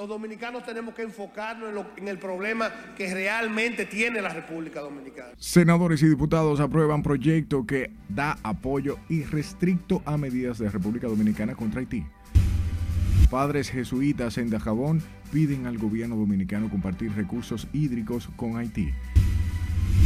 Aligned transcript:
Los 0.00 0.08
dominicanos 0.08 0.64
tenemos 0.64 0.94
que 0.94 1.02
enfocarnos 1.02 1.68
en, 1.68 1.74
lo- 1.74 1.84
en 1.98 2.08
el 2.08 2.16
problema 2.16 2.70
que 2.96 3.12
realmente 3.12 3.84
tiene 3.84 4.22
la 4.22 4.30
República 4.30 4.80
Dominicana. 4.80 5.28
Senadores 5.36 6.02
y 6.02 6.08
diputados 6.08 6.58
aprueban 6.58 7.02
proyecto 7.02 7.66
que 7.66 7.90
da 8.08 8.38
apoyo 8.42 8.96
irrestricto 9.10 10.00
a 10.06 10.16
medidas 10.16 10.56
de 10.58 10.70
República 10.70 11.06
Dominicana 11.06 11.54
contra 11.54 11.80
Haití. 11.80 12.06
Padres 13.30 13.68
jesuitas 13.68 14.38
en 14.38 14.48
Dajabón 14.48 15.02
piden 15.34 15.66
al 15.66 15.76
gobierno 15.76 16.16
dominicano 16.16 16.70
compartir 16.70 17.12
recursos 17.12 17.68
hídricos 17.74 18.30
con 18.36 18.56
Haití. 18.56 18.88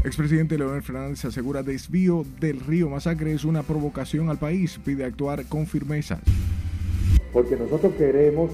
Expresidente 0.04 0.58
Leonel 0.58 0.82
Fernández 0.82 1.25
asegura 1.25 1.63
desvío 1.63 2.26
del 2.40 2.58
río 2.58 2.90
Masacre 2.90 3.32
es 3.32 3.45
una 3.45 3.63
provocación 3.63 4.29
al 4.29 4.39
país, 4.40 4.76
pide 4.85 5.04
actuar 5.04 5.45
con 5.45 5.68
firmeza. 5.68 6.18
porque 7.32 7.54
nosotros 7.57 7.95
queremos 7.95 8.50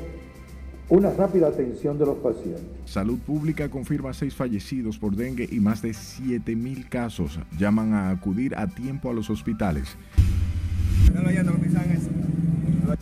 una 0.91 1.11
rápida 1.13 1.47
atención 1.47 1.97
de 1.99 2.07
los 2.07 2.19
pacientes. 2.19 2.65
Salud 2.85 3.19
Pública 3.21 3.69
confirma 3.69 4.13
seis 4.13 4.35
fallecidos 4.35 4.99
por 4.99 5.15
dengue 5.15 5.49
y 5.51 5.61
más 5.61 5.83
de 5.83 5.91
7.000 5.91 6.89
casos. 6.89 7.39
Llaman 7.57 7.95
a 7.95 8.11
acudir 8.11 8.57
a 8.57 8.67
tiempo 8.67 9.09
a 9.09 9.15
los 9.15 9.31
hospitales. 9.31 9.97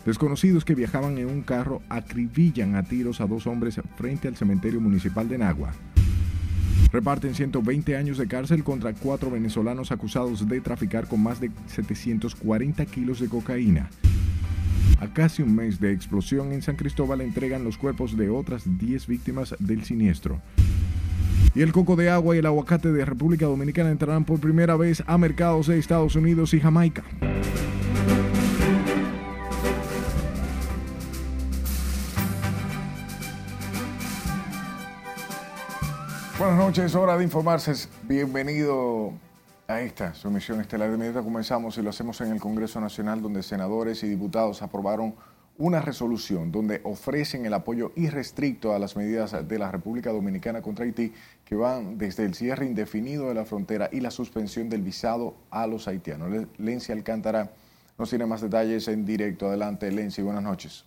Desconocidos 0.05 0.65
que 0.65 0.75
viajaban 0.75 1.17
en 1.17 1.27
un 1.27 1.43
carro 1.43 1.81
acribillan 1.89 2.77
a 2.77 2.83
tiros 2.83 3.23
a 3.23 3.27
dos 3.27 3.47
hombres 3.47 3.81
frente 3.97 4.29
al 4.29 4.37
cementerio 4.37 4.81
municipal 4.81 5.27
de 5.29 5.39
Nagua. 5.39 5.73
Reparten 6.93 7.35
120 7.35 7.97
años 7.97 8.19
de 8.19 8.29
cárcel 8.29 8.65
contra 8.65 8.93
cuatro 8.95 9.31
venezolanos 9.31 9.93
acusados 9.93 10.47
de 10.47 10.61
traficar 10.61 11.07
con 11.07 11.23
más 11.23 11.41
de 11.41 11.51
740 11.67 12.85
kilos 12.87 13.21
de 13.21 13.29
cocaína. 13.29 13.91
A 15.01 15.13
casi 15.13 15.43
un 15.43 15.55
mes 15.55 15.81
de 15.81 15.93
explosión 15.93 16.53
en 16.53 16.63
San 16.63 16.77
Cristóbal 16.77 17.21
entregan 17.21 17.65
los 17.65 17.79
cuerpos 17.79 18.17
de 18.17 18.31
otras 18.31 18.79
10 18.79 19.07
víctimas 19.07 19.55
del 19.59 19.85
siniestro. 19.85 20.41
Y 21.55 21.63
el 21.63 21.73
coco 21.73 21.97
de 21.97 22.11
agua 22.11 22.35
y 22.35 22.39
el 22.39 22.47
aguacate 22.47 22.93
de 22.93 23.05
República 23.05 23.47
Dominicana 23.47 23.91
entrarán 23.91 24.25
por 24.25 24.41
primera 24.41 24.77
vez 24.77 25.03
a 25.07 25.19
mercados 25.19 25.67
de 25.67 25.79
Estados 25.79 26.17
Unidos 26.17 26.55
y 26.55 26.61
Jamaica. 26.61 27.05
Buenas 36.39 36.59
noches, 36.59 36.95
hora 36.95 37.19
de 37.19 37.25
informarse. 37.25 37.89
Bienvenido 38.05 39.13
a 39.69 39.83
esta 39.83 40.15
su 40.15 40.29
emisión 40.29 40.63
estelar. 40.63 40.89
De 40.89 40.95
inmediato 40.95 41.23
comenzamos 41.23 41.77
y 41.77 41.83
lo 41.83 41.91
hacemos 41.91 42.21
en 42.23 42.33
el 42.33 42.41
Congreso 42.41 42.81
Nacional, 42.81 43.21
donde 43.21 43.43
senadores 43.43 44.03
y 44.03 44.09
diputados 44.09 44.63
aprobaron 44.63 45.15
una 45.59 45.83
resolución 45.83 46.51
donde 46.51 46.81
ofrecen 46.85 47.45
el 47.45 47.53
apoyo 47.53 47.93
irrestricto 47.95 48.73
a 48.75 48.79
las 48.79 48.97
medidas 48.97 49.47
de 49.47 49.59
la 49.59 49.71
República 49.71 50.11
Dominicana 50.11 50.63
contra 50.63 50.87
Haití, 50.87 51.13
que 51.45 51.55
van 51.55 51.99
desde 51.99 52.25
el 52.25 52.35
cierre 52.35 52.65
indefinido 52.65 53.29
de 53.29 53.35
la 53.35 53.45
frontera 53.45 53.91
y 53.93 54.01
la 54.01 54.11
suspensión 54.11 54.71
del 54.71 54.81
visado 54.83 55.35
a 55.51 55.67
los 55.67 55.87
haitianos. 55.87 56.31
Le- 56.31 56.47
Lencia 56.57 56.95
Alcántara 56.95 57.51
nos 57.99 58.09
tiene 58.09 58.25
más 58.25 58.41
detalles 58.41 58.89
en 58.89 59.05
directo. 59.05 59.49
Adelante, 59.49 59.91
Lencia, 59.93 60.25
buenas 60.25 60.45
noches. 60.45 60.87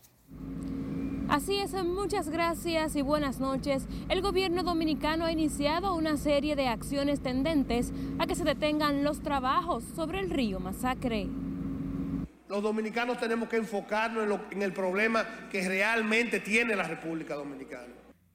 Así 1.30 1.56
es, 1.60 1.72
muchas 1.86 2.28
gracias 2.30 2.96
y 2.98 3.02
buenas 3.02 3.40
noches. 3.40 3.88
El 4.10 4.22
gobierno 4.22 4.64
dominicano 4.64 5.24
ha 5.26 5.32
iniciado 5.32 5.96
una 5.96 6.18
serie 6.18 6.58
de 6.58 6.68
acciones 6.68 7.22
tendentes 7.22 7.94
a 8.20 8.28
que 8.28 8.36
se 8.36 8.44
detengan 8.44 9.04
los 9.06 9.22
trabajos 9.22 9.84
sobre 9.96 10.20
el 10.20 10.30
río 10.30 10.60
Masacre. 10.60 11.28
Los 12.50 12.62
dominicanos 12.62 13.18
tenemos 13.18 13.48
que 13.48 13.56
enfocarnos 13.56 14.24
en, 14.24 14.30
lo- 14.30 14.42
en 14.52 14.62
el 14.62 14.74
problema 14.74 15.26
que 15.50 15.66
realmente 15.66 16.42
tiene 16.42 16.76
la 16.76 16.84
República 16.84 17.36
Dominicana. 17.36 17.94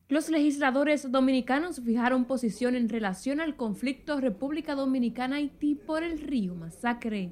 Los 0.09 0.31
legisladores 0.31 1.11
dominicanos 1.13 1.83
fijaron 1.85 2.25
posición 2.25 2.77
en 2.77 2.89
relación 2.89 3.41
al 3.41 3.57
conflicto 3.57 4.19
República 4.21 4.75
Dominicana-Haití 4.75 5.75
por 5.75 6.03
el 6.03 6.19
río 6.19 6.55
Masacre. 6.55 7.31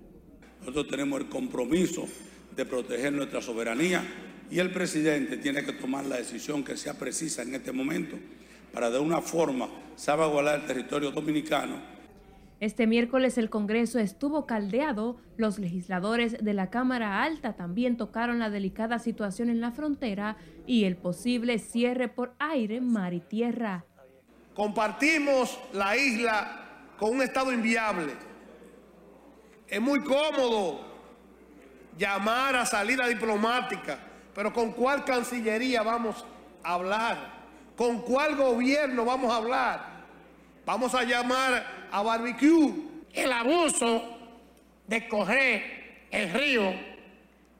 Nosotros 0.61 0.89
tenemos 0.89 1.21
el 1.21 1.29
compromiso 1.31 2.05
de 2.55 2.67
proteger 2.67 3.13
nuestra 3.15 3.41
soberanía 3.41 4.03
y 4.55 4.61
el 4.61 4.71
presidente 4.71 5.37
tiene 5.37 5.65
que 5.65 5.73
tomar 5.73 6.05
la 6.05 6.19
decisión 6.19 6.63
que 6.63 6.77
sea 6.77 6.95
precisa 6.95 7.43
en 7.43 7.57
este 7.57 7.73
momento 7.73 8.17
para 8.73 8.89
de 8.89 9.01
una 9.01 9.21
forma 9.21 9.69
salvaguardar 9.97 10.61
el 10.61 10.67
territorio 10.67 11.11
dominicano 11.11 11.83
Este 12.61 12.87
miércoles 12.87 13.37
el 13.37 13.51
Congreso 13.51 13.99
estuvo 13.99 14.47
caldeado, 14.47 15.17
los 15.37 15.59
legisladores 15.59 16.37
de 16.41 16.55
la 16.55 16.71
Cámara 16.71 17.25
Alta 17.25 17.55
también 17.55 17.97
tocaron 17.97 18.39
la 18.39 18.49
delicada 18.49 19.01
situación 19.01 19.51
en 19.51 19.61
la 19.61 19.73
frontera 19.73 20.37
y 20.69 20.85
el 20.85 20.95
posible 20.95 21.59
cierre 21.59 22.07
por 22.07 22.37
aire, 22.39 22.81
mar 22.81 23.13
y 23.13 23.19
tierra. 23.19 23.85
Compartimos 24.55 25.59
la 25.73 25.97
isla 25.97 26.93
con 26.97 27.11
un 27.17 27.23
estado 27.23 27.53
inviable. 27.53 28.13
Es 29.67 29.81
muy 29.81 29.99
cómodo 29.99 30.87
llamar 31.99 32.55
a 32.55 32.65
salida 32.65 33.09
diplomática, 33.09 34.14
pero 34.35 34.53
¿con 34.53 34.73
cuál 34.73 35.05
cancillería 35.05 35.83
vamos 35.83 36.25
a 36.63 36.75
hablar? 36.75 37.33
¿Con 37.77 38.03
cuál 38.03 38.37
gobierno 38.37 39.05
vamos 39.05 39.33
a 39.33 39.37
hablar? 39.37 39.95
Vamos 40.67 40.95
a 40.95 41.05
llamar 41.05 41.89
a 41.91 42.03
barbecue. 42.03 42.73
el 43.13 43.31
abuso 43.31 44.19
de 44.87 45.09
coger 45.09 46.07
el 46.11 46.33
río 46.33 46.73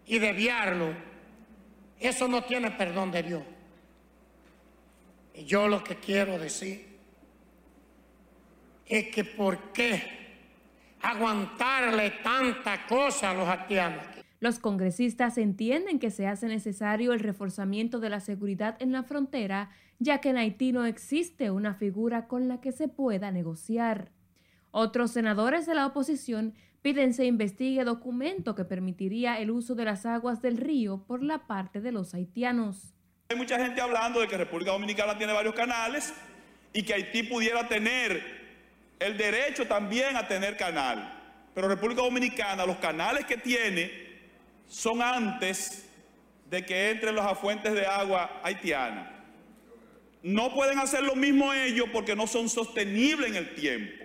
y 0.07 0.19
desviarlo, 0.19 0.95
eso 1.99 2.29
no 2.29 2.43
tiene 2.43 2.71
perdón 2.73 3.11
de 3.11 3.23
Dios. 3.23 3.43
Y 5.35 5.45
yo 5.45 5.69
lo 5.69 5.83
que 5.83 5.97
quiero 5.97 6.39
decir 6.39 6.99
es 8.87 9.09
que 9.09 9.25
por 9.25 9.73
qué 9.73 10.25
aguantarle 11.03 12.11
tanta 12.23 12.87
cosa 12.87 13.31
a 13.31 13.35
los 13.35 13.49
haitianos. 13.49 14.14
Los 14.45 14.59
congresistas 14.59 15.39
entienden 15.39 15.99
que 15.99 16.11
se 16.11 16.27
hace 16.27 16.49
necesario 16.49 17.15
el 17.15 17.21
reforzamiento 17.21 17.99
de 17.99 18.11
la 18.11 18.21
seguridad 18.21 18.77
en 18.79 18.93
la 18.93 19.03
frontera, 19.03 19.71
ya 19.99 20.21
que 20.21 20.29
en 20.29 20.37
Haití 20.37 20.71
no 20.71 20.85
existe 20.85 21.51
una 21.51 21.73
figura 21.73 22.27
con 22.27 22.47
la 22.47 22.61
que 22.61 22.71
se 22.71 22.87
pueda 22.87 23.31
negociar. 23.31 24.11
Otros 24.71 25.13
senadores 25.13 25.65
de 25.65 25.75
la 25.75 25.87
oposición 25.87 26.53
piden 26.83 27.15
se 27.15 27.25
investigue 27.25 27.85
documento 27.85 28.55
que 28.55 28.67
permitiría 28.67 29.39
el 29.39 29.51
uso 29.51 29.75
de 29.75 29.87
las 29.87 30.05
aguas 30.05 30.43
del 30.43 30.59
río 30.59 31.03
por 31.07 31.23
la 31.23 31.47
parte 31.47 31.81
de 31.81 31.93
los 31.93 32.13
haitianos. 32.13 32.93
Hay 33.31 33.39
mucha 33.39 33.59
gente 33.59 33.81
hablando 33.81 34.21
de 34.21 34.29
que 34.29 34.37
República 34.37 34.73
Dominicana 34.73 35.17
tiene 35.17 35.33
varios 35.33 35.55
canales 35.55 36.13
y 36.75 36.83
que 36.83 36.93
Haití 36.93 37.23
pudiera 37.23 37.67
tener 37.67 38.23
el 39.01 39.17
derecho 39.17 39.67
también 39.67 40.19
a 40.19 40.29
tener 40.29 40.59
canal. 40.59 41.23
Pero 41.55 41.67
República 41.67 42.03
Dominicana, 42.03 42.67
los 42.67 42.77
canales 42.77 43.25
que 43.25 43.39
tiene 43.39 44.04
son 44.67 45.03
antes 45.03 45.89
de 46.51 46.65
que 46.65 46.91
entren 46.91 47.15
las 47.15 47.39
fuentes 47.39 47.73
de 47.73 47.87
agua 47.87 48.41
haitiana. 48.43 49.11
No 50.23 50.55
pueden 50.55 50.79
hacer 50.79 51.03
lo 51.03 51.17
mismo 51.17 51.53
ellos 51.53 51.89
porque 51.93 52.17
no 52.17 52.27
son 52.27 52.49
sostenibles 52.49 53.31
en 53.31 53.37
el 53.37 53.55
tiempo. 53.55 54.05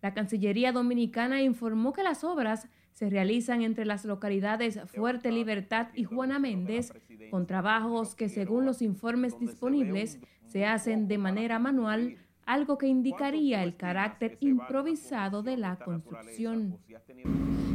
La 0.00 0.14
Cancillería 0.14 0.72
Dominicana 0.72 1.42
informó 1.42 1.92
que 1.92 2.02
las 2.02 2.24
obras 2.24 2.68
se 2.92 3.10
realizan 3.10 3.62
entre 3.62 3.84
las 3.84 4.04
localidades 4.04 4.80
Fuerte 4.86 5.30
Libertad 5.30 5.88
y 5.94 6.04
Juana 6.04 6.40
Méndez, 6.40 6.92
con 7.30 7.46
trabajos 7.46 8.16
que 8.16 8.28
según 8.28 8.64
los 8.64 8.82
informes 8.82 9.38
disponibles 9.38 10.18
se 10.46 10.66
hacen 10.66 11.06
de 11.06 11.18
manera 11.18 11.60
manual, 11.60 12.16
algo 12.48 12.78
que 12.78 12.86
indicaría 12.86 13.62
el 13.62 13.76
carácter 13.76 14.38
improvisado 14.40 15.42
de 15.42 15.58
la 15.58 15.76
construcción. 15.76 16.78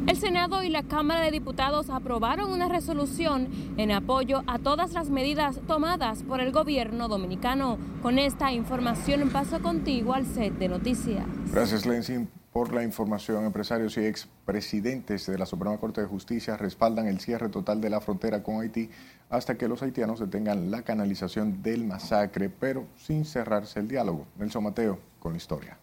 El 0.07 0.17
Senado 0.17 0.63
y 0.63 0.69
la 0.69 0.83
Cámara 0.83 1.21
de 1.21 1.31
Diputados 1.31 1.91
aprobaron 1.91 2.51
una 2.51 2.67
resolución 2.67 3.47
en 3.77 3.91
apoyo 3.91 4.43
a 4.47 4.57
todas 4.57 4.93
las 4.93 5.11
medidas 5.11 5.61
tomadas 5.67 6.23
por 6.23 6.41
el 6.41 6.51
gobierno 6.51 7.07
dominicano. 7.07 7.77
Con 8.01 8.17
esta 8.17 8.51
información 8.51 9.29
paso 9.29 9.61
contigo 9.61 10.13
al 10.13 10.25
set 10.25 10.53
de 10.57 10.67
noticias. 10.67 11.25
Gracias, 11.51 11.85
Lensin, 11.85 12.27
por 12.53 12.71
la 12.71 12.83
información. 12.83 13.43
Empresarios 13.45 13.97
y 13.97 14.05
expresidentes 14.05 15.25
de 15.25 15.37
la 15.37 15.45
Suprema 15.45 15.77
Corte 15.77 16.01
de 16.01 16.07
Justicia 16.07 16.55
respaldan 16.55 17.07
el 17.07 17.19
cierre 17.19 17.49
total 17.49 17.81
de 17.81 17.89
la 17.89 17.99
frontera 17.99 18.43
con 18.43 18.61
Haití 18.61 18.89
hasta 19.29 19.57
que 19.57 19.67
los 19.67 19.81
haitianos 19.81 20.19
detengan 20.19 20.69
la 20.69 20.83
canalización 20.83 21.63
del 21.63 21.83
masacre, 21.83 22.49
pero 22.49 22.85
sin 22.95 23.25
cerrarse 23.25 23.79
el 23.79 23.87
diálogo. 23.87 24.27
Nelson 24.37 24.63
Mateo 24.63 24.99
con 25.19 25.33
la 25.33 25.37
historia. 25.37 25.77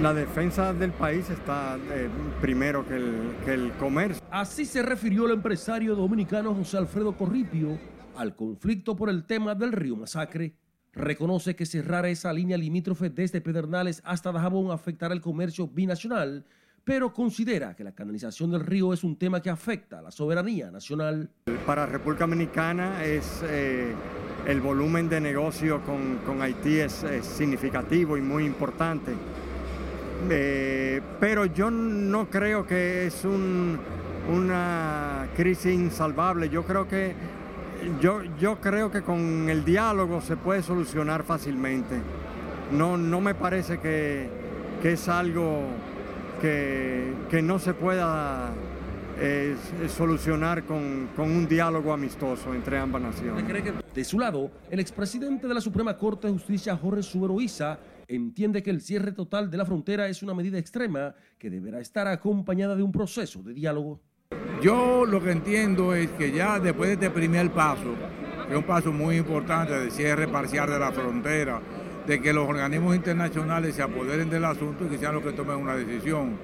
La 0.00 0.14
defensa 0.14 0.72
del 0.72 0.92
país 0.92 1.28
está 1.30 1.76
eh, 1.90 2.08
primero 2.40 2.86
que 2.86 2.96
el, 2.96 3.36
que 3.44 3.54
el 3.54 3.72
comercio. 3.74 4.22
Así 4.30 4.64
se 4.64 4.82
refirió 4.82 5.26
el 5.26 5.32
empresario 5.32 5.94
dominicano 5.94 6.54
José 6.54 6.78
Alfredo 6.78 7.16
Corripio 7.16 7.78
al 8.16 8.34
conflicto 8.36 8.96
por 8.96 9.08
el 9.08 9.24
tema 9.24 9.54
del 9.54 9.72
río 9.72 9.96
Masacre. 9.96 10.54
Reconoce 10.96 11.56
que 11.56 11.66
cerrar 11.66 12.06
esa 12.06 12.32
línea 12.32 12.56
limítrofe 12.56 13.10
desde 13.10 13.40
Pedernales 13.40 14.00
hasta 14.04 14.30
Dajabón 14.30 14.70
afectará 14.70 15.12
el 15.12 15.20
comercio 15.20 15.66
binacional, 15.66 16.44
pero 16.84 17.12
considera 17.12 17.74
que 17.74 17.82
la 17.82 17.92
canalización 17.92 18.50
del 18.50 18.60
río 18.60 18.92
es 18.92 19.02
un 19.02 19.16
tema 19.16 19.40
que 19.42 19.50
afecta 19.50 20.00
la 20.02 20.10
soberanía 20.10 20.70
nacional. 20.70 21.28
Para 21.66 21.86
República 21.86 22.24
Dominicana 22.24 23.02
es 23.04 23.42
eh, 23.44 23.92
el 24.46 24.60
volumen 24.60 25.08
de 25.08 25.20
negocio 25.20 25.80
con, 25.82 26.42
Haití 26.42 26.78
es, 26.78 27.04
significativo 27.22 28.16
y 28.16 28.20
muy 28.20 28.44
importante. 28.44 29.12
Eh, 30.30 31.00
pero 31.18 31.46
yo 31.46 31.70
no 31.70 32.30
creo 32.30 32.66
que 32.66 33.06
es 33.06 33.24
una 34.28 35.28
crisis 35.34 35.74
insalvable. 35.74 36.48
Yo 36.48 36.64
creo 36.64 36.86
que 36.86 37.14
yo, 38.00 38.22
yo 38.38 38.60
creo 38.60 38.90
que 38.90 39.02
con 39.02 39.48
el 39.48 39.64
diálogo 39.64 40.20
se 40.20 40.36
puede 40.36 40.62
solucionar 40.62 41.22
fácilmente. 41.24 42.00
No, 42.72 42.96
me 43.20 43.34
parece 43.34 43.78
que, 43.78 44.28
es 44.82 45.08
algo 45.08 45.68
que, 46.40 47.40
no 47.42 47.58
se 47.58 47.74
pueda 47.74 48.52
eh, 49.20 49.56
solucionar 49.88 50.64
con, 50.64 51.08
un 51.16 51.46
diálogo 51.48 51.92
amistoso 51.92 52.54
entre 52.54 52.78
ambas 52.78 53.02
naciones. 53.02 53.44
De 53.94 54.04
su 54.04 54.18
lado, 54.18 54.50
el 54.70 54.80
expresidente 54.80 55.46
de 55.46 55.54
la 55.54 55.60
Suprema 55.60 55.96
Corte 55.96 56.26
de 56.26 56.32
Justicia, 56.32 56.76
Jorge 56.76 57.02
Subero 57.02 57.36
entiende 58.08 58.62
que 58.62 58.70
el 58.70 58.80
cierre 58.80 59.12
total 59.12 59.50
de 59.50 59.56
la 59.56 59.64
frontera 59.64 60.08
es 60.08 60.22
una 60.22 60.34
medida 60.34 60.58
extrema 60.58 61.14
que 61.38 61.48
deberá 61.50 61.80
estar 61.80 62.06
acompañada 62.06 62.74
de 62.76 62.82
un 62.82 62.92
proceso 62.92 63.42
de 63.42 63.54
diálogo. 63.54 64.00
Yo 64.64 65.04
lo 65.04 65.22
que 65.22 65.30
entiendo 65.30 65.94
es 65.94 66.08
que 66.12 66.32
ya 66.32 66.58
después 66.58 66.88
de 66.88 66.94
este 66.94 67.10
primer 67.10 67.50
paso, 67.50 67.94
que 68.46 68.54
es 68.54 68.58
un 68.58 68.64
paso 68.64 68.94
muy 68.94 69.18
importante 69.18 69.78
de 69.78 69.90
cierre 69.90 70.26
parcial 70.26 70.70
de 70.70 70.78
la 70.78 70.90
frontera, 70.90 71.60
de 72.06 72.18
que 72.18 72.32
los 72.32 72.48
organismos 72.48 72.96
internacionales 72.96 73.74
se 73.74 73.82
apoderen 73.82 74.30
del 74.30 74.42
asunto 74.46 74.86
y 74.86 74.88
que 74.88 74.96
sean 74.96 75.16
los 75.16 75.22
que 75.22 75.32
tomen 75.32 75.56
una 75.56 75.76
decisión. 75.76 76.38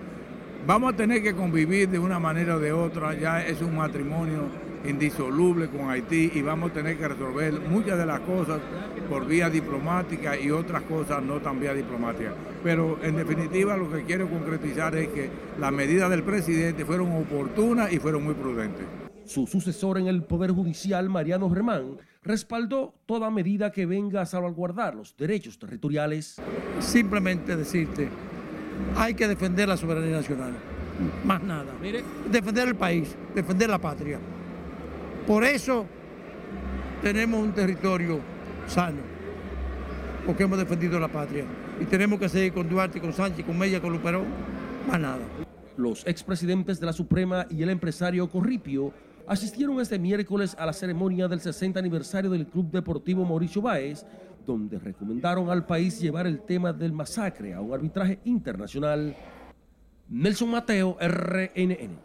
Vamos 0.66 0.92
a 0.92 0.96
tener 0.98 1.22
que 1.22 1.32
convivir 1.32 1.88
de 1.88 1.98
una 1.98 2.18
manera 2.18 2.56
o 2.56 2.58
de 2.58 2.74
otra, 2.74 3.14
ya 3.14 3.40
es 3.40 3.62
un 3.62 3.74
matrimonio 3.74 4.50
indisoluble 4.84 5.68
con 5.68 5.90
Haití 5.90 6.32
y 6.34 6.42
vamos 6.42 6.70
a 6.70 6.74
tener 6.74 6.96
que 6.96 7.08
resolver 7.08 7.60
muchas 7.60 7.98
de 7.98 8.06
las 8.06 8.20
cosas 8.20 8.60
por 9.08 9.26
vía 9.26 9.50
diplomática 9.50 10.38
y 10.38 10.50
otras 10.50 10.82
cosas 10.82 11.22
no 11.22 11.40
tan 11.40 11.60
vía 11.60 11.74
diplomática. 11.74 12.32
Pero 12.62 12.98
en 13.02 13.16
definitiva 13.16 13.76
lo 13.76 13.90
que 13.90 14.04
quiero 14.04 14.28
concretizar 14.28 14.94
es 14.96 15.08
que 15.08 15.30
las 15.58 15.72
medidas 15.72 16.10
del 16.10 16.22
presidente 16.22 16.84
fueron 16.84 17.12
oportunas 17.12 17.92
y 17.92 17.98
fueron 17.98 18.24
muy 18.24 18.34
prudentes. 18.34 18.86
Su 19.26 19.46
sucesor 19.46 19.98
en 19.98 20.08
el 20.08 20.24
Poder 20.24 20.50
Judicial, 20.50 21.08
Mariano 21.08 21.48
Germán, 21.50 21.98
respaldó 22.22 22.94
toda 23.06 23.30
medida 23.30 23.70
que 23.70 23.86
venga 23.86 24.22
a 24.22 24.26
salvaguardar 24.26 24.94
los 24.94 25.16
derechos 25.16 25.58
territoriales. 25.58 26.40
Simplemente 26.80 27.56
decirte, 27.56 28.08
hay 28.96 29.14
que 29.14 29.28
defender 29.28 29.68
la 29.68 29.76
soberanía 29.76 30.16
nacional, 30.16 30.52
más 31.24 31.42
nada. 31.42 31.72
Defender 32.30 32.68
el 32.68 32.74
país, 32.74 33.14
defender 33.34 33.70
la 33.70 33.78
patria. 33.78 34.18
Por 35.30 35.44
eso 35.44 35.86
tenemos 37.02 37.40
un 37.40 37.52
territorio 37.52 38.18
sano, 38.66 38.98
porque 40.26 40.42
hemos 40.42 40.58
defendido 40.58 40.98
la 40.98 41.06
patria. 41.06 41.44
Y 41.80 41.84
tenemos 41.84 42.18
que 42.18 42.28
seguir 42.28 42.52
con 42.52 42.68
Duarte, 42.68 43.00
con 43.00 43.12
Sánchez, 43.12 43.46
con 43.46 43.56
Mella, 43.56 43.80
con 43.80 43.92
Luperón, 43.92 44.24
más 44.88 44.98
nada. 44.98 45.20
Los 45.76 46.04
expresidentes 46.04 46.80
de 46.80 46.86
la 46.86 46.92
Suprema 46.92 47.46
y 47.48 47.62
el 47.62 47.70
empresario 47.70 48.28
Corripio 48.28 48.92
asistieron 49.28 49.80
este 49.80 50.00
miércoles 50.00 50.56
a 50.58 50.66
la 50.66 50.72
ceremonia 50.72 51.28
del 51.28 51.40
60 51.40 51.78
aniversario 51.78 52.28
del 52.28 52.48
Club 52.48 52.72
Deportivo 52.72 53.24
Mauricio 53.24 53.62
Báez, 53.62 54.04
donde 54.44 54.80
recomendaron 54.80 55.48
al 55.48 55.64
país 55.64 56.00
llevar 56.00 56.26
el 56.26 56.40
tema 56.40 56.72
del 56.72 56.92
masacre 56.92 57.54
a 57.54 57.60
un 57.60 57.72
arbitraje 57.72 58.18
internacional. 58.24 59.14
Nelson 60.08 60.50
Mateo, 60.50 60.96
RNN. 61.00 62.00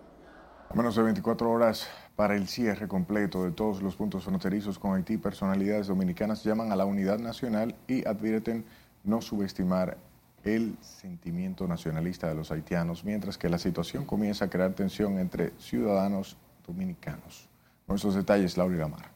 menos 0.75 0.95
de 0.95 1.01
24 1.01 1.50
horas 1.50 1.89
para 2.15 2.35
el 2.35 2.47
cierre 2.47 2.88
completo 2.88 3.44
de 3.44 3.51
todos 3.51 3.81
los 3.81 3.95
puntos 3.95 4.23
fronterizos 4.23 4.79
con 4.79 4.95
Haití, 4.95 5.17
personalidades 5.17 5.88
dominicanas 5.88 6.44
llaman 6.44 6.71
a 6.71 6.75
la 6.75 6.85
unidad 6.85 7.19
nacional 7.19 7.75
y 7.88 8.07
advierten 8.07 8.63
no 9.03 9.21
subestimar 9.21 9.97
el 10.45 10.75
sentimiento 10.79 11.67
nacionalista 11.67 12.29
de 12.29 12.35
los 12.35 12.51
haitianos, 12.51 13.03
mientras 13.03 13.38
que 13.38 13.50
la 13.50 13.57
situación 13.57 14.06
comienza 14.06 14.45
a 14.45 14.50
crear 14.50 14.73
tensión 14.73 15.19
entre 15.19 15.51
ciudadanos 15.57 16.38
dominicanos. 16.65 17.50
Nuestros 17.88 18.15
detalles, 18.15 18.56
Laura 18.56 18.77
Lamar. 18.77 19.12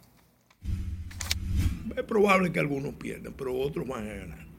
Es 1.96 2.04
probable 2.04 2.52
que 2.52 2.60
algunos 2.60 2.96
pierdan, 2.96 3.34
pero 3.34 3.58
otros 3.58 3.88
van 3.88 4.10
a 4.10 4.14
ganar. 4.14 4.50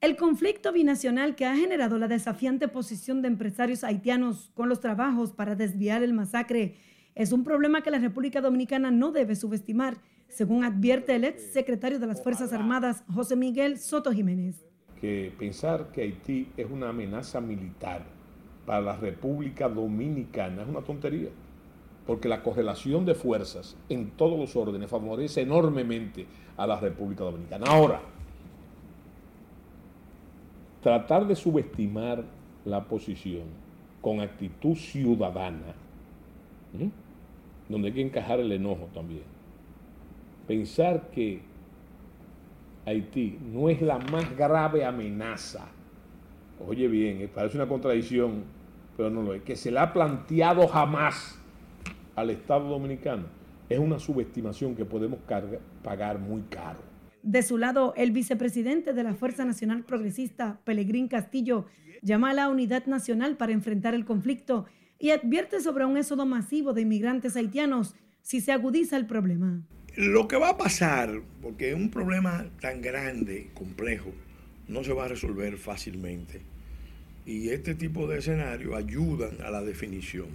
El 0.00 0.16
conflicto 0.16 0.72
binacional 0.72 1.36
que 1.36 1.46
ha 1.46 1.56
generado 1.56 1.98
la 1.98 2.08
desafiante 2.08 2.68
posición 2.68 3.22
de 3.22 3.28
empresarios 3.28 3.82
haitianos 3.82 4.50
con 4.54 4.68
los 4.68 4.80
trabajos 4.80 5.32
para 5.32 5.54
desviar 5.54 6.02
el 6.02 6.12
masacre 6.12 6.76
es 7.16 7.32
un 7.32 7.44
problema 7.44 7.80
que 7.80 7.90
la 7.90 7.98
República 7.98 8.42
Dominicana 8.42 8.90
no 8.90 9.10
debe 9.10 9.34
subestimar, 9.34 9.96
según 10.28 10.64
advierte 10.64 11.16
el 11.16 11.24
ex 11.24 11.50
secretario 11.50 11.98
de 11.98 12.06
las 12.06 12.22
Fuerzas 12.22 12.52
Armadas, 12.52 13.02
José 13.12 13.36
Miguel 13.36 13.78
Soto 13.78 14.12
Jiménez. 14.12 14.66
Que 15.00 15.32
pensar 15.38 15.90
que 15.92 16.02
Haití 16.02 16.50
es 16.58 16.70
una 16.70 16.90
amenaza 16.90 17.40
militar 17.40 18.04
para 18.66 18.82
la 18.82 18.96
República 18.96 19.66
Dominicana 19.66 20.62
es 20.62 20.68
una 20.68 20.82
tontería, 20.82 21.30
porque 22.06 22.28
la 22.28 22.42
correlación 22.42 23.06
de 23.06 23.14
fuerzas 23.14 23.78
en 23.88 24.10
todos 24.10 24.38
los 24.38 24.54
órdenes 24.54 24.90
favorece 24.90 25.40
enormemente 25.40 26.26
a 26.54 26.66
la 26.66 26.78
República 26.78 27.24
Dominicana. 27.24 27.64
Ahora, 27.66 28.02
tratar 30.82 31.26
de 31.26 31.34
subestimar 31.34 32.24
la 32.66 32.84
posición 32.84 33.44
con 34.02 34.20
actitud 34.20 34.76
ciudadana, 34.76 35.74
donde 37.68 37.88
hay 37.88 37.94
que 37.94 38.02
encajar 38.02 38.40
el 38.40 38.52
enojo 38.52 38.88
también. 38.94 39.24
Pensar 40.46 41.10
que 41.10 41.42
Haití 42.84 43.38
no 43.52 43.68
es 43.68 43.82
la 43.82 43.98
más 43.98 44.36
grave 44.36 44.84
amenaza, 44.84 45.66
oye 46.66 46.86
bien, 46.86 47.20
eh, 47.20 47.28
parece 47.28 47.56
una 47.56 47.66
contradicción, 47.66 48.44
pero 48.96 49.10
no 49.10 49.22
lo 49.22 49.34
es, 49.34 49.42
que 49.42 49.56
se 49.56 49.70
le 49.70 49.80
ha 49.80 49.92
planteado 49.92 50.68
jamás 50.68 51.38
al 52.14 52.30
Estado 52.30 52.68
Dominicano, 52.68 53.24
es 53.68 53.78
una 53.78 53.98
subestimación 53.98 54.76
que 54.76 54.84
podemos 54.84 55.18
pagar 55.82 56.18
muy 56.18 56.42
caro. 56.42 56.78
De 57.22 57.42
su 57.42 57.58
lado, 57.58 57.92
el 57.96 58.12
vicepresidente 58.12 58.92
de 58.92 59.02
la 59.02 59.14
Fuerza 59.14 59.44
Nacional 59.44 59.82
Progresista, 59.82 60.60
Pelegrín 60.64 61.08
Castillo, 61.08 61.66
llama 62.00 62.30
a 62.30 62.34
la 62.34 62.48
unidad 62.48 62.86
nacional 62.86 63.36
para 63.36 63.52
enfrentar 63.52 63.94
el 63.94 64.04
conflicto 64.04 64.66
y 64.98 65.10
advierte 65.10 65.60
sobre 65.60 65.84
un 65.84 65.96
éxodo 65.96 66.26
masivo 66.26 66.72
de 66.72 66.82
inmigrantes 66.82 67.36
haitianos 67.36 67.94
si 68.22 68.40
se 68.40 68.52
agudiza 68.52 68.96
el 68.96 69.06
problema. 69.06 69.62
Lo 69.96 70.28
que 70.28 70.36
va 70.36 70.50
a 70.50 70.58
pasar, 70.58 71.22
porque 71.40 71.74
un 71.74 71.90
problema 71.90 72.46
tan 72.60 72.82
grande, 72.82 73.50
complejo, 73.54 74.12
no 74.68 74.84
se 74.84 74.92
va 74.92 75.04
a 75.04 75.08
resolver 75.08 75.56
fácilmente. 75.56 76.42
Y 77.24 77.48
este 77.48 77.74
tipo 77.74 78.06
de 78.06 78.18
escenarios 78.18 78.74
ayudan 78.74 79.40
a 79.42 79.50
la 79.50 79.62
definición. 79.62 80.28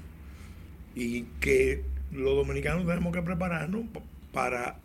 Y 0.95 1.23
que 1.39 1.83
los 2.11 2.35
dominicanos 2.35 2.85
tenemos 2.85 3.13
que 3.13 3.21
prepararnos 3.21 3.85
para 4.33 4.79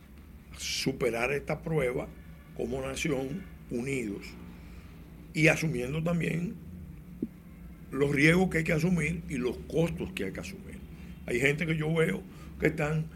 superar 0.57 1.33
esta 1.33 1.63
prueba 1.63 2.07
como 2.57 2.81
nación 2.81 3.43
unidos 3.71 4.27
y 5.35 5.49
asumiendo 5.49 6.03
también 6.03 6.55
los 7.91 8.11
riesgos 8.11 8.51
que 8.51 8.59
hay 8.59 8.65
que 8.65 8.73
asumir 8.73 9.23
y 9.29 9.37
los 9.37 9.57
costos 9.69 10.13
que 10.13 10.25
hay 10.25 10.33
que 10.33 10.41
asumir. 10.41 10.79
Hay 11.27 11.41
gente 11.41 11.67
que 11.67 11.77
yo 11.77 11.93
veo 11.95 12.23
que 12.61 12.69
están 12.69 13.07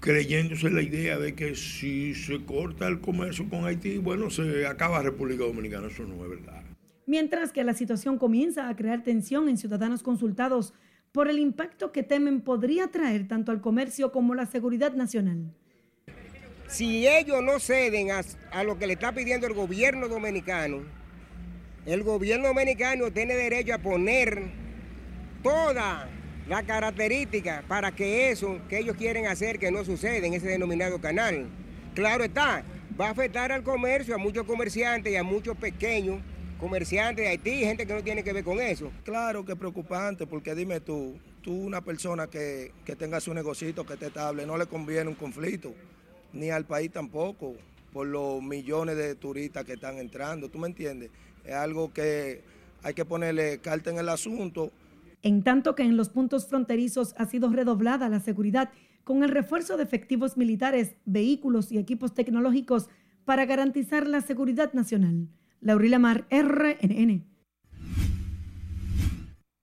creyéndose 0.00 0.68
la 0.70 0.82
idea 0.82 1.18
de 1.18 1.34
que 1.34 1.54
si 1.54 2.14
se 2.14 2.44
corta 2.44 2.88
el 2.88 3.00
comercio 3.00 3.48
con 3.48 3.64
Haití, 3.64 3.98
bueno, 3.98 4.30
se 4.30 4.66
acaba 4.66 5.00
República 5.00 5.44
Dominicana. 5.44 5.86
Eso 5.86 6.02
no 6.04 6.22
es 6.24 6.30
verdad. 6.30 6.62
Mientras 7.06 7.52
que 7.52 7.62
la 7.64 7.74
situación 7.74 8.18
comienza 8.18 8.68
a 8.68 8.76
crear 8.76 9.02
tensión 9.04 9.48
en 9.48 9.56
ciudadanos 9.56 10.02
consultados 10.02 10.74
por 11.12 11.28
el 11.28 11.38
impacto 11.38 11.92
que 11.92 12.02
temen 12.02 12.40
podría 12.40 12.88
traer 12.88 13.28
tanto 13.28 13.52
al 13.52 13.60
comercio 13.60 14.12
como 14.12 14.32
a 14.32 14.36
la 14.36 14.46
seguridad 14.46 14.94
nacional. 14.94 15.52
Si 16.68 17.06
ellos 17.06 17.42
no 17.42 17.60
ceden 17.60 18.10
a, 18.10 18.22
a 18.50 18.64
lo 18.64 18.78
que 18.78 18.86
le 18.86 18.94
está 18.94 19.12
pidiendo 19.12 19.46
el 19.46 19.52
gobierno 19.52 20.08
dominicano, 20.08 20.80
el 21.86 22.02
gobierno 22.04 22.48
dominicano 22.48 23.10
tiene 23.10 23.34
derecho 23.34 23.74
a 23.74 23.78
poner 23.78 24.42
toda 25.42 26.08
la 26.48 26.62
característica 26.62 27.64
para 27.66 27.92
que 27.92 28.30
eso 28.30 28.60
que 28.68 28.78
ellos 28.78 28.96
quieren 28.96 29.26
hacer 29.26 29.58
que 29.58 29.70
no 29.70 29.84
suceda 29.84 30.26
en 30.26 30.34
ese 30.34 30.46
denominado 30.46 31.00
canal. 31.00 31.46
Claro 31.94 32.24
está, 32.24 32.64
va 33.00 33.08
a 33.08 33.10
afectar 33.10 33.52
al 33.52 33.62
comercio, 33.62 34.14
a 34.14 34.18
muchos 34.18 34.46
comerciantes 34.46 35.12
y 35.12 35.16
a 35.16 35.22
muchos 35.22 35.56
pequeños 35.56 36.20
comerciantes 36.58 37.24
de 37.24 37.30
Haití, 37.30 37.60
gente 37.60 37.86
que 37.86 37.94
no 37.94 38.02
tiene 38.04 38.22
que 38.22 38.32
ver 38.32 38.44
con 38.44 38.60
eso. 38.60 38.92
Claro 39.04 39.44
que 39.44 39.52
es 39.52 39.58
preocupante, 39.58 40.26
porque 40.26 40.54
dime 40.54 40.80
tú, 40.80 41.18
tú 41.42 41.52
una 41.52 41.80
persona 41.80 42.28
que, 42.28 42.70
que 42.84 42.94
tenga 42.94 43.20
su 43.20 43.34
negocito, 43.34 43.84
que 43.84 43.94
esté 43.94 44.06
estable, 44.06 44.46
no 44.46 44.56
le 44.56 44.66
conviene 44.66 45.08
un 45.08 45.16
conflicto, 45.16 45.74
ni 46.32 46.50
al 46.50 46.64
país 46.64 46.92
tampoco, 46.92 47.56
por 47.92 48.06
los 48.06 48.40
millones 48.40 48.96
de 48.96 49.16
turistas 49.16 49.64
que 49.64 49.72
están 49.72 49.98
entrando, 49.98 50.48
¿tú 50.48 50.58
me 50.58 50.68
entiendes? 50.68 51.10
Es 51.44 51.54
algo 51.54 51.92
que 51.92 52.42
hay 52.82 52.94
que 52.94 53.04
ponerle 53.04 53.58
carta 53.58 53.90
en 53.90 53.98
el 53.98 54.08
asunto. 54.08 54.70
En 55.22 55.42
tanto 55.42 55.74
que 55.74 55.82
en 55.82 55.96
los 55.96 56.08
puntos 56.08 56.46
fronterizos 56.46 57.14
ha 57.16 57.26
sido 57.26 57.50
redoblada 57.50 58.08
la 58.08 58.20
seguridad 58.20 58.70
con 59.04 59.22
el 59.22 59.30
refuerzo 59.30 59.76
de 59.76 59.84
efectivos 59.84 60.36
militares, 60.36 60.94
vehículos 61.04 61.72
y 61.72 61.78
equipos 61.78 62.14
tecnológicos 62.14 62.88
para 63.24 63.46
garantizar 63.46 64.06
la 64.06 64.20
seguridad 64.20 64.72
nacional. 64.72 65.28
Laurila 65.60 65.98
Mar, 65.98 66.26
RNN. 66.30 67.32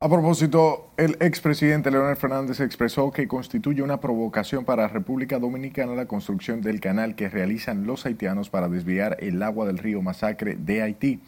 A 0.01 0.07
propósito, 0.07 0.93
el 0.95 1.17
expresidente 1.19 1.91
Leonel 1.91 2.15
Fernández 2.15 2.61
expresó 2.61 3.11
que 3.11 3.27
constituye 3.27 3.81
una 3.81 3.99
provocación 3.99 4.63
para 4.63 4.87
República 4.87 5.39
Dominicana 5.39 5.93
la 5.93 6.05
construcción 6.05 6.61
del 6.61 6.79
canal 6.79 7.15
que 7.15 7.27
realizan 7.27 7.85
los 7.85 8.05
haitianos 8.05 8.49
para 8.49 8.69
desviar 8.69 9.17
el 9.19 9.43
agua 9.43 9.65
del 9.65 9.77
río 9.77 10.01
Masacre 10.01 10.55
de 10.55 10.81
Haití. 10.81 11.19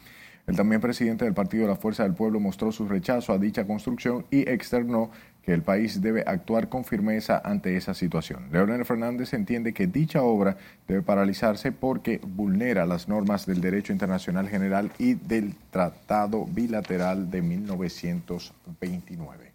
El 0.46 0.56
también 0.56 0.80
presidente 0.80 1.24
del 1.24 1.34
Partido 1.34 1.64
de 1.64 1.70
la 1.70 1.76
Fuerza 1.76 2.02
del 2.02 2.14
Pueblo 2.14 2.40
mostró 2.40 2.72
su 2.72 2.88
rechazo 2.88 3.32
a 3.32 3.38
dicha 3.38 3.64
construcción 3.64 4.26
y 4.30 4.40
externó 4.48 5.10
que 5.42 5.52
el 5.52 5.62
país 5.62 6.02
debe 6.02 6.24
actuar 6.26 6.68
con 6.68 6.84
firmeza 6.84 7.40
ante 7.44 7.76
esa 7.76 7.94
situación. 7.94 8.48
Leonel 8.50 8.84
Fernández 8.84 9.34
entiende 9.34 9.72
que 9.72 9.86
dicha 9.86 10.22
obra 10.22 10.56
debe 10.88 11.02
paralizarse 11.02 11.70
porque 11.70 12.20
vulnera 12.24 12.86
las 12.86 13.08
normas 13.08 13.46
del 13.46 13.60
derecho 13.60 13.92
internacional 13.92 14.48
general 14.48 14.90
y 14.98 15.14
del 15.14 15.54
Tratado 15.70 16.44
Bilateral 16.44 17.30
de 17.30 17.42
1929. 17.42 19.52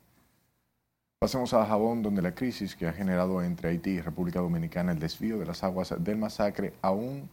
Pasemos 1.19 1.53
a 1.53 1.65
Jabón, 1.65 2.03
donde 2.03 2.21
la 2.21 2.35
crisis 2.35 2.75
que 2.75 2.87
ha 2.87 2.93
generado 2.93 3.41
entre 3.41 3.69
Haití 3.69 3.89
y 3.91 4.01
República 4.01 4.39
Dominicana 4.39 4.91
el 4.91 4.99
desvío 4.99 5.39
de 5.39 5.47
las 5.47 5.63
aguas 5.63 5.95
del 5.97 6.17
masacre 6.17 6.73
a 6.81 6.91
un 6.91 7.27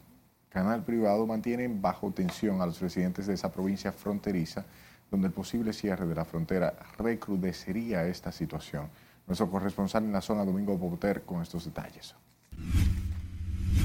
canal 0.54 0.84
privado 0.84 1.26
mantiene 1.26 1.66
bajo 1.68 2.12
tensión 2.12 2.62
a 2.62 2.66
los 2.66 2.80
residentes 2.80 3.26
de 3.26 3.34
esa 3.34 3.50
provincia 3.50 3.90
fronteriza 3.90 4.64
donde 5.10 5.26
el 5.26 5.32
posible 5.32 5.72
cierre 5.72 6.06
de 6.06 6.14
la 6.14 6.24
frontera 6.24 6.74
recrudecería 6.96 8.06
esta 8.06 8.30
situación. 8.30 8.88
Nuestro 9.26 9.50
corresponsal 9.50 10.04
en 10.04 10.12
la 10.12 10.20
zona, 10.20 10.44
Domingo 10.44 10.78
Boter, 10.78 11.22
con 11.22 11.42
estos 11.42 11.64
detalles. 11.64 12.14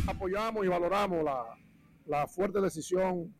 Apoyamos 0.06 0.64
y 0.64 0.68
valoramos 0.68 1.24
la, 1.24 1.44
la 2.06 2.28
fuerte 2.28 2.62
decisión 2.62 3.34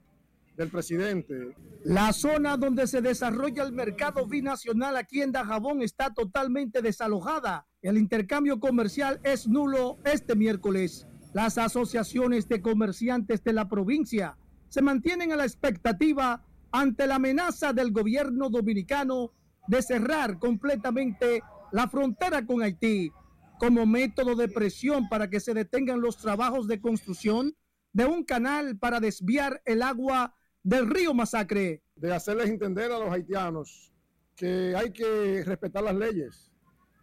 del 0.58 0.70
presidente. 0.70 1.56
La 1.84 2.12
zona 2.14 2.58
donde 2.58 2.88
se 2.88 3.02
desarrolla 3.02 3.62
el 3.62 3.74
mercado 3.74 4.26
binacional 4.26 4.98
aquí 4.98 5.22
en 5.22 5.32
Dajabón 5.32 5.84
está 5.84 6.12
totalmente 6.14 6.82
desalojada. 6.82 7.68
El 7.84 7.98
intercambio 7.98 8.60
comercial 8.60 9.20
es 9.24 9.48
nulo 9.48 10.00
este 10.04 10.36
miércoles. 10.36 11.09
Las 11.34 11.58
asociaciones 11.58 12.48
de 12.48 12.62
comerciantes 12.62 13.44
de 13.44 13.54
la 13.54 13.70
provincia 13.70 14.38
se 14.68 14.82
mantienen 14.82 15.32
a 15.32 15.36
la 15.36 15.46
expectativa 15.46 16.44
ante 16.72 17.08
la 17.08 17.16
amenaza 17.16 17.74
del 17.74 17.92
gobierno 17.92 18.50
dominicano 18.50 19.32
de 19.68 19.82
cerrar 19.82 20.40
completamente 20.40 21.42
la 21.72 21.88
frontera 21.88 22.46
con 22.46 22.62
Haití 22.62 23.12
como 23.60 23.86
método 23.86 24.36
de 24.36 24.48
presión 24.48 25.10
para 25.10 25.30
que 25.30 25.40
se 25.40 25.54
detengan 25.54 26.02
los 26.02 26.18
trabajos 26.18 26.68
de 26.68 26.80
construcción 26.80 27.56
de 27.92 28.06
un 28.06 28.24
canal 28.24 28.78
para 28.78 29.00
desviar 29.00 29.62
el 29.66 29.82
agua 29.82 30.36
del 30.64 30.90
río 30.90 31.14
Masacre. 31.14 31.84
De 31.96 32.14
hacerles 32.14 32.50
entender 32.50 32.92
a 32.92 33.00
los 33.00 33.12
haitianos 33.12 33.92
que 34.36 34.74
hay 34.76 34.92
que 34.92 35.44
respetar 35.46 35.84
las 35.84 35.96
leyes. 35.96 36.52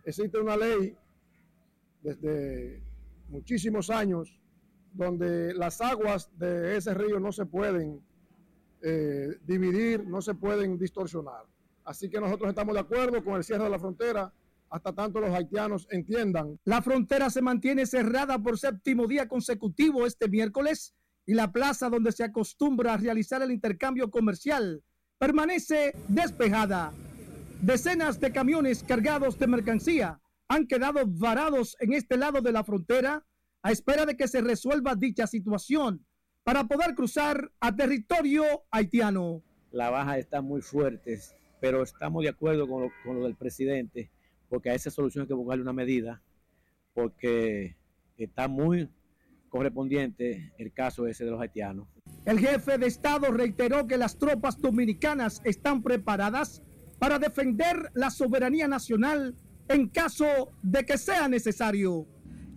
Existe 0.04 0.38
una 0.38 0.56
ley 0.56 0.96
desde 2.02 2.85
muchísimos 3.28 3.90
años 3.90 4.40
donde 4.92 5.52
las 5.54 5.80
aguas 5.80 6.30
de 6.38 6.76
ese 6.76 6.94
río 6.94 7.20
no 7.20 7.32
se 7.32 7.46
pueden 7.46 8.00
eh, 8.82 9.36
dividir, 9.46 10.06
no 10.06 10.22
se 10.22 10.34
pueden 10.34 10.78
distorsionar. 10.78 11.44
Así 11.84 12.08
que 12.08 12.20
nosotros 12.20 12.48
estamos 12.48 12.74
de 12.74 12.80
acuerdo 12.80 13.22
con 13.22 13.34
el 13.34 13.44
cierre 13.44 13.64
de 13.64 13.70
la 13.70 13.78
frontera 13.78 14.32
hasta 14.70 14.92
tanto 14.92 15.20
los 15.20 15.30
haitianos 15.30 15.86
entiendan. 15.90 16.58
La 16.64 16.82
frontera 16.82 17.30
se 17.30 17.42
mantiene 17.42 17.86
cerrada 17.86 18.38
por 18.38 18.58
séptimo 18.58 19.06
día 19.06 19.28
consecutivo 19.28 20.06
este 20.06 20.28
miércoles 20.28 20.94
y 21.24 21.34
la 21.34 21.52
plaza 21.52 21.88
donde 21.88 22.12
se 22.12 22.24
acostumbra 22.24 22.94
a 22.94 22.96
realizar 22.96 23.42
el 23.42 23.52
intercambio 23.52 24.10
comercial 24.10 24.82
permanece 25.18 25.94
despejada. 26.08 26.92
Decenas 27.62 28.20
de 28.20 28.32
camiones 28.32 28.82
cargados 28.82 29.38
de 29.38 29.46
mercancía 29.46 30.20
han 30.48 30.66
quedado 30.66 31.00
varados 31.06 31.76
en 31.80 31.92
este 31.92 32.16
lado 32.16 32.40
de 32.40 32.52
la 32.52 32.64
frontera 32.64 33.24
a 33.62 33.72
espera 33.72 34.06
de 34.06 34.16
que 34.16 34.28
se 34.28 34.40
resuelva 34.40 34.94
dicha 34.94 35.26
situación 35.26 36.06
para 36.44 36.64
poder 36.64 36.94
cruzar 36.94 37.50
a 37.60 37.74
territorio 37.74 38.44
haitiano. 38.70 39.42
La 39.72 39.90
baja 39.90 40.18
está 40.18 40.40
muy 40.40 40.62
fuerte, 40.62 41.18
pero 41.60 41.82
estamos 41.82 42.22
de 42.22 42.28
acuerdo 42.28 42.68
con 42.68 43.16
lo, 43.16 43.24
del 43.24 43.34
presidente, 43.34 44.12
porque 44.48 44.70
a 44.70 44.74
esa 44.74 44.90
solución 44.90 45.22
hay 45.22 45.28
que 45.28 45.34
buscarle 45.34 45.62
una 45.62 45.72
medida, 45.72 46.22
porque 46.94 47.76
está 48.16 48.46
muy 48.46 48.88
correspondiente 49.48 50.52
el 50.58 50.72
caso 50.72 51.06
ese 51.08 51.24
de 51.24 51.32
los 51.32 51.40
haitianos. 51.40 51.88
El 52.24 52.38
jefe 52.38 52.78
de 52.78 52.86
Estado 52.86 53.32
reiteró 53.32 53.86
que 53.88 53.96
las 53.96 54.18
tropas 54.18 54.60
dominicanas 54.60 55.40
están 55.44 55.82
preparadas 55.82 56.62
para 57.00 57.18
defender 57.18 57.90
la 57.94 58.10
soberanía 58.10 58.68
nacional 58.68 59.34
en 59.68 59.88
caso 59.88 60.52
de 60.62 60.84
que 60.84 60.98
sea 60.98 61.28
necesario. 61.28 62.06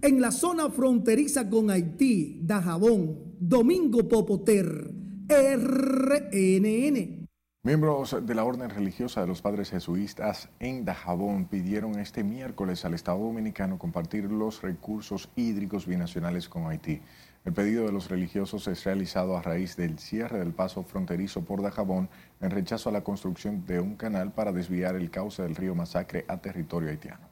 En 0.01 0.21
la 0.21 0.31
zona 0.31 0.69
fronteriza 0.69 1.49
con 1.49 1.69
Haití, 1.69 2.39
Dajabón, 2.41 3.35
Domingo 3.39 4.07
Popoter, 4.07 4.91
RNN. 5.27 7.19
Miembros 7.61 8.25
de 8.25 8.35
la 8.35 8.45
Orden 8.45 8.69
Religiosa 8.69 9.19
de 9.19 9.27
los 9.27 9.41
Padres 9.41 9.71
Jesuitas 9.71 10.47
en 10.61 10.85
Dajabón 10.85 11.49
pidieron 11.49 11.99
este 11.99 12.23
miércoles 12.23 12.85
al 12.85 12.93
Estado 12.93 13.19
Dominicano 13.19 13.77
compartir 13.77 14.31
los 14.31 14.61
recursos 14.61 15.29
hídricos 15.35 15.85
binacionales 15.85 16.47
con 16.47 16.67
Haití. 16.67 17.01
El 17.45 17.53
pedido 17.53 17.85
de 17.85 17.93
los 17.93 18.09
religiosos 18.09 18.67
es 18.67 18.83
realizado 18.83 19.37
a 19.37 19.41
raíz 19.41 19.77
del 19.77 19.97
cierre 19.97 20.39
del 20.39 20.51
paso 20.51 20.83
fronterizo 20.83 21.45
por 21.45 21.61
Dajabón 21.61 22.09
en 22.41 22.51
rechazo 22.51 22.89
a 22.89 22.91
la 22.91 23.03
construcción 23.03 23.65
de 23.65 23.79
un 23.79 23.95
canal 23.95 24.33
para 24.33 24.51
desviar 24.51 24.95
el 24.95 25.09
cauce 25.09 25.43
del 25.43 25.55
río 25.55 25.73
Masacre 25.73 26.25
a 26.27 26.37
territorio 26.37 26.89
haitiano. 26.89 27.27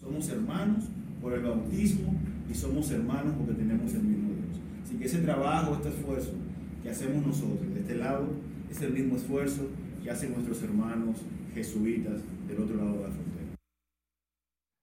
Somos 0.00 0.28
hermanos 0.28 0.84
por 1.20 1.32
el 1.32 1.42
bautismo 1.42 2.14
y 2.48 2.54
somos 2.54 2.90
hermanos 2.92 3.34
porque 3.36 3.54
tenemos 3.54 3.92
el 3.94 4.02
mismo 4.02 4.32
Así 4.84 4.96
que 4.96 5.06
ese 5.06 5.18
trabajo, 5.18 5.74
este 5.74 5.88
esfuerzo 5.88 6.32
que 6.82 6.90
hacemos 6.90 7.26
nosotros 7.26 7.72
de 7.72 7.80
este 7.80 7.94
lado 7.94 8.26
es 8.70 8.80
el 8.80 8.92
mismo 8.92 9.16
esfuerzo 9.16 9.68
que 10.02 10.10
hacen 10.10 10.32
nuestros 10.32 10.62
hermanos 10.62 11.16
jesuitas 11.54 12.20
del 12.48 12.60
otro 12.60 12.76
lado 12.76 12.92
de 12.92 13.02
la 13.02 13.10
frontera. 13.10 13.41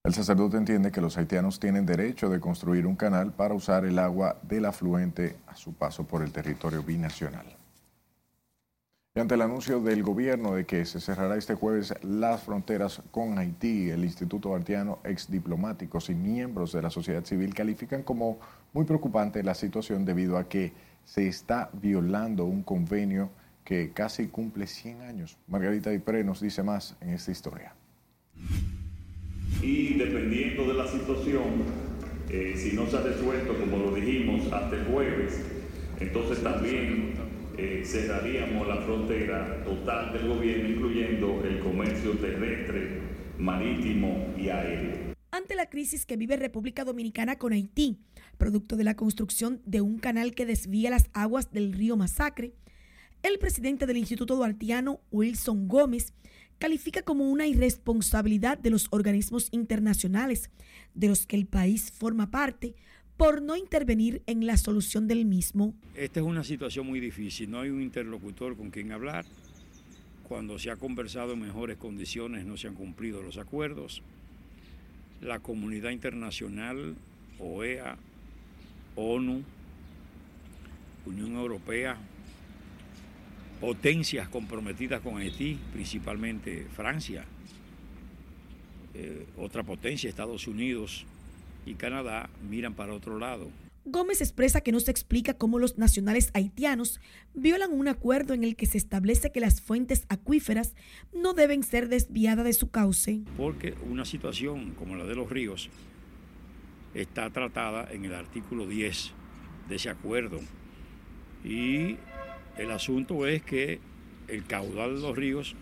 El 0.02 0.14
sacerdote 0.14 0.56
entiende 0.56 0.92
que 0.92 1.02
los 1.02 1.18
haitianos 1.18 1.60
tienen 1.60 1.86
derecho 1.86 2.30
de 2.30 2.40
construir 2.40 2.88
un 2.88 2.96
canal 2.96 3.34
para 3.34 3.54
usar 3.54 3.84
el 3.84 4.00
agua 4.00 4.38
del 4.44 4.64
afluente 4.64 5.36
a 5.46 5.58
su 5.58 5.74
paso 5.74 6.06
por 6.06 6.24
el 6.24 6.32
territorio 6.32 6.82
binacional. 6.84 7.46
Y 9.14 9.20
ante 9.20 9.36
el 9.36 9.42
anuncio 9.42 9.82
del 9.82 10.02
gobierno 10.02 10.56
de 10.56 10.66
que 10.66 10.86
se 10.86 11.02
cerrará 11.02 11.36
este 11.36 11.54
jueves 11.54 11.94
las 12.02 12.44
fronteras 12.44 13.02
con 13.12 13.38
Haití, 13.38 13.90
el 13.90 14.06
Instituto 14.06 14.56
Haitiano, 14.56 15.00
ex 15.04 15.30
diplomáticos 15.30 16.10
y 16.10 16.16
miembros 16.16 16.72
de 16.72 16.82
la 16.82 16.90
sociedad 16.90 17.26
civil 17.26 17.54
califican 17.54 18.04
como 18.04 18.40
muy 18.72 18.86
preocupante 18.86 19.44
la 19.44 19.54
situación 19.54 20.06
debido 20.06 20.38
a 20.38 20.48
que 20.48 20.72
se 21.04 21.28
está 21.28 21.72
violando 21.74 22.46
un 22.46 22.64
convenio 22.64 23.32
que 23.66 23.92
casi 23.92 24.28
cumple 24.28 24.66
100 24.66 25.02
años. 25.02 25.38
Margarita 25.48 25.90
Dipré 25.90 26.24
nos 26.24 26.40
dice 26.40 26.64
más 26.64 26.96
en 27.02 27.10
esta 27.10 27.32
historia. 27.32 27.74
Y 29.62 29.96
dependiendo 29.96 30.66
de 30.68 30.74
la 30.74 30.88
situación, 30.88 31.64
eh, 32.30 32.54
si 32.56 32.76
no 32.76 32.88
se 32.88 32.98
ha 32.98 33.02
resuelto, 33.02 33.56
como 33.60 33.78
lo 33.78 33.96
dijimos, 33.96 34.52
hasta 34.52 34.76
el 34.76 34.86
jueves, 34.86 35.42
entonces 36.00 36.42
también 36.42 37.14
eh, 37.58 37.84
cerraríamos 37.86 38.68
la 38.68 38.78
frontera 38.78 39.64
total 39.66 40.14
del 40.14 40.30
gobierno, 40.30 40.70
incluyendo 40.70 41.44
el 41.44 41.60
comercio 41.60 42.12
terrestre, 42.12 43.00
marítimo 43.38 44.34
y 44.38 44.50
aéreo. 44.50 45.10
Ante 45.32 45.56
la 45.56 45.70
crisis 45.70 46.06
que 46.06 46.18
vive 46.18 46.38
República 46.38 46.86
Dominicana 46.86 47.38
con 47.38 47.54
Haití, 47.54 47.98
producto 48.38 48.78
de 48.78 48.84
la 48.84 48.96
construcción 48.96 49.62
de 49.66 49.82
un 49.82 50.00
canal 50.00 50.34
que 50.34 50.46
desvía 50.46 50.90
las 50.90 51.10
aguas 51.14 51.52
del 51.52 51.74
río 51.74 51.98
Masacre, 51.98 52.54
el 53.22 53.38
presidente 53.38 53.86
del 53.86 53.98
Instituto 53.98 54.36
Duartiano, 54.38 55.02
Wilson 55.12 55.68
Gómez, 55.68 56.14
califica 56.60 57.02
como 57.02 57.30
una 57.30 57.48
irresponsabilidad 57.48 58.58
de 58.58 58.70
los 58.70 58.88
organismos 58.92 59.48
internacionales 59.52 60.52
de 60.94 61.08
los 61.08 61.26
que 61.26 61.38
el 61.38 61.48
país 61.48 61.92
forma 61.92 62.30
parte 62.30 62.76
por 63.18 63.42
no 63.42 63.58
intervenir 63.58 64.22
en 64.28 64.46
la 64.46 64.58
solución 64.58 65.08
del 65.08 65.26
mismo. 65.26 65.74
Esta 65.96 66.20
es 66.20 66.26
una 66.26 66.44
situación 66.44 66.86
muy 66.86 67.00
difícil, 67.00 67.50
no 67.50 67.60
hay 67.60 67.70
un 67.70 67.82
interlocutor 67.82 68.56
con 68.56 68.70
quien 68.70 68.92
hablar. 68.92 69.26
Cuando 70.28 70.60
se 70.60 70.70
ha 70.70 70.76
conversado 70.76 71.34
en 71.34 71.42
mejores 71.42 71.78
condiciones 71.78 72.46
no 72.46 72.56
se 72.56 72.68
han 72.68 72.76
cumplido 72.76 73.22
los 73.22 73.38
acuerdos. 73.38 74.04
La 75.22 75.40
comunidad 75.40 75.90
internacional, 75.90 76.96
OEA, 77.40 77.98
ONU, 78.96 79.44
Unión 81.06 81.36
Europea, 81.36 81.98
potencias 83.60 84.30
comprometidas 84.30 85.02
con 85.02 85.18
Haití, 85.18 85.60
principalmente 85.74 86.68
Francia, 86.76 87.26
eh, 88.94 89.26
otra 89.38 89.64
potencia, 89.64 90.10
Estados 90.10 90.48
Unidos 90.48 91.06
y 91.66 91.76
Canadá, 91.76 92.30
miran 92.50 92.74
para 92.74 92.94
otro 92.94 93.20
lado. 93.20 93.50
Gómez 93.86 94.22
expresa 94.22 94.62
que 94.62 94.72
no 94.72 94.80
se 94.80 94.92
explica 94.92 95.34
cómo 95.34 95.58
los 95.58 95.78
nacionales 95.78 96.32
haitianos 96.34 97.00
violan 97.34 97.72
un 97.74 97.88
acuerdo 97.88 98.34
en 98.34 98.44
el 98.44 98.56
que 98.56 98.66
se 98.66 98.78
establece 98.78 99.32
que 99.32 99.40
las 99.40 99.62
fuentes 99.62 100.06
acuíferas 100.10 100.76
no 101.14 101.34
deben 101.34 101.64
ser 101.64 101.88
desviadas 101.90 102.46
de 102.46 102.54
su 102.54 102.70
cauce. 102.70 103.22
Porque 103.36 103.74
una 103.90 104.06
situación 104.06 104.72
como 104.76 104.96
la 104.96 105.06
de 105.06 105.16
los 105.16 105.30
ríos 105.30 105.70
está 106.94 107.30
tratada 107.30 107.88
en 107.92 108.06
el 108.06 108.14
artículo 108.14 108.68
10 108.68 109.12
de 109.70 109.76
ese 109.76 109.90
acuerdo. 109.90 110.40
Y 111.44 111.98
el 112.60 112.72
asunto 112.72 113.26
es 113.26 113.42
que 113.42 113.80
el 114.28 114.46
caudal 114.46 114.96
de 114.96 115.02
los 115.02 115.18
ríos 115.18 115.56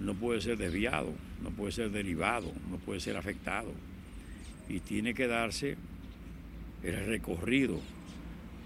no 0.00 0.14
puede 0.14 0.40
ser 0.40 0.56
desviado, 0.56 1.12
no 1.42 1.50
puede 1.50 1.72
ser 1.72 1.90
derivado, 1.90 2.50
no 2.70 2.78
puede 2.78 3.00
ser 3.00 3.16
afectado. 3.16 3.70
Y 4.68 4.80
tiene 4.80 5.12
que 5.12 5.26
darse 5.26 5.76
el 6.82 7.04
recorrido 7.06 7.80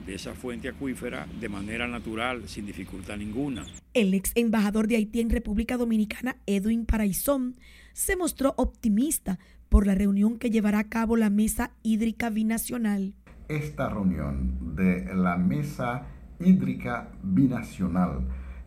de 0.06 0.14
esa 0.14 0.34
fuente 0.34 0.68
acuífera 0.68 1.26
de 1.40 1.48
manera 1.48 1.88
natural, 1.88 2.48
sin 2.48 2.66
dificultad 2.66 3.16
ninguna. 3.16 3.66
El 3.92 4.14
ex 4.14 4.30
embajador 4.36 4.86
de 4.86 4.96
Haití 4.96 5.20
en 5.20 5.30
República 5.30 5.76
Dominicana, 5.76 6.36
Edwin 6.46 6.86
Paraizón, 6.86 7.56
se 7.92 8.14
mostró 8.14 8.54
optimista 8.56 9.40
por 9.68 9.86
la 9.86 9.96
reunión 9.96 10.38
que 10.38 10.50
llevará 10.50 10.78
a 10.78 10.88
cabo 10.88 11.16
la 11.16 11.30
Mesa 11.30 11.72
Hídrica 11.82 12.30
Binacional. 12.30 13.14
Esta 13.48 13.88
reunión 13.88 14.76
de 14.76 15.12
la 15.14 15.36
Mesa 15.36 16.06
Hídrica 16.38 17.08
Binacional 17.22 18.20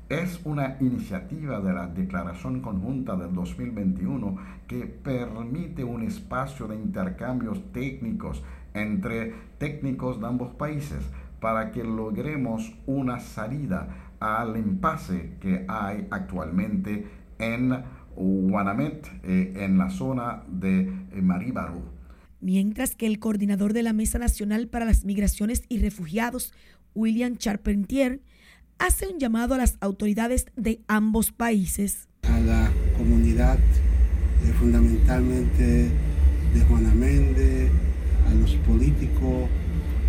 es 0.10 0.42
una 0.44 0.78
iniciativa 0.80 1.62
de 1.62 1.72
la 1.72 1.86
Declaración 1.86 2.62
Conjunta 2.62 3.16
del 3.16 3.34
2021 3.34 4.38
que 4.68 4.86
permite 4.86 5.84
un 5.84 6.02
espacio 6.02 6.68
de 6.68 6.76
intercambios 6.76 7.72
técnicos 7.72 8.44
entre 8.74 9.34
técnicos 9.60 10.20
de 10.20 10.28
ambos 10.28 10.54
países 10.56 11.00
para 11.40 11.72
que 11.72 11.84
logremos 11.84 12.74
una 12.88 13.20
salida 13.20 13.88
al 14.20 14.58
impasse 14.58 15.38
que 15.40 15.66
hay 15.68 16.08
actualmente 16.10 17.08
en 17.38 17.84
Guanamet, 18.16 19.08
eh, 19.24 19.54
en 19.58 19.78
la 19.78 19.90
zona 19.90 20.44
de 20.48 20.82
eh, 20.82 21.22
Maríbaro. 21.22 22.00
Mientras 22.42 22.96
que 22.96 23.06
el 23.06 23.20
coordinador 23.20 23.74
de 23.74 23.84
la 23.84 23.94
Mesa 23.94 24.18
Nacional 24.18 24.68
para 24.68 24.86
las 24.86 25.04
Migraciones 25.04 25.64
y 25.68 25.80
Refugiados, 25.80 26.54
William 26.96 27.38
Charpentier, 27.38 28.22
hace 28.78 29.08
un 29.08 29.20
llamado 29.20 29.56
a 29.56 29.58
las 29.58 29.78
autoridades 29.82 30.46
de 30.56 30.82
ambos 30.88 31.32
países. 31.32 32.08
A 32.24 32.40
la 32.40 32.72
comunidad, 32.98 33.58
eh, 33.58 34.54
fundamentalmente 34.60 35.90
de 36.54 36.62
Juanamende, 36.68 37.70
a 38.30 38.34
los 38.34 38.54
políticos, 38.56 39.50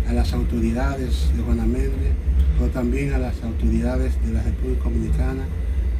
a 0.07 0.13
las 0.13 0.33
autoridades 0.33 1.29
de 1.35 1.41
Guanamende, 1.43 2.13
pero 2.57 2.71
también 2.71 3.13
a 3.13 3.17
las 3.17 3.41
autoridades 3.43 4.13
de 4.25 4.33
la 4.33 4.43
República 4.43 4.83
Dominicana, 4.85 5.45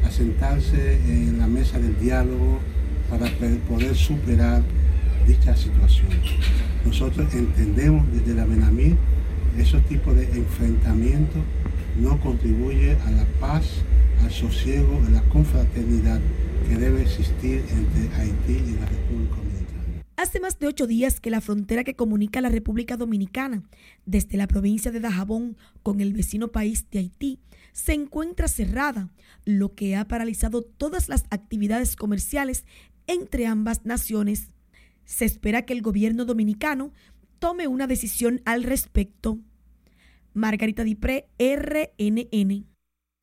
a 0.05 0.09
sentarse 0.09 0.95
en 1.05 1.37
la 1.37 1.47
mesa 1.47 1.79
del 1.79 1.97
diálogo 1.99 2.59
para 3.09 3.29
poder 3.67 3.95
superar 3.95 4.63
dicha 5.27 5.55
situación. 5.55 6.09
Nosotros 6.85 7.33
entendemos 7.33 8.11
desde 8.11 8.33
la 8.33 8.45
Benamí 8.45 8.95
esos 9.57 9.83
tipos 9.87 10.15
de 10.15 10.23
enfrentamientos 10.23 11.41
no 11.99 12.19
contribuye 12.19 12.93
a 13.05 13.11
la 13.11 13.25
paz, 13.39 13.65
al 14.21 14.31
sosiego, 14.31 15.01
a 15.07 15.09
la 15.09 15.21
confraternidad 15.23 16.19
que 16.67 16.77
debe 16.77 17.01
existir 17.01 17.63
entre 17.69 18.15
Haití 18.15 18.53
y 18.53 18.79
la 18.79 18.85
República 18.85 19.35
Hace 20.21 20.39
más 20.39 20.59
de 20.59 20.67
ocho 20.67 20.85
días 20.85 21.19
que 21.19 21.31
la 21.31 21.41
frontera 21.41 21.83
que 21.83 21.95
comunica 21.95 22.41
la 22.41 22.49
República 22.49 22.95
Dominicana 22.95 23.63
desde 24.05 24.37
la 24.37 24.45
provincia 24.45 24.91
de 24.91 24.99
Dajabón 24.99 25.57
con 25.81 25.99
el 25.99 26.13
vecino 26.13 26.49
país 26.49 26.85
de 26.91 26.99
Haití 26.99 27.39
se 27.73 27.93
encuentra 27.93 28.47
cerrada, 28.47 29.09
lo 29.45 29.73
que 29.73 29.95
ha 29.95 30.07
paralizado 30.07 30.61
todas 30.61 31.09
las 31.09 31.23
actividades 31.31 31.95
comerciales 31.95 32.65
entre 33.07 33.47
ambas 33.47 33.83
naciones. 33.83 34.49
Se 35.05 35.25
espera 35.25 35.63
que 35.63 35.73
el 35.73 35.81
gobierno 35.81 36.25
dominicano 36.25 36.91
tome 37.39 37.67
una 37.67 37.87
decisión 37.87 38.41
al 38.45 38.61
respecto. 38.61 39.39
Margarita 40.33 40.83
Dipré, 40.83 41.27
RNN. 41.37 42.65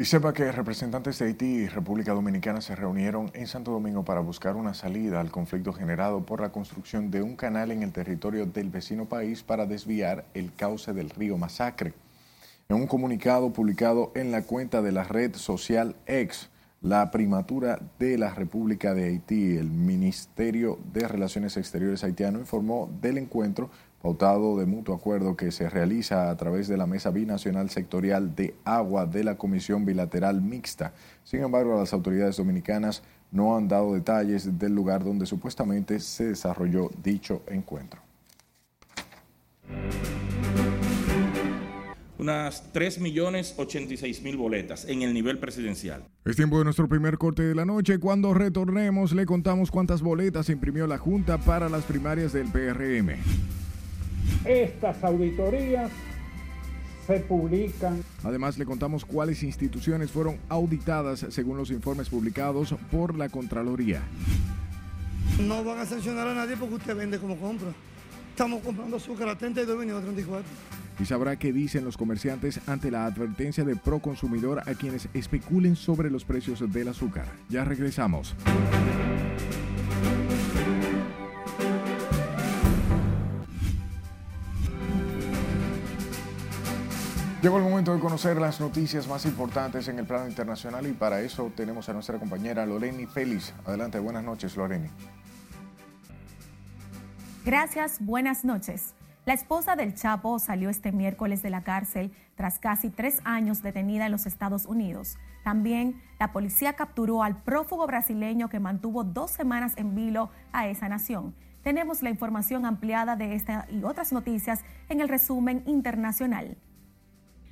Y 0.00 0.04
sepa 0.04 0.32
que 0.32 0.52
representantes 0.52 1.18
de 1.18 1.26
Haití 1.26 1.46
y 1.46 1.66
República 1.66 2.12
Dominicana 2.12 2.60
se 2.60 2.76
reunieron 2.76 3.32
en 3.34 3.48
Santo 3.48 3.72
Domingo 3.72 4.04
para 4.04 4.20
buscar 4.20 4.54
una 4.54 4.72
salida 4.72 5.20
al 5.20 5.32
conflicto 5.32 5.72
generado 5.72 6.24
por 6.24 6.40
la 6.40 6.52
construcción 6.52 7.10
de 7.10 7.22
un 7.22 7.34
canal 7.34 7.72
en 7.72 7.82
el 7.82 7.90
territorio 7.90 8.46
del 8.46 8.70
vecino 8.70 9.08
país 9.08 9.42
para 9.42 9.66
desviar 9.66 10.24
el 10.34 10.54
cauce 10.54 10.92
del 10.92 11.10
río 11.10 11.36
Masacre. 11.36 11.94
En 12.68 12.76
un 12.76 12.86
comunicado 12.86 13.52
publicado 13.52 14.12
en 14.14 14.30
la 14.30 14.42
cuenta 14.42 14.82
de 14.82 14.92
la 14.92 15.02
red 15.02 15.34
social 15.34 15.96
X, 16.06 16.48
la 16.80 17.10
primatura 17.10 17.80
de 17.98 18.18
la 18.18 18.32
República 18.32 18.94
de 18.94 19.06
Haití, 19.06 19.56
el 19.56 19.68
Ministerio 19.68 20.78
de 20.92 21.08
Relaciones 21.08 21.56
Exteriores 21.56 22.04
haitiano 22.04 22.38
informó 22.38 22.88
del 23.00 23.18
encuentro 23.18 23.68
pautado 24.02 24.58
de 24.58 24.66
mutuo 24.66 24.94
acuerdo 24.94 25.36
que 25.36 25.50
se 25.50 25.68
realiza 25.68 26.30
a 26.30 26.36
través 26.36 26.68
de 26.68 26.76
la 26.76 26.86
Mesa 26.86 27.10
Binacional 27.10 27.70
Sectorial 27.70 28.34
de 28.34 28.54
Agua 28.64 29.06
de 29.06 29.24
la 29.24 29.36
Comisión 29.36 29.84
Bilateral 29.84 30.40
Mixta. 30.40 30.92
Sin 31.24 31.42
embargo, 31.42 31.78
las 31.78 31.92
autoridades 31.92 32.36
dominicanas 32.36 33.02
no 33.30 33.56
han 33.56 33.68
dado 33.68 33.94
detalles 33.94 34.58
del 34.58 34.74
lugar 34.74 35.04
donde 35.04 35.26
supuestamente 35.26 36.00
se 36.00 36.28
desarrolló 36.28 36.90
dicho 37.02 37.42
encuentro. 37.48 38.00
unas 42.18 42.72
3.086.000 42.74 44.36
boletas 44.36 44.84
en 44.86 45.02
el 45.02 45.14
nivel 45.14 45.38
presidencial. 45.38 46.04
Es 46.24 46.36
tiempo 46.36 46.58
de 46.58 46.64
nuestro 46.64 46.88
primer 46.88 47.16
corte 47.16 47.42
de 47.42 47.54
la 47.54 47.64
noche. 47.64 47.98
Cuando 47.98 48.34
retornemos 48.34 49.12
le 49.12 49.24
contamos 49.24 49.70
cuántas 49.70 50.02
boletas 50.02 50.50
imprimió 50.50 50.86
la 50.86 50.98
Junta 50.98 51.38
para 51.38 51.68
las 51.68 51.84
primarias 51.84 52.32
del 52.32 52.48
PRM. 52.48 53.57
Estas 54.44 55.02
auditorías 55.04 55.90
se 57.06 57.20
publican. 57.20 58.02
Además, 58.22 58.58
le 58.58 58.66
contamos 58.66 59.04
cuáles 59.04 59.42
instituciones 59.42 60.10
fueron 60.10 60.36
auditadas 60.48 61.26
según 61.30 61.56
los 61.56 61.70
informes 61.70 62.08
publicados 62.08 62.74
por 62.90 63.16
la 63.16 63.28
Contraloría. 63.28 64.02
No 65.40 65.64
van 65.64 65.78
a 65.78 65.86
sancionar 65.86 66.28
a 66.28 66.34
nadie 66.34 66.56
porque 66.56 66.74
usted 66.74 66.96
vende 66.96 67.18
como 67.18 67.36
compra. 67.36 67.68
Estamos 68.30 68.62
comprando 68.62 68.96
azúcar 68.96 69.28
a 69.28 69.38
32 69.38 69.84
y 69.84 69.88
34. 69.88 70.44
Y 71.00 71.04
sabrá 71.04 71.36
qué 71.36 71.52
dicen 71.52 71.84
los 71.84 71.96
comerciantes 71.96 72.60
ante 72.66 72.90
la 72.90 73.06
advertencia 73.06 73.64
de 73.64 73.76
Proconsumidor 73.76 74.60
a 74.60 74.74
quienes 74.74 75.08
especulen 75.14 75.76
sobre 75.76 76.10
los 76.10 76.24
precios 76.24 76.72
del 76.72 76.88
azúcar. 76.88 77.26
Ya 77.48 77.64
regresamos. 77.64 78.34
Llegó 87.40 87.58
el 87.58 87.62
momento 87.62 87.94
de 87.94 88.00
conocer 88.00 88.36
las 88.40 88.60
noticias 88.60 89.06
más 89.06 89.24
importantes 89.24 89.86
en 89.86 90.00
el 90.00 90.06
plano 90.06 90.26
internacional 90.26 90.84
y 90.88 90.92
para 90.92 91.20
eso 91.20 91.52
tenemos 91.54 91.88
a 91.88 91.92
nuestra 91.92 92.18
compañera 92.18 92.66
Loreni 92.66 93.06
Félix. 93.06 93.54
Adelante, 93.64 94.00
buenas 94.00 94.24
noches 94.24 94.56
Loreni. 94.56 94.88
Gracias, 97.44 97.98
buenas 98.00 98.44
noches. 98.44 98.92
La 99.24 99.34
esposa 99.34 99.76
del 99.76 99.94
Chapo 99.94 100.40
salió 100.40 100.68
este 100.68 100.90
miércoles 100.90 101.40
de 101.40 101.50
la 101.50 101.62
cárcel 101.62 102.10
tras 102.34 102.58
casi 102.58 102.90
tres 102.90 103.20
años 103.22 103.62
detenida 103.62 104.06
en 104.06 104.12
los 104.12 104.26
Estados 104.26 104.66
Unidos. 104.66 105.16
También 105.44 106.02
la 106.18 106.32
policía 106.32 106.72
capturó 106.72 107.22
al 107.22 107.40
prófugo 107.42 107.86
brasileño 107.86 108.48
que 108.48 108.58
mantuvo 108.58 109.04
dos 109.04 109.30
semanas 109.30 109.74
en 109.76 109.94
vilo 109.94 110.30
a 110.50 110.66
esa 110.66 110.88
nación. 110.88 111.36
Tenemos 111.62 112.02
la 112.02 112.10
información 112.10 112.66
ampliada 112.66 113.14
de 113.14 113.36
esta 113.36 113.66
y 113.70 113.84
otras 113.84 114.12
noticias 114.12 114.64
en 114.88 115.00
el 115.00 115.08
resumen 115.08 115.62
internacional. 115.66 116.56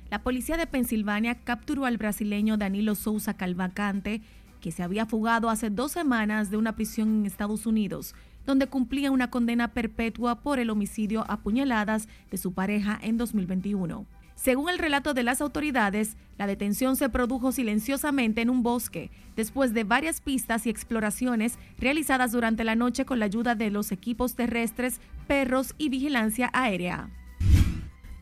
La 0.09 0.23
policía 0.23 0.55
de 0.55 0.67
Pensilvania 0.67 1.35
capturó 1.35 1.85
al 1.85 1.97
brasileño 1.97 2.55
Danilo 2.55 2.95
Souza 2.95 3.35
Calvacante, 3.35 4.21
que 4.61 4.71
se 4.71 4.81
había 4.81 5.05
fugado 5.05 5.49
hace 5.49 5.69
dos 5.69 5.91
semanas 5.91 6.49
de 6.49 6.55
una 6.55 6.75
prisión 6.75 7.09
en 7.09 7.25
Estados 7.25 7.65
Unidos, 7.65 8.15
donde 8.45 8.67
cumplía 8.67 9.11
una 9.11 9.29
condena 9.29 9.73
perpetua 9.73 10.41
por 10.41 10.59
el 10.59 10.69
homicidio 10.69 11.29
a 11.29 11.41
puñaladas 11.41 12.07
de 12.31 12.37
su 12.37 12.53
pareja 12.53 12.97
en 13.01 13.17
2021. 13.17 14.05
Según 14.35 14.69
el 14.69 14.77
relato 14.77 15.13
de 15.13 15.23
las 15.23 15.41
autoridades, 15.41 16.15
la 16.37 16.47
detención 16.47 16.95
se 16.95 17.09
produjo 17.09 17.51
silenciosamente 17.51 18.41
en 18.41 18.49
un 18.49 18.63
bosque, 18.63 19.11
después 19.35 19.73
de 19.73 19.83
varias 19.83 20.21
pistas 20.21 20.67
y 20.67 20.69
exploraciones 20.69 21.59
realizadas 21.79 22.31
durante 22.31 22.63
la 22.63 22.75
noche 22.75 23.03
con 23.03 23.19
la 23.19 23.25
ayuda 23.25 23.55
de 23.55 23.71
los 23.71 23.91
equipos 23.91 24.35
terrestres, 24.35 25.01
perros 25.27 25.75
y 25.77 25.89
vigilancia 25.89 26.49
aérea. 26.53 27.09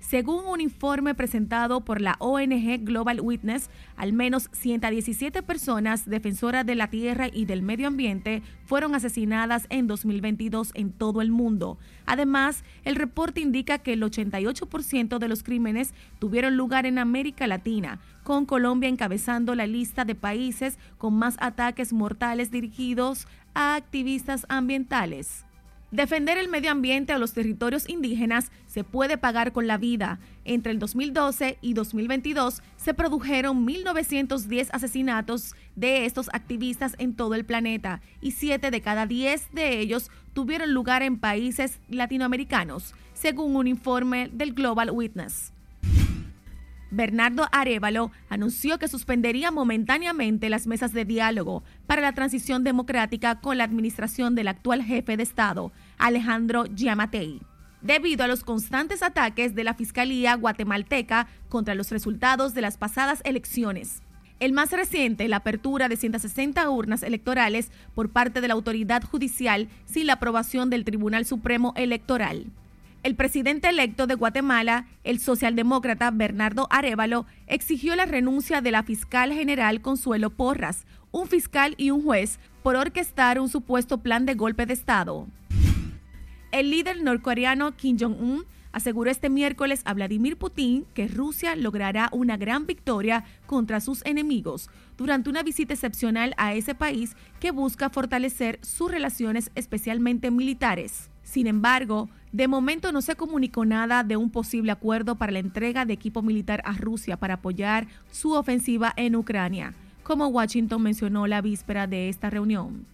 Según 0.07 0.45
un 0.45 0.61
informe 0.61 1.15
presentado 1.15 1.81
por 1.81 1.99
la 1.99 2.15
ONG 2.19 2.85
Global 2.85 3.21
Witness, 3.21 3.71
al 3.97 4.13
menos 4.13 4.49
117 4.51 5.41
personas 5.41 6.07
defensoras 6.07 6.63
de 6.63 6.75
la 6.75 6.91
tierra 6.91 7.27
y 7.27 7.45
del 7.45 7.63
medio 7.63 7.87
ambiente 7.87 8.43
fueron 8.65 8.93
asesinadas 8.93 9.65
en 9.69 9.87
2022 9.87 10.73
en 10.75 10.91
todo 10.91 11.23
el 11.23 11.31
mundo. 11.31 11.79
Además, 12.05 12.63
el 12.83 12.97
reporte 12.97 13.41
indica 13.41 13.79
que 13.79 13.93
el 13.93 14.03
88% 14.03 15.17
de 15.17 15.27
los 15.27 15.41
crímenes 15.41 15.95
tuvieron 16.19 16.55
lugar 16.55 16.85
en 16.85 16.99
América 16.99 17.47
Latina, 17.47 17.99
con 18.23 18.45
Colombia 18.45 18.89
encabezando 18.89 19.55
la 19.55 19.65
lista 19.65 20.05
de 20.05 20.13
países 20.13 20.77
con 20.99 21.15
más 21.15 21.35
ataques 21.39 21.93
mortales 21.93 22.51
dirigidos 22.51 23.27
a 23.55 23.73
activistas 23.73 24.45
ambientales. 24.49 25.44
Defender 25.95 26.38
el 26.38 26.49
medio 26.49 26.71
ambiente 26.71 27.13
a 27.13 27.17
los 27.17 27.31
territorios 27.31 27.88
indígenas 27.88 28.51
se 28.67 28.84
puede 28.84 29.17
pagar 29.17 29.53
con 29.53 29.65
la 29.65 29.77
vida. 29.77 30.19
Entre 30.43 30.73
el 30.73 30.77
2012 30.77 31.58
y 31.62 31.73
2022 31.73 32.62
se 32.75 32.93
produjeron 32.93 33.65
1.910 33.65 34.67
asesinatos 34.73 35.55
de 35.77 36.05
estos 36.05 36.27
activistas 36.34 36.95
en 36.97 37.15
todo 37.15 37.34
el 37.34 37.45
planeta 37.45 38.01
y 38.19 38.31
7 38.31 38.71
de 38.71 38.81
cada 38.81 39.05
10 39.05 39.53
de 39.53 39.79
ellos 39.79 40.12
tuvieron 40.34 40.73
lugar 40.73 41.01
en 41.01 41.17
países 41.17 41.79
latinoamericanos, 41.88 42.93
según 43.13 43.55
un 43.55 43.65
informe 43.65 44.29
del 44.34 44.53
Global 44.53 44.91
Witness. 44.91 45.54
Bernardo 46.95 47.47
Arevalo 47.51 48.12
anunció 48.29 48.79
que 48.79 48.88
suspendería 48.88 49.51
momentáneamente 49.51 50.49
las 50.49 50.65
mesas 50.65 50.93
de 50.93 51.03
diálogo 51.03 51.63
para 51.88 52.01
la 52.01 52.13
transición 52.13 52.63
democrática 52.63 53.41
con 53.41 53.58
la 53.58 53.65
administración 53.65 54.34
del 54.34 54.47
actual 54.47 54.81
jefe 54.81 55.17
de 55.17 55.23
Estado, 55.23 55.73
Alejandro 55.97 56.63
Giamatei, 56.73 57.41
debido 57.81 58.23
a 58.23 58.27
los 58.27 58.45
constantes 58.45 59.03
ataques 59.03 59.55
de 59.55 59.65
la 59.65 59.73
Fiscalía 59.73 60.36
guatemalteca 60.36 61.27
contra 61.49 61.75
los 61.75 61.91
resultados 61.91 62.53
de 62.53 62.62
las 62.62 62.77
pasadas 62.77 63.21
elecciones. 63.25 64.01
El 64.39 64.53
más 64.53 64.71
reciente, 64.71 65.27
la 65.27 65.38
apertura 65.38 65.89
de 65.89 65.97
160 65.97 66.69
urnas 66.69 67.03
electorales 67.03 67.71
por 67.93 68.10
parte 68.10 68.39
de 68.39 68.47
la 68.47 68.53
autoridad 68.53 69.03
judicial 69.03 69.67
sin 69.86 70.08
la 70.08 70.13
aprobación 70.13 70.69
del 70.69 70.86
Tribunal 70.86 71.25
Supremo 71.25 71.73
Electoral. 71.75 72.45
El 73.05 73.15
presidente 73.15 73.69
electo 73.69 74.07
de 74.07 74.15
Guatemala, 74.15 74.87
el 75.03 75.19
socialdemócrata 75.19 76.09
Bernardo 76.09 76.65
Arevalo, 76.71 77.27
exigió 77.45 77.95
la 77.95 78.07
renuncia 78.07 78.61
de 78.61 78.71
la 78.71 78.81
fiscal 78.81 79.31
general 79.31 79.79
Consuelo 79.81 80.31
Porras, 80.31 80.87
un 81.11 81.27
fiscal 81.27 81.75
y 81.77 81.91
un 81.91 82.01
juez, 82.01 82.39
por 82.63 82.75
orquestar 82.75 83.39
un 83.39 83.47
supuesto 83.47 83.99
plan 83.99 84.25
de 84.25 84.33
golpe 84.33 84.65
de 84.65 84.73
Estado. 84.73 85.27
El 86.51 86.71
líder 86.71 87.03
norcoreano 87.03 87.77
Kim 87.77 87.95
Jong-un 87.99 88.43
aseguró 88.71 89.11
este 89.11 89.29
miércoles 89.29 89.83
a 89.85 89.93
Vladimir 89.93 90.35
Putin 90.35 90.87
que 90.95 91.07
Rusia 91.07 91.55
logrará 91.55 92.09
una 92.11 92.37
gran 92.37 92.65
victoria 92.65 93.23
contra 93.45 93.81
sus 93.81 94.03
enemigos 94.07 94.67
durante 94.97 95.29
una 95.29 95.43
visita 95.43 95.75
excepcional 95.75 96.33
a 96.37 96.55
ese 96.55 96.73
país 96.73 97.15
que 97.39 97.51
busca 97.51 97.91
fortalecer 97.91 98.57
sus 98.63 98.89
relaciones 98.89 99.51
especialmente 99.53 100.31
militares. 100.31 101.11
Sin 101.21 101.47
embargo, 101.47 102.09
de 102.36 102.50
momento 102.50 102.91
no 102.91 103.02
se 103.02 103.15
comunicó 103.15 103.63
nada 103.63 104.04
de 104.04 104.17
un 104.17 104.30
posible 104.30 104.69
acuerdo 104.69 105.15
para 105.15 105.32
la 105.32 105.39
entrega 105.39 105.86
de 105.86 105.93
equipo 105.93 106.21
militar 106.21 106.62
a 106.65 106.74
Rusia 106.74 107.15
para 107.15 107.36
apoyar 107.36 107.88
su 108.12 108.34
ofensiva 108.34 108.91
en 108.98 109.15
Ucrania, 109.15 109.74
como 110.04 110.28
Washington 110.28 110.82
mencionó 110.82 111.28
la 111.28 111.39
víspera 111.39 111.88
de 111.88 112.10
esta 112.10 112.30
reunión. 112.30 112.86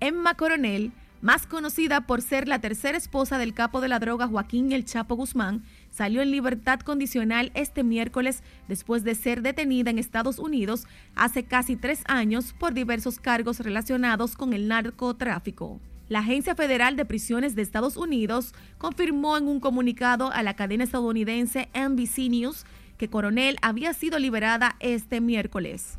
Emma 0.00 0.32
Coronel, 0.36 0.90
más 1.20 1.46
conocida 1.46 2.06
por 2.06 2.22
ser 2.22 2.48
la 2.48 2.60
tercera 2.60 2.96
esposa 2.96 3.36
del 3.36 3.52
capo 3.52 3.82
de 3.82 3.88
la 3.88 3.98
droga 3.98 4.26
Joaquín 4.26 4.72
El 4.72 4.86
Chapo 4.86 5.16
Guzmán, 5.16 5.62
salió 5.90 6.22
en 6.22 6.30
libertad 6.30 6.80
condicional 6.80 7.52
este 7.52 7.84
miércoles 7.84 8.42
después 8.68 9.04
de 9.04 9.16
ser 9.16 9.42
detenida 9.42 9.90
en 9.90 9.98
Estados 9.98 10.38
Unidos 10.38 10.86
hace 11.14 11.44
casi 11.44 11.76
tres 11.76 12.02
años 12.06 12.54
por 12.58 12.72
diversos 12.72 13.18
cargos 13.18 13.60
relacionados 13.60 14.34
con 14.34 14.54
el 14.54 14.66
narcotráfico. 14.66 15.78
La 16.08 16.18
Agencia 16.18 16.54
Federal 16.54 16.96
de 16.96 17.06
Prisiones 17.06 17.54
de 17.54 17.62
Estados 17.62 17.96
Unidos 17.96 18.52
confirmó 18.76 19.38
en 19.38 19.48
un 19.48 19.58
comunicado 19.58 20.30
a 20.30 20.42
la 20.42 20.54
cadena 20.54 20.84
estadounidense 20.84 21.70
NBC 21.74 22.28
News 22.28 22.66
que 22.98 23.08
Coronel 23.08 23.56
había 23.62 23.94
sido 23.94 24.18
liberada 24.18 24.76
este 24.80 25.22
miércoles. 25.22 25.98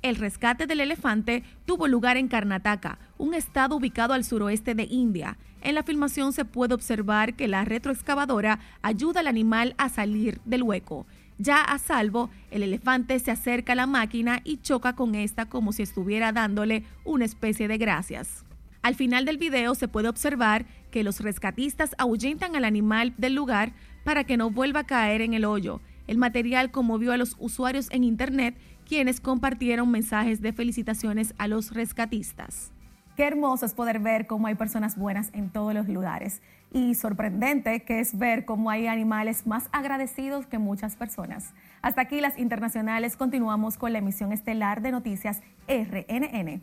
El 0.00 0.16
rescate 0.16 0.66
del 0.66 0.80
elefante 0.80 1.42
tuvo 1.66 1.88
lugar 1.88 2.16
en 2.16 2.28
Karnataka, 2.28 2.98
un 3.18 3.34
estado 3.34 3.76
ubicado 3.76 4.14
al 4.14 4.24
suroeste 4.24 4.74
de 4.74 4.84
India. 4.84 5.36
En 5.60 5.74
la 5.74 5.82
filmación 5.82 6.32
se 6.32 6.46
puede 6.46 6.74
observar 6.74 7.34
que 7.34 7.48
la 7.48 7.66
retroexcavadora 7.66 8.60
ayuda 8.80 9.20
al 9.20 9.26
animal 9.26 9.74
a 9.76 9.90
salir 9.90 10.40
del 10.46 10.62
hueco. 10.62 11.06
Ya 11.36 11.60
a 11.60 11.78
salvo, 11.78 12.30
el 12.50 12.62
elefante 12.62 13.18
se 13.18 13.30
acerca 13.30 13.74
a 13.74 13.76
la 13.76 13.86
máquina 13.86 14.40
y 14.42 14.56
choca 14.56 14.94
con 14.94 15.14
esta 15.14 15.46
como 15.46 15.72
si 15.72 15.82
estuviera 15.82 16.32
dándole 16.32 16.84
una 17.04 17.26
especie 17.26 17.68
de 17.68 17.76
gracias. 17.76 18.45
Al 18.86 18.94
final 18.94 19.24
del 19.24 19.36
video 19.36 19.74
se 19.74 19.88
puede 19.88 20.08
observar 20.08 20.64
que 20.92 21.02
los 21.02 21.18
rescatistas 21.18 21.96
ahuyentan 21.98 22.54
al 22.54 22.64
animal 22.64 23.14
del 23.18 23.34
lugar 23.34 23.72
para 24.04 24.22
que 24.22 24.36
no 24.36 24.48
vuelva 24.50 24.78
a 24.78 24.86
caer 24.86 25.22
en 25.22 25.34
el 25.34 25.44
hoyo. 25.44 25.80
El 26.06 26.18
material 26.18 26.70
conmovió 26.70 27.10
a 27.10 27.16
los 27.16 27.34
usuarios 27.40 27.88
en 27.90 28.04
Internet, 28.04 28.56
quienes 28.88 29.20
compartieron 29.20 29.90
mensajes 29.90 30.40
de 30.40 30.52
felicitaciones 30.52 31.34
a 31.36 31.48
los 31.48 31.72
rescatistas. 31.72 32.70
Qué 33.16 33.24
hermoso 33.24 33.66
es 33.66 33.74
poder 33.74 33.98
ver 33.98 34.28
cómo 34.28 34.46
hay 34.46 34.54
personas 34.54 34.96
buenas 34.96 35.30
en 35.32 35.50
todos 35.50 35.74
los 35.74 35.88
lugares 35.88 36.40
y 36.72 36.94
sorprendente 36.94 37.82
que 37.82 37.98
es 37.98 38.16
ver 38.16 38.44
cómo 38.44 38.70
hay 38.70 38.86
animales 38.86 39.48
más 39.48 39.68
agradecidos 39.72 40.46
que 40.46 40.58
muchas 40.58 40.94
personas. 40.94 41.54
Hasta 41.82 42.02
aquí 42.02 42.20
las 42.20 42.38
internacionales, 42.38 43.16
continuamos 43.16 43.78
con 43.78 43.92
la 43.92 43.98
emisión 43.98 44.30
estelar 44.30 44.80
de 44.80 44.92
noticias 44.92 45.42
RNN. 45.66 46.62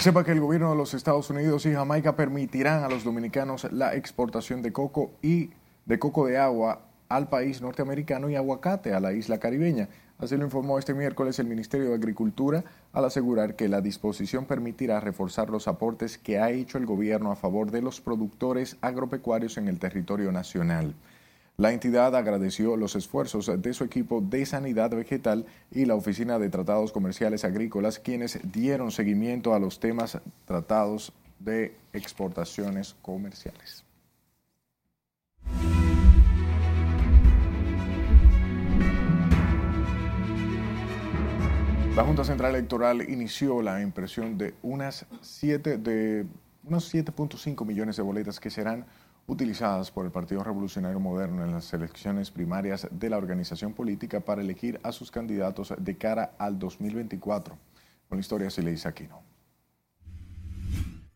Sepa 0.00 0.22
que 0.22 0.30
el 0.30 0.40
gobierno 0.40 0.70
de 0.70 0.76
los 0.76 0.94
Estados 0.94 1.28
Unidos 1.28 1.66
y 1.66 1.72
Jamaica 1.72 2.14
permitirán 2.14 2.84
a 2.84 2.88
los 2.88 3.02
dominicanos 3.02 3.66
la 3.72 3.96
exportación 3.96 4.62
de 4.62 4.72
coco 4.72 5.10
y 5.22 5.50
de 5.86 5.98
coco 5.98 6.24
de 6.24 6.38
agua 6.38 6.82
al 7.08 7.28
país 7.28 7.60
norteamericano 7.60 8.30
y 8.30 8.36
aguacate 8.36 8.94
a 8.94 9.00
la 9.00 9.12
isla 9.12 9.38
caribeña. 9.38 9.88
Así 10.18 10.36
lo 10.36 10.44
informó 10.44 10.78
este 10.78 10.94
miércoles 10.94 11.40
el 11.40 11.48
Ministerio 11.48 11.88
de 11.88 11.96
Agricultura 11.96 12.62
al 12.92 13.06
asegurar 13.06 13.56
que 13.56 13.68
la 13.68 13.80
disposición 13.80 14.44
permitirá 14.46 15.00
reforzar 15.00 15.50
los 15.50 15.66
aportes 15.66 16.16
que 16.16 16.38
ha 16.38 16.50
hecho 16.50 16.78
el 16.78 16.86
gobierno 16.86 17.32
a 17.32 17.36
favor 17.36 17.72
de 17.72 17.82
los 17.82 18.00
productores 18.00 18.76
agropecuarios 18.80 19.58
en 19.58 19.66
el 19.66 19.80
territorio 19.80 20.30
nacional. 20.30 20.94
La 21.60 21.72
entidad 21.72 22.14
agradeció 22.14 22.76
los 22.76 22.94
esfuerzos 22.94 23.50
de 23.60 23.74
su 23.74 23.82
equipo 23.82 24.20
de 24.20 24.46
sanidad 24.46 24.90
vegetal 24.90 25.44
y 25.72 25.86
la 25.86 25.96
Oficina 25.96 26.38
de 26.38 26.50
Tratados 26.50 26.92
Comerciales 26.92 27.44
Agrícolas, 27.44 27.98
quienes 27.98 28.38
dieron 28.52 28.92
seguimiento 28.92 29.52
a 29.52 29.58
los 29.58 29.80
temas 29.80 30.20
tratados 30.44 31.12
de 31.40 31.74
exportaciones 31.92 32.94
comerciales. 33.02 33.84
La 41.96 42.04
Junta 42.04 42.22
Central 42.22 42.54
Electoral 42.54 43.02
inició 43.10 43.62
la 43.62 43.82
impresión 43.82 44.38
de 44.38 44.54
unas 44.62 45.06
de 45.10 46.24
unos 46.62 46.94
7.5 46.94 47.66
millones 47.66 47.96
de 47.96 48.02
boletas 48.02 48.38
que 48.38 48.50
serán 48.50 48.86
utilizadas 49.28 49.92
por 49.92 50.04
el 50.06 50.10
Partido 50.10 50.42
Revolucionario 50.42 50.98
Moderno 50.98 51.44
en 51.44 51.52
las 51.52 51.70
elecciones 51.74 52.30
primarias 52.30 52.88
de 52.90 53.10
la 53.10 53.18
organización 53.18 53.74
política 53.74 54.20
para 54.20 54.40
elegir 54.40 54.80
a 54.82 54.90
sus 54.90 55.10
candidatos 55.10 55.74
de 55.78 55.96
cara 55.96 56.34
al 56.38 56.58
2024. 56.58 57.58
Con 58.08 58.18
la 58.18 58.20
historia 58.20 58.48
se 58.50 58.62
le 58.62 58.70
dice 58.70 58.88
aquí, 58.88 59.04
¿no? 59.04 59.22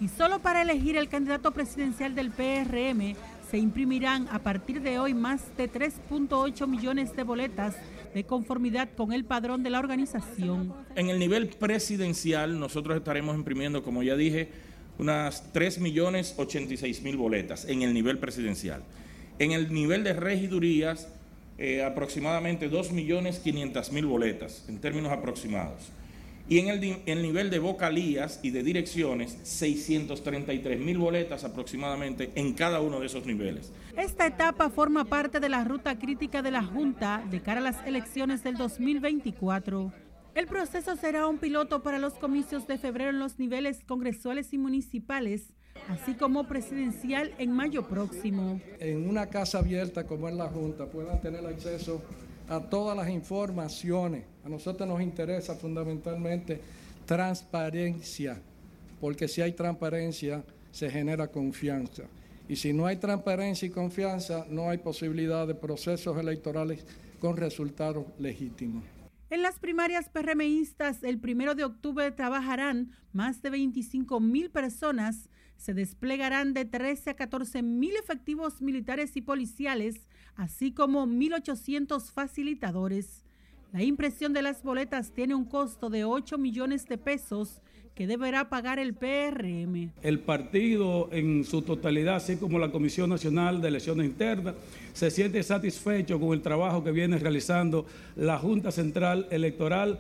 Y 0.01 0.08
solo 0.08 0.39
para 0.39 0.62
elegir 0.62 0.95
el 0.97 1.10
candidato 1.10 1.51
presidencial 1.51 2.15
del 2.15 2.32
PRM 2.32 3.15
se 3.49 3.58
imprimirán 3.58 4.27
a 4.32 4.39
partir 4.39 4.82
de 4.82 4.99
hoy 4.99 5.13
más 5.13 5.58
de 5.58 5.71
3.8 5.71 6.67
millones 6.67 7.15
de 7.15 7.23
boletas 7.23 7.75
de 8.13 8.23
conformidad 8.23 8.89
con 8.95 9.12
el 9.12 9.25
padrón 9.25 9.63
de 9.63 9.71
la 9.71 9.79
organización. 9.79 10.73
En 10.95 11.10
el 11.10 11.19
nivel 11.19 11.49
presidencial 11.49 12.60
nosotros 12.60 12.95
estaremos 12.95 13.36
imprimiendo, 13.36 13.84
como 13.84 14.03
ya 14.03 14.15
dije, 14.15 14.49
unas 14.99 15.51
3 15.53 15.79
millones 15.79 16.36
86 16.38 17.01
mil 17.03 17.17
boletas 17.17 17.65
en 17.65 17.82
el 17.82 17.93
nivel 17.93 18.19
presidencial. 18.19 18.84
En 19.39 19.51
el 19.51 19.73
nivel 19.73 20.03
de 20.03 20.13
regidurías 20.13 21.08
eh, 21.60 21.84
aproximadamente 21.84 22.72
2.500.000 22.72 24.08
boletas 24.08 24.63
en 24.69 24.80
términos 24.80 25.12
aproximados. 25.12 25.91
Y 26.50 26.58
en 26.58 26.69
el, 27.06 27.22
nivel 27.22 27.52
de 27.52 27.60
vocalías 27.60 28.39
y 28.41 28.50
de 28.50 28.63
direcciones, 28.63 29.38
633 29.43 30.80
mil 30.80 30.98
boletas 30.98 31.43
aproximadamente 31.43 32.32
en 32.34 32.54
cada 32.54 32.82
uno 32.82 33.00
de 33.00 33.06
esos 33.06 33.28
niveles. 33.28 33.72
Esta 33.95 34.26
etapa 34.26 34.72
forma 34.72 35.06
parte 35.06 35.39
de 35.39 35.48
la 35.48 35.63
ruta 35.63 36.00
crítica 36.00 36.41
de 36.41 36.50
la 36.50 36.63
Junta 36.63 37.24
de 37.30 37.41
cara 37.41 37.60
a 37.60 37.63
las 37.63 37.86
elecciones 37.86 38.41
del 38.43 38.56
2024. 38.56 39.93
El 40.34 40.48
proceso 40.48 40.95
será 40.95 41.28
un 41.28 41.38
piloto 41.38 41.84
para 41.84 42.00
los 42.00 42.13
comicios 42.13 42.65
de 42.65 42.80
febrero 42.80 43.12
en 43.12 43.19
los 43.19 43.38
niveles 43.38 43.84
congresuales 43.86 44.52
y 44.52 44.58
municipales, 44.58 45.54
así 45.88 46.13
como 46.15 46.48
presidencial 46.48 47.34
en 47.38 47.52
mayo 47.52 47.88
próximo. 47.88 48.60
En 48.80 49.08
una 49.08 49.28
casa 49.28 49.60
abierta 49.60 50.06
como 50.06 50.28
es 50.28 50.36
la 50.36 50.48
Junta 50.48 50.86
puedan 50.86 51.22
tener 51.22 51.46
acceso 51.46 52.02
a 52.48 52.60
todas 52.60 52.98
las 52.98 53.10
informaciones. 53.10 54.26
A 54.44 54.50
nosotros 54.50 54.88
nos 54.88 55.02
interesa 55.02 55.56
fundamentalmente 55.56 56.60
transparencia, 57.06 58.42
porque 59.00 59.28
si 59.28 59.42
hay 59.42 59.54
transparencia 59.54 60.44
se 60.72 60.89
genera 60.89 61.28
confianza. 61.28 62.04
Y 62.48 62.56
si 62.56 62.74
no 62.74 62.88
hay 62.88 62.98
transparencia 62.98 63.68
y 63.68 63.70
confianza, 63.70 64.46
no 64.50 64.70
hay 64.70 64.80
posibilidad 64.80 65.48
de 65.48 65.56
procesos 65.56 66.18
electorales 66.18 66.86
con 67.20 67.38
resultados 67.38 68.06
legítimos. 68.18 68.84
En 69.30 69.44
las 69.44 69.60
primarias 69.60 70.10
PRMistas, 70.10 71.04
el 71.04 71.20
primero 71.20 71.54
de 71.54 71.63
octubre 71.63 72.10
trabajarán 72.12 72.92
más 73.13 73.44
de 73.44 73.52
25 73.52 74.20
mil 74.20 74.50
personas. 74.50 75.30
Se 75.60 75.74
desplegarán 75.74 76.54
de 76.54 76.63
13 76.63 77.10
a 77.10 77.13
14 77.15 77.62
mil 77.62 77.91
efectivos 77.98 78.62
militares 78.62 79.17
y 79.17 79.22
policiales 79.22 80.08
así 80.38 80.72
como 80.72 81.06
1.800 81.06 82.12
facilitadores. 82.13 83.26
La 83.74 83.84
impresión 83.84 84.32
de 84.32 84.41
las 84.41 84.63
boletas 84.63 85.12
tiene 85.12 85.36
un 85.36 85.43
costo 85.43 85.89
de 85.89 86.06
8 86.06 86.38
millones 86.38 86.88
de 86.88 86.98
pesos 86.98 87.62
que 87.93 88.08
deberá 88.08 88.48
pagar 88.48 88.80
el 88.80 88.93
PRM. 88.93 89.91
El 90.02 90.19
partido 90.19 91.10
en 91.12 91.43
su 91.43 91.62
totalidad, 91.62 92.15
así 92.15 92.38
como 92.38 92.58
la 92.58 92.72
Comisión 92.72 93.10
Nacional 93.10 93.62
de 93.62 93.67
Elecciones 93.67 94.06
Internas, 94.06 94.56
se 94.93 95.12
siente 95.12 95.43
satisfecho 95.43 96.22
con 96.22 96.32
el 96.32 96.41
trabajo 96.41 96.86
que 96.86 96.93
viene 96.93 97.17
realizando 97.17 97.86
la 98.15 98.39
Junta 98.39 98.72
Central 98.72 99.28
Electoral. 99.30 100.00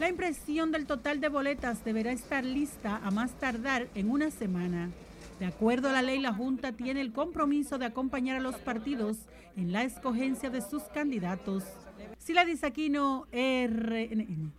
La 0.00 0.08
impresión 0.08 0.72
del 0.72 0.86
total 0.86 1.20
de 1.20 1.28
boletas 1.28 1.84
deberá 1.84 2.10
estar 2.10 2.44
lista 2.44 3.00
a 3.04 3.12
más 3.12 3.30
tardar 3.38 3.86
en 3.94 4.10
una 4.10 4.32
semana. 4.32 4.90
De 5.38 5.46
acuerdo 5.46 5.88
a 5.88 5.92
la 5.92 6.02
ley, 6.02 6.18
la 6.18 6.34
Junta 6.34 6.72
tiene 6.72 7.00
el 7.00 7.12
compromiso 7.12 7.78
de 7.78 7.86
acompañar 7.86 8.36
a 8.36 8.40
los 8.40 8.56
partidos 8.56 9.18
en 9.56 9.70
la 9.70 9.84
escogencia 9.84 10.50
de 10.50 10.62
sus 10.62 10.82
candidatos. 10.84 11.62
Sila 12.18 12.44
Disaquino, 12.44 13.26
RNN. 13.32 14.52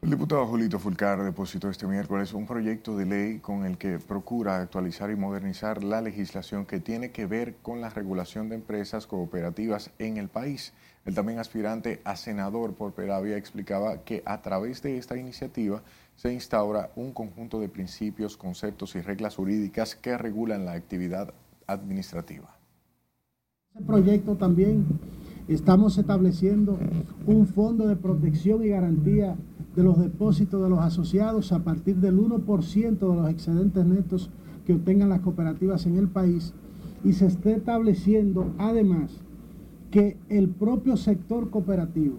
El 0.00 0.10
diputado 0.10 0.46
Julito 0.46 0.78
Fulcar 0.78 1.22
depositó 1.22 1.68
este 1.68 1.86
miércoles 1.86 2.32
un 2.32 2.46
proyecto 2.46 2.96
de 2.96 3.04
ley 3.04 3.38
con 3.40 3.66
el 3.66 3.76
que 3.76 3.98
procura 3.98 4.60
actualizar 4.62 5.10
y 5.10 5.16
modernizar 5.16 5.84
la 5.84 6.00
legislación 6.00 6.64
que 6.64 6.80
tiene 6.80 7.10
que 7.10 7.26
ver 7.26 7.56
con 7.56 7.80
la 7.80 7.90
regulación 7.90 8.48
de 8.48 8.54
empresas 8.54 9.06
cooperativas 9.06 9.90
en 9.98 10.16
el 10.16 10.28
país. 10.28 10.72
El 11.04 11.14
también 11.14 11.38
aspirante 11.38 12.00
a 12.04 12.16
senador 12.16 12.74
por 12.74 12.92
Peravia 12.92 13.36
explicaba 13.36 14.02
que 14.04 14.22
a 14.26 14.42
través 14.42 14.82
de 14.82 14.98
esta 14.98 15.16
iniciativa 15.16 15.82
se 16.16 16.32
instaura 16.32 16.90
un 16.96 17.12
conjunto 17.12 17.60
de 17.60 17.68
principios, 17.68 18.36
conceptos 18.36 18.94
y 18.94 19.00
reglas 19.00 19.36
jurídicas 19.36 19.94
que 19.94 20.18
regulan 20.18 20.64
la 20.64 20.72
actividad 20.72 21.32
administrativa. 21.66 22.58
Este 23.74 23.84
proyecto 23.86 24.36
también 24.36 24.84
estamos 25.46 25.96
estableciendo 25.96 26.78
un 27.26 27.46
fondo 27.46 27.86
de 27.86 27.96
protección 27.96 28.64
y 28.64 28.68
garantía 28.68 29.36
de 29.76 29.82
los 29.82 29.98
depósitos 29.98 30.62
de 30.62 30.68
los 30.68 30.80
asociados 30.80 31.52
a 31.52 31.60
partir 31.60 31.96
del 31.96 32.18
1% 32.18 32.98
de 32.98 33.16
los 33.16 33.30
excedentes 33.30 33.86
netos 33.86 34.30
que 34.66 34.74
obtengan 34.74 35.08
las 35.08 35.20
cooperativas 35.20 35.86
en 35.86 35.96
el 35.96 36.08
país 36.08 36.52
y 37.04 37.12
se 37.12 37.26
esté 37.26 37.52
estableciendo 37.52 38.52
además 38.58 39.22
que 39.90 40.16
el 40.28 40.48
propio 40.48 40.96
sector 40.96 41.50
cooperativo, 41.50 42.16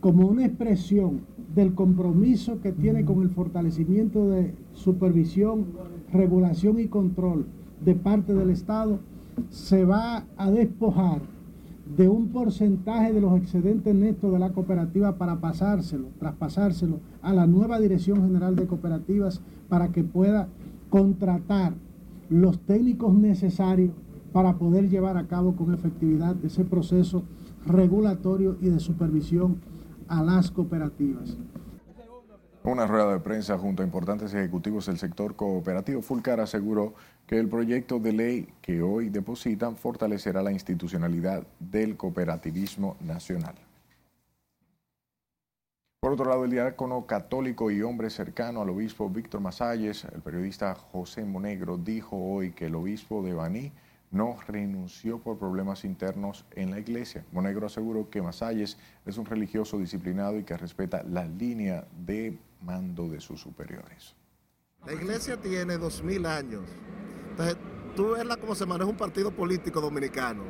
como 0.00 0.26
una 0.26 0.46
expresión 0.46 1.20
del 1.54 1.74
compromiso 1.74 2.60
que 2.60 2.72
tiene 2.72 3.04
con 3.04 3.22
el 3.22 3.30
fortalecimiento 3.30 4.28
de 4.28 4.54
supervisión, 4.72 5.66
regulación 6.12 6.78
y 6.80 6.88
control 6.88 7.46
de 7.84 7.94
parte 7.94 8.34
del 8.34 8.50
Estado, 8.50 9.00
se 9.50 9.84
va 9.84 10.24
a 10.36 10.50
despojar 10.50 11.22
de 11.96 12.08
un 12.08 12.28
porcentaje 12.28 13.12
de 13.12 13.20
los 13.20 13.36
excedentes 13.38 13.94
netos 13.94 14.32
de 14.32 14.38
la 14.38 14.52
cooperativa 14.52 15.16
para 15.16 15.40
pasárselo, 15.40 16.08
traspasárselo 16.18 17.00
a 17.22 17.32
la 17.32 17.46
nueva 17.46 17.80
Dirección 17.80 18.22
General 18.22 18.56
de 18.56 18.66
Cooperativas 18.66 19.42
para 19.68 19.88
que 19.88 20.04
pueda 20.04 20.48
contratar 20.90 21.74
los 22.30 22.58
técnicos 22.60 23.14
necesarios 23.14 23.92
para 24.32 24.54
poder 24.54 24.88
llevar 24.88 25.16
a 25.16 25.26
cabo 25.26 25.54
con 25.56 25.74
efectividad 25.74 26.36
ese 26.44 26.64
proceso 26.64 27.24
regulatorio 27.66 28.56
y 28.60 28.68
de 28.68 28.80
supervisión 28.80 29.60
a 30.08 30.22
las 30.22 30.50
cooperativas. 30.50 31.36
Una 32.64 32.86
rueda 32.86 33.12
de 33.12 33.18
prensa 33.18 33.58
junto 33.58 33.82
a 33.82 33.86
importantes 33.86 34.32
ejecutivos 34.34 34.86
del 34.86 34.96
sector 34.96 35.34
cooperativo, 35.34 36.00
Fulcar 36.00 36.38
aseguró 36.38 36.94
que 37.26 37.38
el 37.38 37.48
proyecto 37.48 37.98
de 37.98 38.12
ley 38.12 38.48
que 38.60 38.82
hoy 38.82 39.08
depositan 39.08 39.74
fortalecerá 39.76 40.42
la 40.42 40.52
institucionalidad 40.52 41.44
del 41.58 41.96
cooperativismo 41.96 42.96
nacional. 43.00 43.56
Por 45.98 46.12
otro 46.12 46.26
lado, 46.26 46.44
el 46.44 46.50
diácono 46.50 47.06
católico 47.06 47.70
y 47.70 47.82
hombre 47.82 48.10
cercano 48.10 48.62
al 48.62 48.70
obispo 48.70 49.08
Víctor 49.08 49.40
Masalles, 49.40 50.04
el 50.04 50.20
periodista 50.20 50.74
José 50.74 51.24
Monegro, 51.24 51.78
dijo 51.78 52.16
hoy 52.16 52.52
que 52.52 52.66
el 52.66 52.74
obispo 52.74 53.22
de 53.22 53.34
Baní 53.34 53.72
no 54.12 54.36
renunció 54.46 55.18
por 55.18 55.38
problemas 55.38 55.84
internos 55.84 56.44
en 56.52 56.70
la 56.70 56.78
iglesia. 56.78 57.24
Monegro 57.32 57.66
aseguró 57.66 58.08
que 58.10 58.22
Masalles 58.22 58.76
es 59.06 59.16
un 59.16 59.24
religioso 59.24 59.78
disciplinado 59.78 60.38
y 60.38 60.44
que 60.44 60.56
respeta 60.56 61.02
la 61.02 61.24
línea 61.24 61.86
de 62.06 62.38
mando 62.60 63.08
de 63.08 63.20
sus 63.20 63.40
superiores. 63.40 64.14
La 64.86 64.92
iglesia 64.92 65.36
tiene 65.38 65.78
dos 65.78 66.02
mil 66.02 66.26
años. 66.26 66.62
Entonces, 67.30 67.56
tú 67.96 68.10
verla 68.10 68.36
como 68.36 68.54
se 68.54 68.66
maneja 68.66 68.90
un 68.90 68.96
partido 68.96 69.30
político 69.30 69.80
dominicano. 69.80 70.42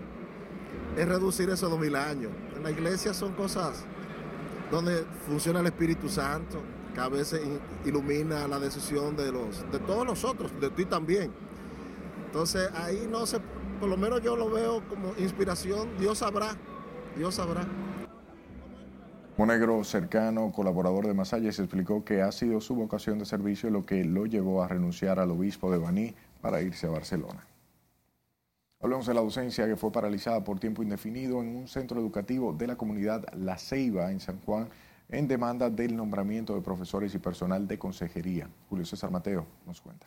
Es 0.96 1.06
reducir 1.06 1.48
esos 1.48 1.70
dos 1.70 1.78
mil 1.78 1.94
años. 1.94 2.32
En 2.56 2.64
la 2.64 2.70
iglesia 2.70 3.14
son 3.14 3.32
cosas 3.34 3.84
donde 4.70 5.04
funciona 5.26 5.60
el 5.60 5.66
Espíritu 5.66 6.08
Santo, 6.08 6.60
que 6.94 7.00
a 7.00 7.08
veces 7.08 7.42
ilumina 7.84 8.48
la 8.48 8.58
decisión 8.58 9.16
de 9.16 9.30
todos 9.86 10.04
nosotros, 10.04 10.50
de 10.60 10.70
ti 10.70 10.84
también. 10.84 11.30
Entonces 12.32 12.70
ahí 12.72 13.06
no 13.10 13.26
se, 13.26 13.40
por 13.78 13.90
lo 13.90 13.98
menos 13.98 14.22
yo 14.22 14.36
lo 14.36 14.48
veo 14.48 14.82
como 14.88 15.12
inspiración, 15.18 15.86
Dios 15.98 16.16
sabrá, 16.16 16.56
Dios 17.14 17.34
sabrá. 17.34 17.68
Monegro, 19.36 19.84
cercano, 19.84 20.50
colaborador 20.50 21.06
de 21.06 21.12
Masalles, 21.12 21.58
explicó 21.58 22.06
que 22.06 22.22
ha 22.22 22.32
sido 22.32 22.62
su 22.62 22.74
vocación 22.74 23.18
de 23.18 23.26
servicio 23.26 23.68
lo 23.68 23.84
que 23.84 24.02
lo 24.02 24.24
llevó 24.24 24.62
a 24.62 24.68
renunciar 24.68 25.18
al 25.18 25.30
obispo 25.30 25.70
de 25.70 25.76
Baní 25.76 26.14
para 26.40 26.62
irse 26.62 26.86
a 26.86 26.90
Barcelona. 26.90 27.46
Hablamos 28.80 29.06
de 29.06 29.12
la 29.12 29.20
docencia 29.20 29.66
que 29.66 29.76
fue 29.76 29.92
paralizada 29.92 30.42
por 30.42 30.58
tiempo 30.58 30.82
indefinido 30.82 31.42
en 31.42 31.54
un 31.54 31.68
centro 31.68 32.00
educativo 32.00 32.54
de 32.54 32.66
la 32.66 32.76
comunidad 32.76 33.26
La 33.34 33.58
Ceiba 33.58 34.10
en 34.10 34.20
San 34.20 34.40
Juan 34.40 34.70
en 35.10 35.28
demanda 35.28 35.68
del 35.68 35.94
nombramiento 35.94 36.54
de 36.54 36.62
profesores 36.62 37.14
y 37.14 37.18
personal 37.18 37.68
de 37.68 37.78
consejería. 37.78 38.48
Julio 38.70 38.86
César 38.86 39.10
Mateo 39.10 39.44
nos 39.66 39.82
cuenta. 39.82 40.06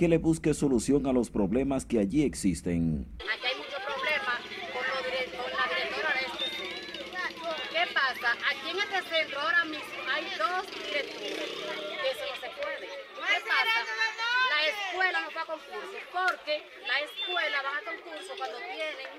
que 0.00 0.08
le 0.08 0.16
busque 0.16 0.54
solución 0.54 1.06
a 1.06 1.12
los 1.12 1.28
problemas 1.28 1.84
que 1.84 1.98
allí 1.98 2.22
existen. 2.22 3.04
Aquí 3.20 3.44
hay 3.44 3.56
muchos 3.58 3.80
problemas 3.84 4.40
con, 4.72 4.80
la 4.80 4.96
directora 5.04 6.14
de 6.16 6.24
este 6.24 6.46
centro. 6.56 7.50
¿Qué 7.68 7.84
pasa? 7.92 8.32
Aquí 8.48 8.70
en 8.72 8.78
este 8.80 9.00
centro 9.12 9.40
ahora 9.40 9.64
mismo 9.66 10.00
hay 10.08 10.24
dos 10.40 10.64
directores. 10.72 11.52
Eso 12.08 12.24
no 12.32 12.36
se 12.40 12.48
puede. 12.56 12.88
¿Qué 12.88 13.38
pasa? 13.44 13.76
La 14.48 14.60
escuela 14.72 15.20
no 15.20 15.28
va 15.36 15.42
a 15.42 15.46
concurso, 15.52 15.98
porque 16.16 16.54
la 16.88 16.98
escuela 17.04 17.58
va 17.60 17.72
a 17.76 17.82
concurso 17.84 18.32
cuando 18.38 18.56
tienen 18.72 19.10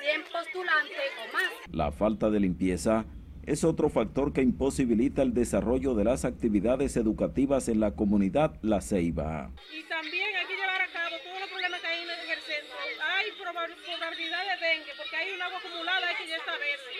100 0.00 0.32
postulantes 0.32 1.12
o 1.20 1.32
más. 1.34 1.52
La 1.72 1.92
falta 1.92 2.30
de 2.30 2.40
limpieza 2.40 3.04
es 3.48 3.64
otro 3.64 3.88
factor 3.88 4.34
que 4.34 4.42
imposibilita 4.42 5.22
el 5.22 5.32
desarrollo 5.32 5.94
de 5.94 6.04
las 6.04 6.26
actividades 6.26 6.98
educativas 6.98 7.68
en 7.68 7.80
la 7.80 7.92
comunidad 7.92 8.52
La 8.60 8.82
Ceiba. 8.82 9.50
Y 9.72 9.82
también 9.88 10.28
hay 10.36 10.46
que 10.46 10.52
llevar 10.52 10.82
a 10.82 10.92
cabo 10.92 11.16
todos 11.24 11.40
los 11.40 11.48
problemas 11.48 11.80
que 11.80 11.86
hay 11.86 12.02
en 12.04 12.10
el 12.10 12.42
centro. 12.44 12.76
Hay 12.76 13.26
probabilidad 13.40 14.44
de 14.44 14.56
dengue 14.60 14.92
porque 15.00 15.16
hay 15.16 15.32
un 15.32 15.40
agua 15.40 15.58
acumulada 15.64 16.08
hay 16.08 16.16
que 16.16 16.28
ya 16.28 16.36
está 16.36 16.52
verde. 16.52 16.92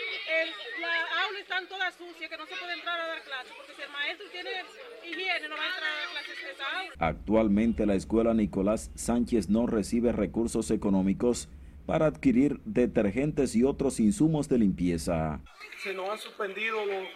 Las 0.80 1.04
aulas 1.20 1.42
están 1.42 1.68
todas 1.68 1.94
sucias 1.94 2.30
que 2.30 2.36
no 2.38 2.46
se 2.46 2.56
puede 2.56 2.72
entrar 2.72 2.98
a 2.98 3.06
dar 3.06 3.22
clases 3.24 3.52
porque 3.52 3.72
si 3.76 3.82
el 3.82 3.92
maestro 3.92 4.26
tiene 4.32 4.50
higiene 5.04 5.48
no 5.48 5.56
va 5.56 5.64
a 5.64 5.68
entrar 5.68 5.90
a 5.92 5.96
dar 6.00 6.08
clases 6.16 6.36
en 6.40 6.48
esa 6.48 6.64
aula. 6.64 6.92
Actualmente 6.96 7.84
la 7.84 7.94
escuela 7.94 8.32
Nicolás 8.32 8.90
Sánchez 8.94 9.50
no 9.50 9.66
recibe 9.66 10.12
recursos 10.12 10.70
económicos 10.70 11.50
para 11.88 12.04
adquirir 12.04 12.60
detergentes 12.66 13.56
y 13.56 13.64
otros 13.64 13.98
insumos 13.98 14.46
de 14.46 14.58
limpieza. 14.58 15.40
Se 15.82 15.94
nos 15.94 16.10
han 16.10 16.18
suspendido 16.18 16.84
los, 16.84 17.08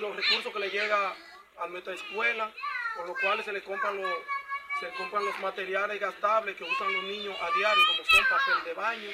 los 0.00 0.14
recursos 0.14 0.52
que 0.52 0.60
le 0.60 0.70
llega 0.70 1.12
a 1.60 1.66
nuestra 1.68 1.92
escuela, 1.92 2.48
con 2.96 3.08
los 3.08 3.18
cuales 3.18 3.44
se 3.44 3.52
le 3.52 3.60
compran 3.64 3.96
los, 3.96 4.08
se 4.78 4.86
compran 4.96 5.24
los 5.24 5.36
materiales 5.40 5.98
gastables 5.98 6.54
que 6.54 6.62
usan 6.62 6.92
los 6.92 7.02
niños 7.02 7.34
a 7.34 7.50
diario, 7.58 7.82
como 7.90 8.08
son 8.08 8.24
papel 8.30 8.64
de 8.64 8.74
baño, 8.74 9.10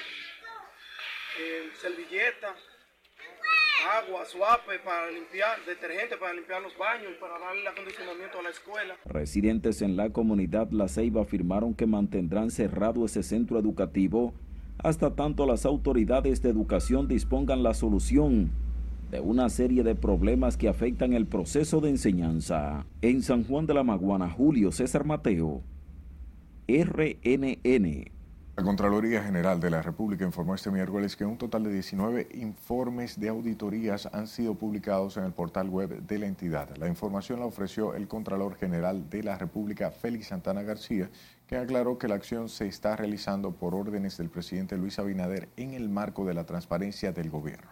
eh, 1.41 1.71
servilleta, 1.81 2.55
agua, 4.05 4.27
suape 4.27 4.79
para 4.81 5.11
limpiar, 5.11 5.65
detergente 5.65 6.19
para 6.19 6.35
limpiar 6.35 6.61
los 6.61 6.77
baños 6.77 7.13
y 7.17 7.19
para 7.19 7.39
darle 7.39 7.63
el 7.63 7.67
acondicionamiento 7.69 8.41
a 8.41 8.43
la 8.43 8.51
escuela. 8.51 8.95
Residentes 9.07 9.81
en 9.81 9.97
la 9.97 10.11
comunidad 10.11 10.69
La 10.71 10.87
Ceiba 10.87 11.23
afirmaron 11.23 11.75
que 11.75 11.87
mantendrán 11.87 12.51
cerrado 12.51 13.07
ese 13.07 13.23
centro 13.23 13.59
educativo 13.59 14.35
hasta 14.83 15.15
tanto 15.15 15.47
las 15.47 15.67
autoridades 15.67 16.43
de 16.43 16.51
educación 16.51 17.09
dispongan 17.09 17.63
la 17.63 17.75
solución 17.75 18.51
de 19.11 19.21
una 19.21 19.49
serie 19.49 19.83
de 19.83 19.95
problemas 19.95 20.57
que 20.57 20.69
afectan 20.69 21.13
el 21.13 21.27
proceso 21.27 21.81
de 21.81 21.91
enseñanza. 21.91 22.85
En 23.01 23.23
San 23.23 23.45
Juan 23.45 23.67
de 23.67 23.75
la 23.75 23.83
Maguana, 23.83 24.31
Julio 24.31 24.71
César 24.71 25.05
Mateo, 25.05 25.63
RNN. 26.69 28.19
La 28.59 28.65
Contraloría 28.65 29.23
General 29.23 29.61
de 29.61 29.71
la 29.71 29.83
República 29.83 30.25
informó 30.25 30.55
este 30.55 30.73
miércoles 30.73 31.15
que 31.15 31.25
un 31.25 31.39
total 31.39 31.63
de 31.63 31.73
19 31.73 32.29
informes 32.35 33.19
de 33.19 33.29
auditorías 33.29 34.09
han 34.13 34.27
sido 34.27 34.57
publicados 34.57 35.17
en 35.17 35.25
el 35.25 35.33
portal 35.33 35.71
web 35.71 36.03
de 36.03 36.19
la 36.19 36.27
entidad. 36.27 36.77
La 36.77 36.89
información 36.89 37.39
la 37.39 37.47
ofreció 37.47 37.95
el 37.95 38.09
Contralor 38.09 38.57
General 38.57 39.09
de 39.09 39.23
la 39.23 39.39
República, 39.39 39.93
Félix 39.93 40.27
Santana 40.27 40.63
García, 40.63 41.09
que 41.49 41.57
aclaró 41.57 41.97
que 41.97 42.09
la 42.09 42.15
acción 42.15 42.51
se 42.51 42.67
está 42.67 42.95
realizando 42.95 43.53
por 43.53 43.75
órdenes 43.75 44.19
del 44.19 44.29
presidente 44.29 44.77
Luis 44.77 44.99
Abinader 44.99 45.49
en 45.57 45.73
el 45.73 45.89
marco 45.89 46.27
de 46.27 46.35
la 46.35 46.45
transparencia 46.45 47.11
del 47.11 47.31
gobierno. 47.31 47.71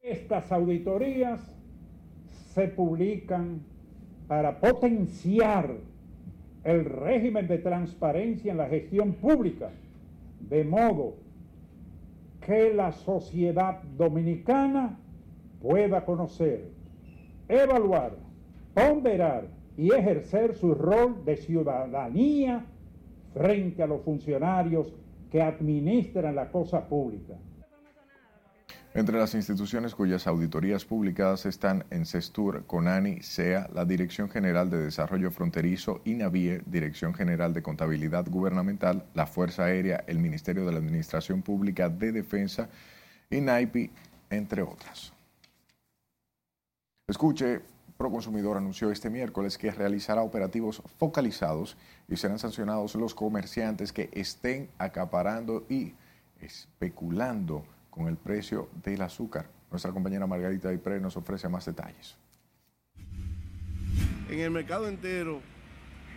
Estas 0.00 0.50
auditorías 0.50 1.40
se 2.52 2.66
publican 2.66 3.62
para 4.26 4.58
potenciar 4.58 5.76
el 6.64 6.84
régimen 6.84 7.46
de 7.46 7.58
transparencia 7.58 8.50
en 8.50 8.58
la 8.58 8.66
gestión 8.66 9.12
pública, 9.14 9.70
de 10.40 10.64
modo 10.64 11.14
que 12.40 12.74
la 12.74 12.90
sociedad 12.90 13.82
dominicana 13.96 14.98
pueda 15.62 16.04
conocer, 16.04 16.68
evaluar, 17.48 18.16
ponderar 18.74 19.57
y 19.78 19.92
ejercer 19.94 20.56
su 20.56 20.74
rol 20.74 21.24
de 21.24 21.36
ciudadanía 21.36 22.66
frente 23.32 23.80
a 23.80 23.86
los 23.86 24.02
funcionarios 24.02 24.92
que 25.30 25.40
administran 25.40 26.34
la 26.34 26.50
cosa 26.50 26.86
pública. 26.88 27.34
Entre 28.92 29.16
las 29.16 29.34
instituciones 29.34 29.94
cuyas 29.94 30.26
auditorías 30.26 30.84
publicadas 30.84 31.46
están 31.46 31.84
en 31.90 32.06
CESTUR, 32.06 32.64
CONANI, 32.66 33.22
SEA, 33.22 33.68
la 33.72 33.84
Dirección 33.84 34.28
General 34.28 34.68
de 34.68 34.78
Desarrollo 34.78 35.30
Fronterizo, 35.30 36.00
INAVIE, 36.04 36.62
Dirección 36.66 37.14
General 37.14 37.54
de 37.54 37.62
Contabilidad 37.62 38.26
Gubernamental, 38.28 39.04
la 39.14 39.26
Fuerza 39.26 39.66
Aérea, 39.66 40.02
el 40.08 40.18
Ministerio 40.18 40.66
de 40.66 40.72
la 40.72 40.78
Administración 40.78 41.42
Pública 41.42 41.88
de 41.88 42.10
Defensa, 42.10 42.68
INAIPI, 43.30 43.92
entre 44.30 44.62
otras. 44.62 45.12
Escuche, 47.06 47.60
Proconsumidor 47.98 48.56
anunció 48.56 48.92
este 48.92 49.10
miércoles 49.10 49.58
que 49.58 49.72
realizará 49.72 50.22
operativos 50.22 50.80
focalizados 50.98 51.76
y 52.08 52.16
serán 52.16 52.38
sancionados 52.38 52.94
los 52.94 53.12
comerciantes 53.12 53.92
que 53.92 54.08
estén 54.12 54.70
acaparando 54.78 55.66
y 55.68 55.94
especulando 56.40 57.66
con 57.90 58.06
el 58.06 58.16
precio 58.16 58.68
del 58.84 59.02
azúcar. 59.02 59.50
Nuestra 59.68 59.90
compañera 59.90 60.28
Margarita 60.28 60.70
Dipré 60.70 61.00
nos 61.00 61.16
ofrece 61.16 61.48
más 61.48 61.66
detalles. 61.66 62.16
En 64.30 64.38
el 64.38 64.52
mercado 64.52 64.86
entero, 64.86 65.40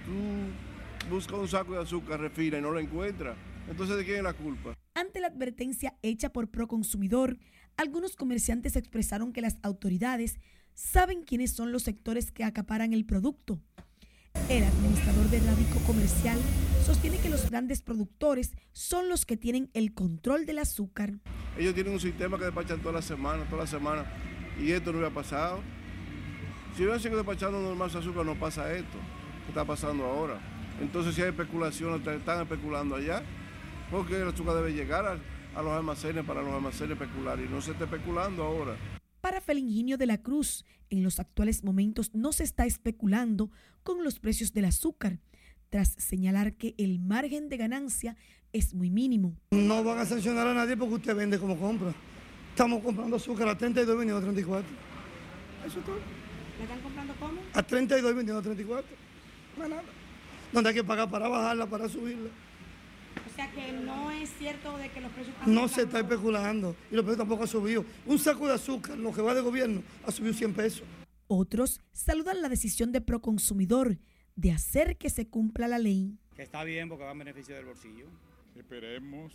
tú 0.05 1.09
buscas 1.09 1.39
un 1.39 1.47
saco 1.47 1.73
de 1.73 1.81
azúcar, 1.81 2.19
refina 2.19 2.59
y 2.59 2.61
no 2.61 2.69
lo 2.69 2.79
encuentras. 2.79 3.35
Entonces, 3.67 3.97
¿de 3.97 4.05
quién 4.05 4.17
es 4.17 4.23
la 4.23 4.33
culpa? 4.33 4.75
Ante 4.93 5.19
la 5.19 5.27
advertencia 5.27 5.95
hecha 6.03 6.29
por 6.29 6.47
Proconsumidor, 6.51 7.39
algunos 7.75 8.15
comerciantes 8.15 8.75
expresaron 8.75 9.33
que 9.33 9.41
las 9.41 9.57
autoridades 9.63 10.39
saben 10.73 11.23
quiénes 11.23 11.51
son 11.51 11.71
los 11.71 11.83
sectores 11.83 12.31
que 12.31 12.43
acaparan 12.43 12.93
el 12.93 13.05
producto. 13.05 13.59
El 14.49 14.63
administrador 14.63 15.29
de 15.29 15.39
Rádico 15.39 15.79
Comercial 15.85 16.39
sostiene 16.85 17.17
que 17.17 17.29
los 17.29 17.49
grandes 17.49 17.81
productores 17.81 18.53
son 18.71 19.09
los 19.09 19.25
que 19.25 19.37
tienen 19.37 19.69
el 19.73 19.93
control 19.93 20.45
del 20.45 20.59
azúcar. 20.59 21.13
Ellos 21.57 21.73
tienen 21.73 21.93
un 21.93 21.99
sistema 21.99 22.37
que 22.37 22.45
despachan 22.45 22.79
toda 22.79 22.93
la 22.93 23.01
semana, 23.01 23.43
toda 23.45 23.63
la 23.63 23.67
semana, 23.67 24.05
y 24.59 24.71
esto 24.71 24.91
no 24.91 24.99
había 24.99 25.13
pasado. 25.13 25.61
Si 26.75 26.81
hubieran 26.83 26.99
seguido 26.99 27.19
despachando 27.19 27.61
normal 27.61 27.89
azúcar, 27.89 28.25
no 28.25 28.39
pasa 28.39 28.73
esto 28.73 28.97
que 29.43 29.49
está 29.49 29.65
pasando 29.65 30.05
ahora. 30.05 30.39
Entonces, 30.81 31.13
si 31.13 31.21
hay 31.21 31.29
especulación, 31.29 32.01
están 32.01 32.41
especulando 32.41 32.95
allá, 32.95 33.21
porque 33.89 34.15
el 34.15 34.29
azúcar 34.29 34.55
debe 34.55 34.73
llegar 34.73 35.05
a, 35.05 35.17
a 35.59 35.61
los 35.61 35.73
almacenes 35.73 36.23
para 36.25 36.41
los 36.41 36.53
almacenes 36.53 36.99
especular 36.99 37.39
y 37.39 37.47
no 37.49 37.61
se 37.61 37.71
está 37.71 37.83
especulando 37.83 38.43
ahora. 38.43 38.75
Para 39.21 39.39
Felinginio 39.39 39.99
de 39.99 40.07
la 40.07 40.17
Cruz, 40.17 40.65
en 40.89 41.03
los 41.03 41.19
actuales 41.19 41.63
momentos 41.63 42.13
no 42.15 42.33
se 42.33 42.43
está 42.43 42.65
especulando 42.65 43.51
con 43.83 44.03
los 44.03 44.19
precios 44.19 44.51
del 44.51 44.65
azúcar, 44.65 45.19
tras 45.69 45.89
señalar 45.89 46.53
que 46.53 46.73
el 46.79 46.99
margen 46.99 47.47
de 47.47 47.57
ganancia 47.57 48.17
es 48.51 48.73
muy 48.73 48.89
mínimo. 48.89 49.37
No 49.51 49.83
van 49.83 49.99
a 49.99 50.05
sancionar 50.05 50.47
a 50.47 50.55
nadie 50.55 50.75
porque 50.75 50.95
usted 50.95 51.15
vende 51.15 51.37
como 51.37 51.55
compra. 51.55 51.93
Estamos 52.49 52.83
comprando 52.83 53.15
azúcar 53.15 53.47
a 53.47 53.57
32 53.57 53.95
vendiendo 53.95 54.17
a 54.17 54.21
34. 54.21 54.69
Eso 55.67 55.79
es 55.79 55.85
todo. 55.85 55.95
¿Le 56.57 56.63
están 56.63 56.81
comprando 56.81 57.13
cómo? 57.19 57.41
A 57.53 57.63
32 57.63 58.15
vendiendo 58.15 58.39
a 58.39 58.43
34. 58.43 58.89
No 59.57 59.67
nada. 59.67 59.83
Donde 60.51 60.69
hay 60.69 60.75
que 60.75 60.83
pagar 60.83 61.09
para 61.09 61.29
bajarla, 61.29 61.67
para 61.67 61.87
subirla. 61.87 62.29
O 63.31 63.33
sea 63.33 63.49
que 63.51 63.71
no 63.71 64.11
es 64.11 64.29
cierto 64.37 64.77
de 64.77 64.89
que 64.89 64.99
los 64.99 65.11
precios 65.13 65.33
están 65.35 65.53
No 65.53 65.67
se 65.69 65.83
está 65.83 65.99
especulando 65.99 66.75
y 66.91 66.95
los 66.95 67.05
precios 67.05 67.19
tampoco 67.19 67.43
han 67.43 67.47
subido. 67.47 67.85
Un 68.05 68.19
saco 68.19 68.45
de 68.45 68.55
azúcar, 68.55 68.97
lo 68.97 69.13
que 69.13 69.21
va 69.21 69.33
de 69.33 69.39
gobierno, 69.39 69.81
ha 70.05 70.11
subido 70.11 70.33
100 70.33 70.53
pesos. 70.53 70.83
Otros 71.27 71.79
saludan 71.93 72.41
la 72.41 72.49
decisión 72.49 72.91
de 72.91 72.99
Proconsumidor 72.99 73.97
de 74.35 74.51
hacer 74.51 74.97
que 74.97 75.09
se 75.09 75.29
cumpla 75.29 75.69
la 75.69 75.79
ley. 75.79 76.17
Que 76.35 76.43
está 76.43 76.65
bien 76.65 76.89
porque 76.89 77.05
va 77.05 77.11
en 77.11 77.19
beneficio 77.19 77.55
del 77.55 77.65
bolsillo. 77.65 78.07
Esperemos 78.55 79.33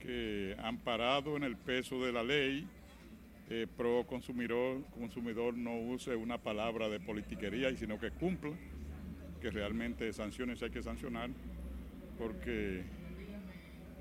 que 0.00 0.56
amparado 0.58 1.36
en 1.36 1.44
el 1.44 1.56
peso 1.56 2.04
de 2.04 2.10
la 2.10 2.24
ley, 2.24 2.66
eh, 3.50 3.68
pro 3.76 4.04
consumidor, 4.04 4.82
consumidor 4.98 5.56
no 5.56 5.78
use 5.78 6.16
una 6.16 6.38
palabra 6.38 6.88
de 6.88 6.98
politiquería, 6.98 7.74
sino 7.76 8.00
que 8.00 8.10
cumpla, 8.10 8.52
que 9.40 9.50
realmente 9.50 10.12
sanciones 10.12 10.60
hay 10.62 10.70
que 10.70 10.82
sancionar, 10.82 11.30
porque 12.18 12.82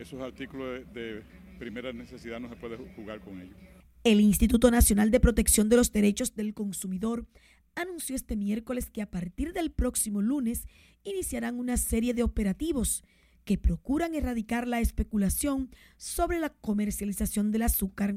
esos 0.02 0.22
artículos 0.22 0.82
de, 0.94 1.24
primera 1.60 1.94
necesidad 1.94 2.40
no 2.40 2.50
se 2.50 2.56
puede 2.56 2.78
jugar 2.96 3.20
con 3.20 3.40
ellos. 3.40 3.56
El 4.04 4.20
Instituto 4.20 4.72
Nacional 4.72 5.12
de 5.12 5.20
Protección 5.20 5.70
de 5.70 5.78
los 5.78 5.92
Derechos 5.92 6.34
del 6.34 6.56
Consumidor 6.56 7.28
anunció 7.76 8.16
este 8.16 8.36
miércoles 8.36 8.90
que 8.90 9.04
a 9.04 9.12
partir 9.12 9.54
del 9.54 9.72
próximo 9.72 10.24
lunes 10.24 10.68
iniciarán 11.04 11.60
una 11.60 11.78
serie 11.78 12.16
de 12.16 12.24
operativos 12.24 13.04
que 13.46 13.60
procuran 13.60 14.16
erradicar 14.16 14.68
la 14.68 14.80
especulación 14.80 15.70
sobre 15.98 16.40
la 16.40 16.50
comercialización 16.50 17.52
del 17.52 17.62
azúcar. 17.62 18.16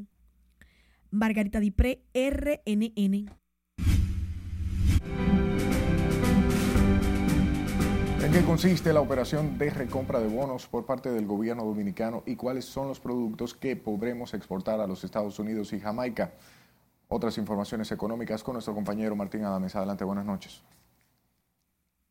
Margarita 1.10 1.60
Dipré, 1.60 2.02
RNN. 2.14 3.43
Qué 8.34 8.42
consiste 8.42 8.92
la 8.92 9.00
operación 9.00 9.58
de 9.58 9.70
recompra 9.70 10.18
de 10.18 10.26
bonos 10.26 10.66
por 10.66 10.84
parte 10.84 11.08
del 11.08 11.24
gobierno 11.24 11.64
dominicano 11.64 12.24
y 12.26 12.34
cuáles 12.34 12.64
son 12.64 12.88
los 12.88 12.98
productos 12.98 13.54
que 13.54 13.76
podremos 13.76 14.34
exportar 14.34 14.80
a 14.80 14.88
los 14.88 15.04
Estados 15.04 15.38
Unidos 15.38 15.72
y 15.72 15.78
Jamaica? 15.78 16.32
Otras 17.06 17.38
informaciones 17.38 17.92
económicas 17.92 18.42
con 18.42 18.54
nuestro 18.54 18.74
compañero 18.74 19.14
Martín 19.14 19.44
Adames. 19.44 19.76
Adelante, 19.76 20.02
buenas 20.02 20.24
noches. 20.24 20.64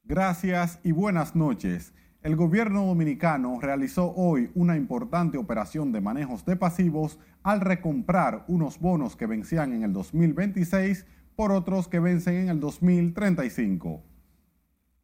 Gracias 0.05 0.80
y 0.82 0.93
buenas 0.93 1.36
noches. 1.36 1.91
El 2.21 2.38
gobierno 2.38 2.86
dominicano 2.86 3.59
realizó 3.59 4.13
hoy 4.15 4.49
una 4.55 4.78
importante 4.78 5.38
operación 5.38 5.91
de 5.91 5.99
manejos 5.99 6.45
de 6.45 6.55
pasivos 6.55 7.19
al 7.43 7.59
recomprar 7.59 8.45
unos 8.47 8.80
bonos 8.80 9.17
que 9.17 9.26
vencían 9.26 9.74
en 9.74 9.84
el 9.84 9.91
2026 9.91 11.05
por 11.36 11.51
otros 11.51 11.89
que 11.89 11.99
vencen 11.99 12.36
en 12.36 12.47
el 12.47 12.61
2035. 12.61 14.12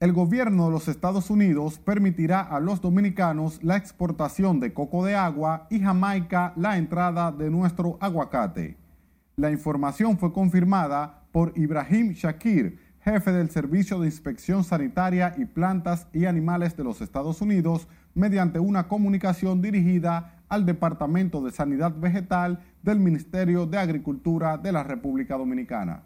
El 0.00 0.12
gobierno 0.12 0.66
de 0.66 0.72
los 0.72 0.88
Estados 0.88 1.30
Unidos 1.30 1.78
permitirá 1.78 2.40
a 2.40 2.58
los 2.58 2.80
dominicanos 2.80 3.62
la 3.62 3.76
exportación 3.76 4.58
de 4.58 4.74
coco 4.74 5.04
de 5.04 5.14
agua 5.14 5.68
y 5.70 5.78
Jamaica 5.78 6.52
la 6.56 6.78
entrada 6.78 7.30
de 7.30 7.48
nuestro 7.48 7.96
aguacate. 8.00 8.76
La 9.36 9.52
información 9.52 10.18
fue 10.18 10.32
confirmada 10.32 11.27
por 11.38 11.52
Ibrahim 11.54 12.14
Shakir, 12.14 12.80
jefe 12.98 13.30
del 13.30 13.48
Servicio 13.48 14.00
de 14.00 14.06
Inspección 14.06 14.64
Sanitaria 14.64 15.36
y 15.38 15.44
Plantas 15.44 16.08
y 16.12 16.24
Animales 16.24 16.76
de 16.76 16.82
los 16.82 17.00
Estados 17.00 17.40
Unidos, 17.40 17.86
mediante 18.12 18.58
una 18.58 18.88
comunicación 18.88 19.62
dirigida 19.62 20.42
al 20.48 20.66
Departamento 20.66 21.40
de 21.40 21.52
Sanidad 21.52 21.94
Vegetal 21.96 22.58
del 22.82 22.98
Ministerio 22.98 23.66
de 23.66 23.78
Agricultura 23.78 24.58
de 24.58 24.72
la 24.72 24.82
República 24.82 25.36
Dominicana. 25.36 26.02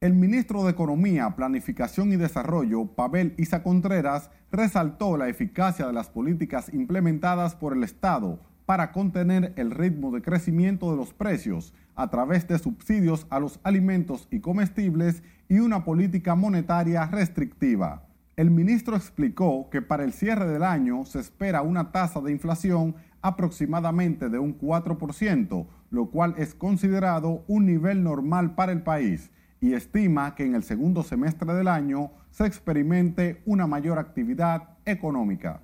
El 0.00 0.14
ministro 0.14 0.64
de 0.64 0.70
Economía, 0.70 1.28
Planificación 1.36 2.14
y 2.14 2.16
Desarrollo, 2.16 2.86
Pavel 2.86 3.34
Isa 3.36 3.62
Contreras, 3.62 4.30
resaltó 4.50 5.18
la 5.18 5.28
eficacia 5.28 5.86
de 5.86 5.92
las 5.92 6.08
políticas 6.08 6.72
implementadas 6.72 7.56
por 7.56 7.76
el 7.76 7.84
Estado 7.84 8.40
para 8.64 8.90
contener 8.90 9.52
el 9.56 9.70
ritmo 9.70 10.12
de 10.12 10.22
crecimiento 10.22 10.90
de 10.90 10.96
los 10.96 11.12
precios 11.12 11.74
a 11.94 12.08
través 12.10 12.46
de 12.48 12.58
subsidios 12.58 13.26
a 13.30 13.40
los 13.40 13.60
alimentos 13.62 14.28
y 14.30 14.40
comestibles 14.40 15.22
y 15.48 15.58
una 15.58 15.84
política 15.84 16.34
monetaria 16.34 17.06
restrictiva. 17.06 18.08
El 18.36 18.50
ministro 18.50 18.96
explicó 18.96 19.68
que 19.70 19.82
para 19.82 20.04
el 20.04 20.12
cierre 20.12 20.46
del 20.46 20.62
año 20.62 21.04
se 21.04 21.20
espera 21.20 21.62
una 21.62 21.92
tasa 21.92 22.20
de 22.20 22.32
inflación 22.32 22.96
aproximadamente 23.20 24.28
de 24.28 24.38
un 24.38 24.58
4%, 24.58 25.66
lo 25.90 26.10
cual 26.10 26.34
es 26.38 26.54
considerado 26.54 27.44
un 27.46 27.66
nivel 27.66 28.02
normal 28.02 28.54
para 28.54 28.72
el 28.72 28.82
país, 28.82 29.30
y 29.60 29.74
estima 29.74 30.34
que 30.34 30.44
en 30.44 30.54
el 30.54 30.64
segundo 30.64 31.02
semestre 31.02 31.52
del 31.54 31.68
año 31.68 32.10
se 32.30 32.46
experimente 32.46 33.42
una 33.44 33.66
mayor 33.66 33.98
actividad 33.98 34.70
económica. 34.86 35.60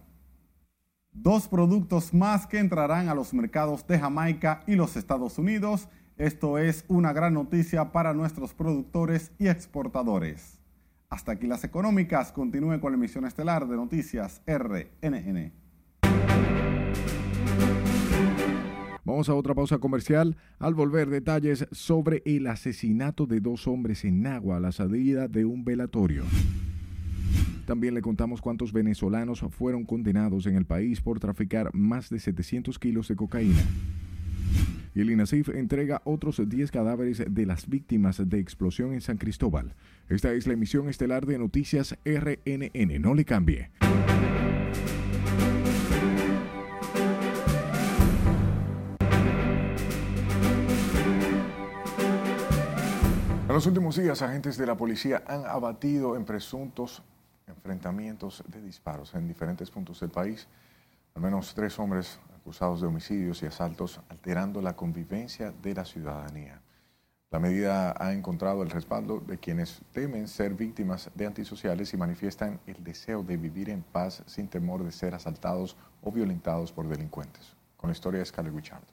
Dos 1.12 1.48
productos 1.48 2.14
más 2.14 2.46
que 2.46 2.60
entrarán 2.60 3.08
a 3.08 3.14
los 3.14 3.34
mercados 3.34 3.84
de 3.88 3.98
Jamaica 3.98 4.62
y 4.68 4.76
los 4.76 4.96
Estados 4.96 5.36
Unidos. 5.38 5.88
Esto 6.18 6.58
es 6.58 6.84
una 6.88 7.12
gran 7.12 7.34
noticia 7.34 7.92
para 7.92 8.12
nuestros 8.12 8.52
productores 8.52 9.30
y 9.38 9.46
exportadores. 9.46 10.58
Hasta 11.08 11.30
aquí 11.30 11.46
las 11.46 11.62
económicas. 11.62 12.32
Continúe 12.32 12.80
con 12.80 12.90
la 12.90 12.98
emisión 12.98 13.24
estelar 13.24 13.68
de 13.68 13.76
Noticias 13.76 14.42
RNN. 14.44 15.52
Vamos 19.04 19.28
a 19.28 19.34
otra 19.34 19.54
pausa 19.54 19.78
comercial. 19.78 20.36
Al 20.58 20.74
volver, 20.74 21.08
detalles 21.08 21.68
sobre 21.70 22.20
el 22.26 22.48
asesinato 22.48 23.26
de 23.26 23.38
dos 23.38 23.68
hombres 23.68 24.04
en 24.04 24.20
Nagua 24.20 24.56
a 24.56 24.60
la 24.60 24.72
salida 24.72 25.28
de 25.28 25.44
un 25.44 25.64
velatorio. 25.64 26.24
También 27.64 27.94
le 27.94 28.02
contamos 28.02 28.40
cuántos 28.40 28.72
venezolanos 28.72 29.44
fueron 29.50 29.84
condenados 29.84 30.46
en 30.46 30.56
el 30.56 30.64
país 30.64 31.00
por 31.00 31.20
traficar 31.20 31.72
más 31.74 32.10
de 32.10 32.18
700 32.18 32.76
kilos 32.80 33.06
de 33.06 33.14
cocaína 33.14 33.62
y 34.94 35.00
el 35.00 35.10
INASIF 35.10 35.48
entrega 35.50 36.02
otros 36.04 36.40
10 36.46 36.70
cadáveres 36.70 37.22
de 37.28 37.46
las 37.46 37.68
víctimas 37.68 38.28
de 38.28 38.38
explosión 38.38 38.92
en 38.92 39.00
San 39.00 39.18
Cristóbal. 39.18 39.74
Esta 40.08 40.32
es 40.32 40.46
la 40.46 40.54
emisión 40.54 40.88
estelar 40.88 41.26
de 41.26 41.38
Noticias 41.38 41.96
RNN. 42.04 43.00
No 43.00 43.14
le 43.14 43.24
cambie. 43.24 43.70
En 53.48 53.54
los 53.54 53.66
últimos 53.66 53.96
días, 53.96 54.20
agentes 54.20 54.58
de 54.58 54.66
la 54.66 54.76
policía 54.76 55.22
han 55.26 55.46
abatido 55.46 56.16
en 56.16 56.24
presuntos 56.24 57.02
enfrentamientos 57.46 58.44
de 58.46 58.60
disparos 58.60 59.14
en 59.14 59.26
diferentes 59.26 59.70
puntos 59.70 60.00
del 60.00 60.10
país. 60.10 60.46
Al 61.14 61.22
menos 61.22 61.54
tres 61.54 61.78
hombres 61.78 62.20
acusados 62.48 62.80
de 62.80 62.86
homicidios 62.86 63.42
y 63.42 63.46
asaltos, 63.46 64.00
alterando 64.08 64.62
la 64.62 64.74
convivencia 64.74 65.52
de 65.52 65.74
la 65.74 65.84
ciudadanía. 65.84 66.62
La 67.30 67.38
medida 67.38 67.94
ha 68.02 68.14
encontrado 68.14 68.62
el 68.62 68.70
respaldo 68.70 69.20
de 69.20 69.36
quienes 69.36 69.82
temen 69.92 70.26
ser 70.28 70.54
víctimas 70.54 71.10
de 71.14 71.26
antisociales 71.26 71.92
y 71.92 71.98
manifiestan 71.98 72.58
el 72.66 72.82
deseo 72.82 73.22
de 73.22 73.36
vivir 73.36 73.68
en 73.68 73.82
paz 73.82 74.22
sin 74.24 74.48
temor 74.48 74.82
de 74.82 74.92
ser 74.92 75.14
asaltados 75.14 75.76
o 76.00 76.10
violentados 76.10 76.72
por 76.72 76.88
delincuentes. 76.88 77.54
Con 77.76 77.90
la 77.90 77.92
historia 77.92 78.20
de 78.20 78.24
Scarlett 78.24 78.54
Richard. 78.54 78.84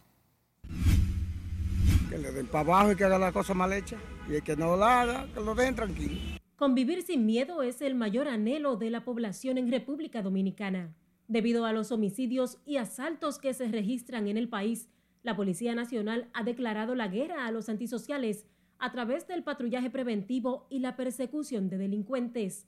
Que 2.10 2.18
le 2.18 2.34
den 2.34 2.48
para 2.48 2.60
abajo 2.60 2.92
y 2.92 2.98
que 2.98 3.06
haga 3.06 3.18
la 3.18 3.32
cosa 3.32 3.54
mal 3.54 3.72
hecha. 3.72 3.96
Y 4.30 4.36
el 4.36 4.44
que 4.44 4.58
no 4.58 4.76
la 4.76 5.02
haga, 5.02 5.28
que 5.34 5.40
lo 5.40 5.56
den 5.56 5.76
tranquilo. 5.76 6.20
Convivir 6.58 7.04
sin 7.04 7.26
miedo 7.26 7.64
es 7.64 7.82
el 7.82 7.96
mayor 7.96 8.28
anhelo 8.28 8.76
de 8.76 8.90
la 8.90 9.06
población 9.06 9.58
en 9.58 9.72
República 9.72 10.22
Dominicana. 10.22 10.94
Debido 11.28 11.66
a 11.66 11.74
los 11.74 11.92
homicidios 11.92 12.60
y 12.68 12.78
asaltos 12.78 13.40
que 13.40 13.54
se 13.56 13.68
registran 13.68 14.28
en 14.28 14.38
el 14.38 14.48
país, 14.48 14.90
la 15.24 15.36
Policía 15.36 15.74
Nacional 15.74 16.30
ha 16.34 16.44
declarado 16.44 16.94
la 16.94 17.08
guerra 17.08 17.48
a 17.48 17.52
los 17.52 17.68
antisociales 17.68 18.46
a 18.78 18.92
través 18.92 19.28
del 19.28 19.42
patrullaje 19.42 19.90
preventivo 19.90 20.68
y 20.70 20.80
la 20.80 20.96
persecución 20.96 21.68
de 21.68 21.80
delincuentes. 21.80 22.68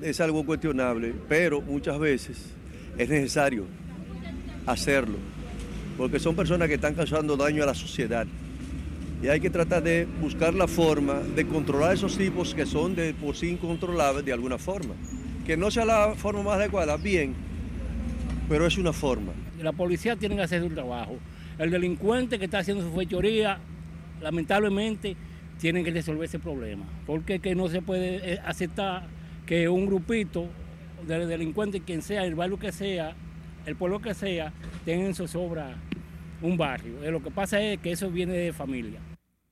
Es 0.00 0.18
algo 0.20 0.46
cuestionable, 0.46 1.14
pero 1.28 1.60
muchas 1.60 1.98
veces 1.98 2.54
es 2.96 3.08
necesario 3.10 3.66
hacerlo, 4.64 5.18
porque 5.98 6.18
son 6.18 6.34
personas 6.34 6.68
que 6.68 6.74
están 6.74 6.94
causando 6.94 7.36
daño 7.36 7.62
a 7.64 7.66
la 7.66 7.74
sociedad. 7.74 8.26
Y 9.22 9.28
hay 9.28 9.40
que 9.40 9.50
tratar 9.50 9.82
de 9.82 10.06
buscar 10.22 10.54
la 10.54 10.66
forma 10.66 11.20
de 11.20 11.46
controlar 11.46 11.92
esos 11.92 12.16
tipos 12.16 12.54
que 12.54 12.64
son 12.64 12.94
de 12.94 13.12
por 13.12 13.36
sí 13.36 13.50
incontrolables 13.50 14.24
de 14.24 14.32
alguna 14.32 14.56
forma. 14.56 14.94
Que 15.44 15.58
no 15.58 15.70
sea 15.70 15.84
la 15.84 16.14
forma 16.14 16.42
más 16.42 16.54
adecuada, 16.54 16.96
bien, 16.96 17.49
pero 18.50 18.66
es 18.66 18.76
una 18.78 18.92
forma. 18.92 19.32
La 19.62 19.70
policía 19.70 20.16
tiene 20.16 20.34
que 20.34 20.42
hacer 20.42 20.60
su 20.60 20.70
trabajo. 20.70 21.16
El 21.56 21.70
delincuente 21.70 22.36
que 22.36 22.46
está 22.46 22.58
haciendo 22.58 22.82
su 22.82 22.92
fechoría, 22.92 23.60
lamentablemente, 24.20 25.16
tiene 25.60 25.84
que 25.84 25.92
resolver 25.92 26.24
ese 26.24 26.40
problema. 26.40 26.84
Porque 27.06 27.38
que 27.38 27.54
no 27.54 27.68
se 27.68 27.80
puede 27.80 28.32
eh, 28.32 28.40
aceptar 28.44 29.06
que 29.46 29.68
un 29.68 29.86
grupito 29.86 30.48
de 31.06 31.26
delincuentes, 31.26 31.82
quien 31.86 32.02
sea, 32.02 32.24
el 32.24 32.34
barrio 32.34 32.58
que 32.58 32.72
sea, 32.72 33.14
el 33.66 33.76
pueblo 33.76 34.00
que 34.00 34.14
sea, 34.14 34.52
tenga 34.84 35.06
en 35.06 35.14
su 35.14 35.28
sobra 35.28 35.76
un 36.42 36.56
barrio. 36.56 37.04
Eh, 37.04 37.12
lo 37.12 37.22
que 37.22 37.30
pasa 37.30 37.60
es 37.60 37.78
que 37.78 37.92
eso 37.92 38.10
viene 38.10 38.32
de 38.32 38.52
familia. 38.52 38.98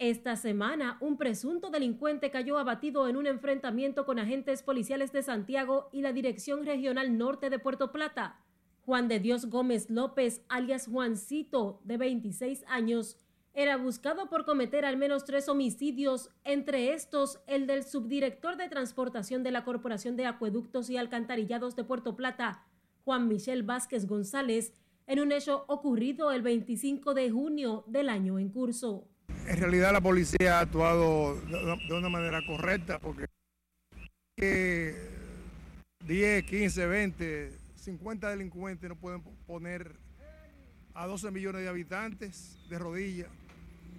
Esta 0.01 0.35
semana, 0.35 0.97
un 1.01 1.17
presunto 1.17 1.71
delincuente 1.71 2.33
cayó 2.33 2.59
abatido 2.59 3.07
en 3.09 3.17
un 3.17 3.29
enfrentamiento 3.29 4.05
con 4.05 4.19
agentes 4.19 4.65
policiales 4.65 5.13
de 5.13 5.23
Santiago 5.23 5.89
y 5.93 6.03
la 6.03 6.13
Dirección 6.13 6.67
Regional 6.67 7.17
Norte 7.17 7.49
de 7.49 7.61
Puerto 7.61 7.93
Plata. 7.93 8.41
Juan 8.89 9.07
de 9.07 9.21
Dios 9.21 9.51
Gómez 9.51 9.91
López, 9.91 10.41
alias 10.49 10.87
Juancito, 10.87 11.79
de 11.85 11.99
26 11.99 12.65
años, 12.69 13.19
era 13.53 13.77
buscado 13.77 14.31
por 14.31 14.47
cometer 14.47 14.87
al 14.87 14.97
menos 14.97 15.27
tres 15.27 15.51
homicidios, 15.51 16.31
entre 16.43 16.95
estos 16.95 17.39
el 17.47 17.67
del 17.67 17.85
subdirector 17.85 18.57
de 18.57 18.71
transportación 18.71 19.43
de 19.43 19.51
la 19.51 19.63
Corporación 19.63 20.17
de 20.17 20.25
Acueductos 20.25 20.89
y 20.89 20.97
Alcantarillados 20.97 21.77
de 21.77 21.85
Puerto 21.85 22.17
Plata, 22.17 22.65
Juan 23.05 23.29
Michel 23.29 23.63
Vázquez 23.63 24.07
González, 24.07 24.73
en 25.07 25.21
un 25.21 25.33
hecho 25.33 25.67
ocurrido 25.69 26.33
el 26.33 26.41
25 26.41 27.13
de 27.13 27.31
junio 27.31 27.85
del 27.89 28.09
año 28.09 28.39
en 28.39 28.49
curso. 28.49 29.07
En 29.47 29.59
realidad 29.59 29.93
la 29.93 30.01
policía 30.01 30.61
ha 30.61 30.61
actuado 30.61 31.39
de 31.43 31.93
una 31.95 32.09
manera 32.09 32.41
correcta 32.47 32.99
porque 32.99 33.27
que 34.35 34.95
10, 36.07 36.45
15, 36.45 36.87
20, 36.87 37.68
50 37.89 38.29
delincuentes 38.29 38.87
no 38.87 38.97
pueden 38.97 39.23
poner 39.47 39.97
a 40.93 41.07
12 41.07 41.31
millones 41.31 41.63
de 41.63 41.69
habitantes 41.69 42.59
de 42.69 42.79
rodillas. 42.79 43.31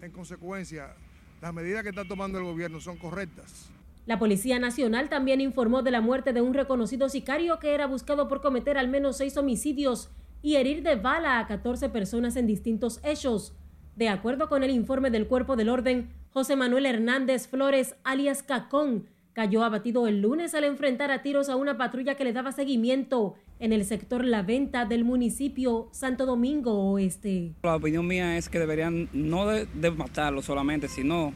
En 0.04 0.12
consecuencia, 0.12 0.94
las 1.42 1.52
medidas 1.56 1.82
que 1.82 1.90
está 1.90 2.06
tomando 2.06 2.38
el 2.38 2.44
gobierno 2.44 2.80
son 2.80 2.98
correctas. 2.98 3.72
La 4.06 4.20
Policía 4.20 4.60
Nacional 4.60 5.10
también 5.10 5.42
informó 5.42 5.82
de 5.82 5.90
la 5.90 6.02
muerte 6.02 6.34
de 6.34 6.42
un 6.42 6.54
reconocido 6.54 7.10
sicario 7.10 7.58
que 7.58 7.74
era 7.74 7.88
buscado 7.88 8.28
por 8.28 8.42
cometer 8.42 8.78
al 8.78 8.90
menos 8.90 9.18
seis 9.18 9.38
homicidios 9.38 10.12
y 10.44 10.58
herir 10.58 10.84
de 10.84 10.96
bala 10.96 11.40
a 11.40 11.48
14 11.48 11.90
personas 11.90 12.36
en 12.36 12.46
distintos 12.46 13.00
hechos. 13.04 13.56
De 13.96 14.08
acuerdo 14.08 14.50
con 14.50 14.62
el 14.62 14.70
informe 14.70 15.10
del 15.10 15.28
Cuerpo 15.28 15.56
del 15.56 15.70
Orden, 15.70 16.14
José 16.30 16.56
Manuel 16.56 16.86
Hernández 16.86 17.48
Flores, 17.48 17.96
alias 18.04 18.44
Cacón, 18.44 19.08
cayó 19.40 19.64
abatido 19.64 20.06
el 20.06 20.20
lunes 20.20 20.54
al 20.54 20.66
enfrentar 20.66 21.12
a 21.12 21.22
tiros 21.22 21.48
a 21.48 21.56
una 21.56 21.78
patrulla 21.78 22.16
que 22.16 22.26
le 22.26 22.34
daba 22.34 22.52
seguimiento 22.52 23.36
en 23.60 23.72
el 23.72 23.86
sector 23.86 24.26
La 24.26 24.42
Venta 24.42 24.84
del 24.84 25.06
municipio 25.06 25.88
Santo 25.94 26.26
Domingo 26.26 26.74
Oeste. 26.92 27.54
La 27.64 27.78
opinión 27.78 28.06
mía 28.06 28.36
es 28.36 28.50
que 28.50 28.60
deberían 28.60 29.08
no 29.14 29.48
de, 29.48 29.66
de 29.66 29.92
matarlo 29.92 30.42
solamente, 30.42 30.90
sino 30.90 31.32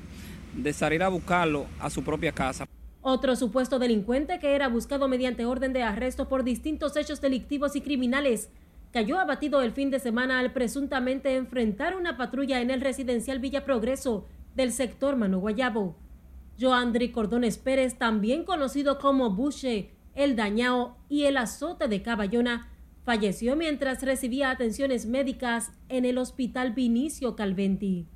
de 0.53 0.73
salir 0.73 1.01
a 1.01 1.07
buscarlo 1.07 1.65
a 1.79 1.89
su 1.89 2.03
propia 2.03 2.33
casa. 2.33 2.65
Otro 2.99 3.37
supuesto 3.37 3.79
delincuente 3.79 4.37
que 4.39 4.53
era 4.53 4.67
buscado 4.67 5.07
mediante 5.07 5.45
orden 5.45 5.71
de 5.71 5.83
arresto 5.83 6.27
por 6.27 6.43
distintos 6.43 6.97
hechos 6.97 7.21
delictivos 7.21 7.73
y 7.77 7.79
criminales 7.79 8.49
cayó 8.91 9.17
abatido 9.17 9.61
el 9.61 9.71
fin 9.71 9.91
de 9.91 9.99
semana 9.99 10.39
al 10.39 10.51
presuntamente 10.51 11.37
enfrentar 11.37 11.95
una 11.95 12.17
patrulla 12.17 12.59
en 12.59 12.69
el 12.69 12.81
residencial 12.81 13.39
Villa 13.39 13.63
Progreso 13.63 14.25
del 14.55 14.73
sector 14.73 15.15
Mano 15.15 15.39
Guayabo. 15.39 16.02
Joandri 16.59 17.11
Cordones 17.11 17.57
Pérez, 17.57 17.97
también 17.97 18.43
conocido 18.43 18.99
como 18.99 19.31
Buche, 19.31 19.91
el 20.15 20.35
Dañao 20.35 20.97
y 21.09 21.23
el 21.23 21.37
Azote 21.37 21.87
de 21.87 22.01
Caballona, 22.01 22.69
falleció 23.03 23.55
mientras 23.55 24.01
recibía 24.03 24.49
atenciones 24.49 25.05
médicas 25.05 25.71
en 25.89 26.05
el 26.05 26.17
Hospital 26.17 26.73
Vinicio 26.73 27.35
Calventi. 27.35 28.07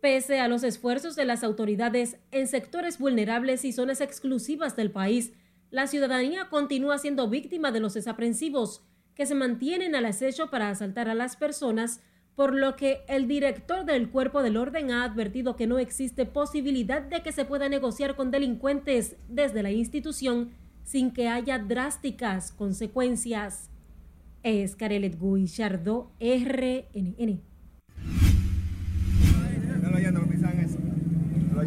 Pese 0.00 0.40
a 0.40 0.48
los 0.48 0.62
esfuerzos 0.62 1.14
de 1.14 1.26
las 1.26 1.44
autoridades 1.44 2.16
en 2.30 2.46
sectores 2.46 2.98
vulnerables 2.98 3.64
y 3.66 3.72
zonas 3.72 4.00
exclusivas 4.00 4.76
del 4.76 4.90
país, 4.90 5.32
la 5.70 5.86
ciudadanía 5.86 6.48
continúa 6.48 6.98
siendo 6.98 7.28
víctima 7.28 7.70
de 7.70 7.80
los 7.80 7.94
desaprensivos 7.94 8.86
que 9.14 9.26
se 9.26 9.34
mantienen 9.34 9.94
al 9.94 10.06
acecho 10.06 10.48
para 10.50 10.70
asaltar 10.70 11.10
a 11.10 11.14
las 11.14 11.36
personas, 11.36 12.02
por 12.34 12.54
lo 12.54 12.76
que 12.76 13.02
el 13.08 13.28
director 13.28 13.84
del 13.84 14.10
Cuerpo 14.10 14.42
del 14.42 14.56
Orden 14.56 14.90
ha 14.90 15.04
advertido 15.04 15.56
que 15.56 15.66
no 15.66 15.78
existe 15.78 16.26
posibilidad 16.26 17.02
de 17.02 17.22
que 17.22 17.32
se 17.32 17.44
pueda 17.44 17.68
negociar 17.68 18.16
con 18.16 18.30
delincuentes 18.30 19.16
desde 19.28 19.62
la 19.62 19.70
institución 19.70 20.50
sin 20.82 21.12
que 21.12 21.28
haya 21.28 21.58
drásticas 21.58 22.52
consecuencias. 22.52 23.70
Es 24.42 24.74
Carelet 24.74 25.18
Guillardo, 25.20 26.12
RNN. 26.18 27.42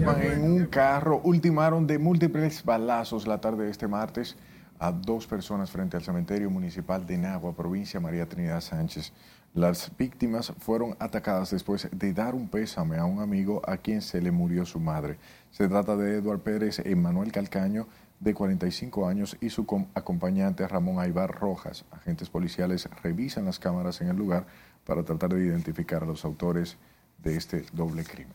En 0.05 0.41
un 0.41 0.65
carro 0.65 1.21
ultimaron 1.23 1.85
de 1.85 1.99
múltiples 1.99 2.63
balazos 2.65 3.27
la 3.27 3.39
tarde 3.39 3.65
de 3.65 3.71
este 3.71 3.87
martes 3.87 4.35
a 4.79 4.91
dos 4.91 5.27
personas 5.27 5.71
frente 5.71 5.95
al 5.95 6.03
cementerio 6.03 6.49
municipal 6.49 7.05
de 7.05 7.17
Nagua, 7.17 7.55
provincia 7.55 7.99
María 7.99 8.27
Trinidad 8.27 8.59
Sánchez. 8.59 9.13
Las 9.53 9.91
víctimas 9.95 10.51
fueron 10.57 10.95
atacadas 10.97 11.51
después 11.51 11.87
de 11.91 12.11
dar 12.11 12.33
un 12.33 12.47
pésame 12.47 12.97
a 12.97 13.05
un 13.05 13.21
amigo 13.21 13.61
a 13.67 13.77
quien 13.77 14.01
se 14.01 14.19
le 14.19 14.31
murió 14.31 14.65
su 14.65 14.79
madre. 14.79 15.19
Se 15.51 15.67
trata 15.67 15.95
de 15.95 16.17
Eduard 16.17 16.39
Pérez 16.39 16.81
y 16.83 16.95
Manuel 16.95 17.31
Calcaño, 17.31 17.87
de 18.19 18.33
45 18.33 19.07
años, 19.07 19.37
y 19.41 19.51
su 19.51 19.67
acompañante 19.93 20.67
Ramón 20.67 20.99
Aibar 20.99 21.29
Rojas. 21.29 21.85
Agentes 21.91 22.31
policiales 22.31 22.89
revisan 23.03 23.45
las 23.45 23.59
cámaras 23.59 24.01
en 24.01 24.07
el 24.07 24.17
lugar 24.17 24.47
para 24.85 25.03
tratar 25.03 25.31
de 25.35 25.45
identificar 25.45 26.01
a 26.01 26.07
los 26.07 26.25
autores 26.25 26.77
de 27.19 27.37
este 27.37 27.63
doble 27.73 28.03
crimen. 28.05 28.33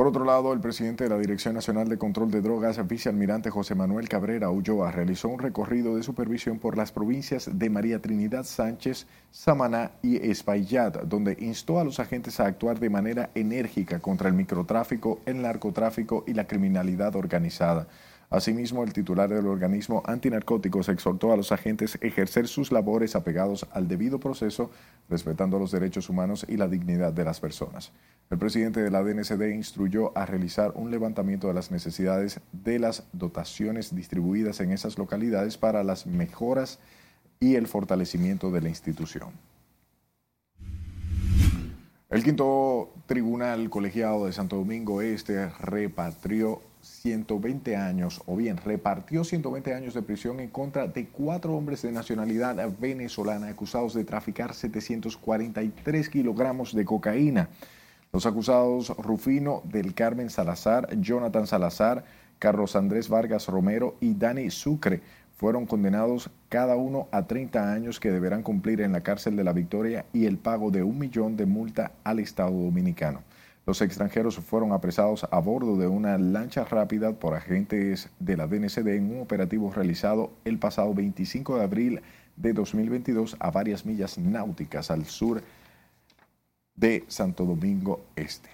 Por 0.00 0.06
otro 0.06 0.24
lado, 0.24 0.54
el 0.54 0.60
presidente 0.60 1.04
de 1.04 1.10
la 1.10 1.18
Dirección 1.18 1.52
Nacional 1.54 1.86
de 1.86 1.98
Control 1.98 2.30
de 2.30 2.40
Drogas, 2.40 2.88
vicealmirante 2.88 3.50
José 3.50 3.74
Manuel 3.74 4.08
Cabrera 4.08 4.48
Ulloa, 4.48 4.90
realizó 4.90 5.28
un 5.28 5.38
recorrido 5.38 5.94
de 5.94 6.02
supervisión 6.02 6.58
por 6.58 6.74
las 6.74 6.90
provincias 6.90 7.50
de 7.52 7.68
María 7.68 8.00
Trinidad 8.00 8.44
Sánchez, 8.44 9.06
Samaná 9.30 9.90
y 10.00 10.16
Espaillat, 10.16 11.02
donde 11.02 11.36
instó 11.40 11.78
a 11.78 11.84
los 11.84 12.00
agentes 12.00 12.40
a 12.40 12.46
actuar 12.46 12.80
de 12.80 12.88
manera 12.88 13.28
enérgica 13.34 13.98
contra 13.98 14.28
el 14.28 14.34
microtráfico, 14.34 15.20
el 15.26 15.42
narcotráfico 15.42 16.24
y 16.26 16.32
la 16.32 16.46
criminalidad 16.46 17.14
organizada. 17.14 17.86
Asimismo, 18.30 18.84
el 18.84 18.92
titular 18.92 19.28
del 19.28 19.48
organismo 19.48 20.04
antinarcóticos 20.06 20.88
exhortó 20.88 21.32
a 21.32 21.36
los 21.36 21.50
agentes 21.50 21.96
a 21.96 22.06
ejercer 22.06 22.46
sus 22.46 22.70
labores 22.70 23.16
apegados 23.16 23.66
al 23.72 23.88
debido 23.88 24.20
proceso, 24.20 24.70
respetando 25.08 25.58
los 25.58 25.72
derechos 25.72 26.08
humanos 26.08 26.46
y 26.48 26.56
la 26.56 26.68
dignidad 26.68 27.12
de 27.12 27.24
las 27.24 27.40
personas. 27.40 27.90
El 28.30 28.38
presidente 28.38 28.80
de 28.80 28.90
la 28.92 29.02
DNCD 29.02 29.52
instruyó 29.52 30.16
a 30.16 30.26
realizar 30.26 30.70
un 30.76 30.92
levantamiento 30.92 31.48
de 31.48 31.54
las 31.54 31.72
necesidades 31.72 32.38
de 32.52 32.78
las 32.78 33.02
dotaciones 33.12 33.96
distribuidas 33.96 34.60
en 34.60 34.70
esas 34.70 34.96
localidades 34.96 35.58
para 35.58 35.82
las 35.82 36.06
mejoras 36.06 36.78
y 37.40 37.56
el 37.56 37.66
fortalecimiento 37.66 38.52
de 38.52 38.60
la 38.60 38.68
institución. 38.68 39.30
El 42.10 42.22
quinto 42.22 42.92
tribunal 43.06 43.70
colegiado 43.70 44.26
de 44.26 44.32
Santo 44.32 44.54
Domingo 44.54 45.02
Este 45.02 45.48
repatrió 45.48 46.60
120 46.82 47.76
años, 47.76 48.22
o 48.26 48.36
bien 48.36 48.56
repartió 48.56 49.24
120 49.24 49.74
años 49.74 49.94
de 49.94 50.02
prisión 50.02 50.40
en 50.40 50.48
contra 50.48 50.86
de 50.86 51.08
cuatro 51.08 51.54
hombres 51.56 51.82
de 51.82 51.92
nacionalidad 51.92 52.56
venezolana 52.78 53.48
acusados 53.48 53.94
de 53.94 54.04
traficar 54.04 54.54
743 54.54 56.08
kilogramos 56.08 56.74
de 56.74 56.84
cocaína. 56.84 57.48
Los 58.12 58.26
acusados 58.26 58.88
Rufino 58.98 59.62
del 59.64 59.94
Carmen 59.94 60.30
Salazar, 60.30 60.88
Jonathan 61.00 61.46
Salazar, 61.46 62.04
Carlos 62.38 62.74
Andrés 62.74 63.08
Vargas 63.08 63.46
Romero 63.46 63.96
y 64.00 64.14
Dani 64.14 64.50
Sucre 64.50 65.00
fueron 65.36 65.64
condenados 65.64 66.28
cada 66.48 66.76
uno 66.76 67.08
a 67.12 67.26
30 67.26 67.72
años 67.72 67.98
que 67.98 68.10
deberán 68.10 68.42
cumplir 68.42 68.80
en 68.80 68.92
la 68.92 69.02
cárcel 69.02 69.36
de 69.36 69.44
la 69.44 69.52
Victoria 69.52 70.04
y 70.12 70.26
el 70.26 70.36
pago 70.36 70.70
de 70.70 70.82
un 70.82 70.98
millón 70.98 71.36
de 71.36 71.46
multa 71.46 71.92
al 72.04 72.18
Estado 72.18 72.50
dominicano. 72.50 73.22
Los 73.70 73.82
extranjeros 73.82 74.34
fueron 74.34 74.72
apresados 74.72 75.28
a 75.30 75.38
bordo 75.38 75.76
de 75.76 75.86
una 75.86 76.18
lancha 76.18 76.64
rápida 76.64 77.12
por 77.12 77.34
agentes 77.34 78.08
de 78.18 78.36
la 78.36 78.48
DNCD 78.48 78.96
en 78.96 79.14
un 79.14 79.20
operativo 79.20 79.70
realizado 79.72 80.32
el 80.44 80.58
pasado 80.58 80.92
25 80.92 81.56
de 81.56 81.62
abril 81.62 82.02
de 82.34 82.52
2022 82.52 83.36
a 83.38 83.52
varias 83.52 83.86
millas 83.86 84.18
náuticas 84.18 84.90
al 84.90 85.04
sur 85.04 85.40
de 86.74 87.04
Santo 87.06 87.44
Domingo 87.44 88.00
Este. 88.16 88.50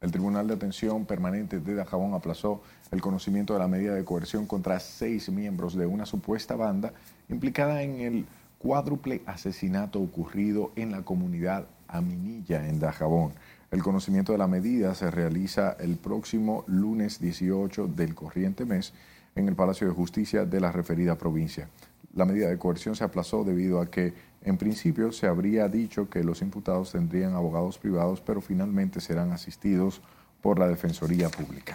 El 0.00 0.12
Tribunal 0.12 0.46
de 0.46 0.54
Atención 0.54 1.04
Permanente 1.04 1.58
de 1.58 1.74
Dajabón 1.74 2.14
aplazó 2.14 2.62
el 2.92 3.00
conocimiento 3.00 3.54
de 3.54 3.58
la 3.58 3.66
medida 3.66 3.96
de 3.96 4.04
coerción 4.04 4.46
contra 4.46 4.78
seis 4.78 5.28
miembros 5.30 5.74
de 5.74 5.86
una 5.86 6.06
supuesta 6.06 6.54
banda 6.54 6.92
implicada 7.28 7.82
en 7.82 8.02
el 8.02 8.26
cuádruple 8.58 9.22
asesinato 9.26 10.00
ocurrido 10.00 10.70
en 10.76 10.92
la 10.92 11.02
comunidad 11.02 11.66
Aminilla, 11.92 12.68
en 12.68 12.80
Dajabón. 12.80 13.32
El 13.70 13.82
conocimiento 13.82 14.32
de 14.32 14.38
la 14.38 14.48
medida 14.48 14.94
se 14.94 15.10
realiza 15.10 15.76
el 15.78 15.96
próximo 15.96 16.64
lunes 16.66 17.20
18 17.20 17.86
del 17.88 18.14
corriente 18.14 18.64
mes 18.64 18.92
en 19.34 19.48
el 19.48 19.54
Palacio 19.54 19.86
de 19.86 19.94
Justicia 19.94 20.44
de 20.44 20.60
la 20.60 20.72
referida 20.72 21.16
provincia. 21.16 21.68
La 22.14 22.26
medida 22.26 22.48
de 22.48 22.58
coerción 22.58 22.94
se 22.94 23.04
aplazó 23.04 23.44
debido 23.44 23.80
a 23.80 23.90
que, 23.90 24.12
en 24.42 24.58
principio, 24.58 25.12
se 25.12 25.26
habría 25.26 25.68
dicho 25.68 26.10
que 26.10 26.22
los 26.22 26.42
imputados 26.42 26.92
tendrían 26.92 27.34
abogados 27.34 27.78
privados, 27.78 28.20
pero 28.20 28.42
finalmente 28.42 29.00
serán 29.00 29.32
asistidos 29.32 30.02
por 30.42 30.58
la 30.58 30.68
Defensoría 30.68 31.30
Pública. 31.30 31.74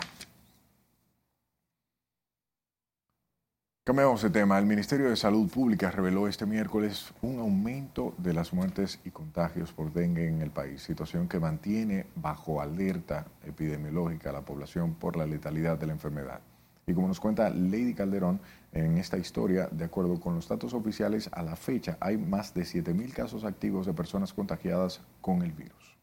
Cambiamos 3.87 4.21
de 4.21 4.29
tema. 4.29 4.59
El 4.59 4.65
Ministerio 4.65 5.09
de 5.09 5.15
Salud 5.15 5.49
Pública 5.49 5.89
reveló 5.89 6.27
este 6.27 6.45
miércoles 6.45 7.13
un 7.21 7.39
aumento 7.39 8.13
de 8.17 8.33
las 8.33 8.51
muertes 8.51 8.99
y 9.05 9.11
contagios 9.11 9.71
por 9.71 9.93
dengue 9.93 10.27
en 10.27 10.41
el 10.41 10.51
país, 10.51 10.81
situación 10.81 11.29
que 11.29 11.39
mantiene 11.39 12.05
bajo 12.13 12.59
alerta 12.59 13.27
epidemiológica 13.45 14.31
a 14.31 14.33
la 14.33 14.41
población 14.41 14.95
por 14.95 15.15
la 15.15 15.25
letalidad 15.25 15.77
de 15.77 15.87
la 15.87 15.93
enfermedad. 15.93 16.41
Y 16.85 16.93
como 16.93 17.07
nos 17.07 17.21
cuenta 17.21 17.49
Lady 17.49 17.93
Calderón, 17.93 18.41
en 18.73 18.97
esta 18.97 19.17
historia, 19.17 19.69
de 19.71 19.85
acuerdo 19.85 20.19
con 20.19 20.35
los 20.35 20.49
datos 20.49 20.73
oficiales, 20.73 21.29
a 21.31 21.41
la 21.41 21.55
fecha 21.55 21.95
hay 22.01 22.17
más 22.17 22.53
de 22.53 22.63
7.000 22.63 23.13
casos 23.13 23.45
activos 23.45 23.85
de 23.85 23.93
personas 23.93 24.33
contagiadas 24.33 24.99
con 25.21 25.43
el 25.43 25.53
virus. 25.53 25.97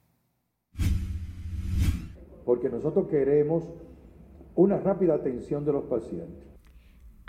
Porque 2.47 2.71
nosotros 2.71 3.09
queremos 3.09 3.65
una 4.55 4.79
rápida 4.79 5.17
atención 5.17 5.67
de 5.67 5.73
los 5.75 5.85
pacientes 5.85 6.44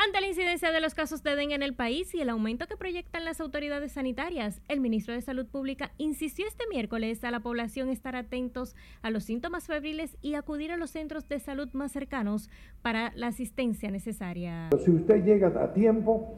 Ante 0.06 0.22
la 0.22 0.28
incidencia 0.28 0.72
de 0.72 0.82
los 0.82 0.94
casos 0.94 1.24
de 1.24 1.36
dengue 1.36 1.56
en 1.56 1.64
el 1.64 1.74
país 1.74 2.14
y 2.14 2.22
el 2.22 2.30
aumento 2.30 2.68
que 2.68 2.78
proyectan 2.78 3.26
las 3.26 3.42
autoridades 3.42 3.94
sanitarias, 3.94 4.62
el 4.68 4.80
ministro 4.80 5.16
de 5.16 5.22
Salud 5.22 5.48
Pública 5.48 5.94
insistió 5.98 6.46
este 6.46 6.66
miércoles 6.70 7.24
a 7.24 7.32
la 7.32 7.40
población 7.40 7.90
estar 7.90 8.16
atentos 8.16 8.76
a 9.02 9.10
los 9.10 9.24
síntomas 9.24 9.66
febriles 9.66 10.16
y 10.22 10.36
acudir 10.36 10.72
a 10.72 10.78
los 10.78 10.92
centros 10.92 11.28
de 11.28 11.40
salud 11.40 11.70
más 11.74 11.92
cercanos 11.92 12.52
para 12.84 13.14
la 13.16 13.28
asistencia 13.28 13.90
necesaria. 13.90 14.70
Si 14.78 14.92
usted 14.92 15.26
llega 15.26 15.48
a 15.48 15.74
tiempo, 15.74 16.36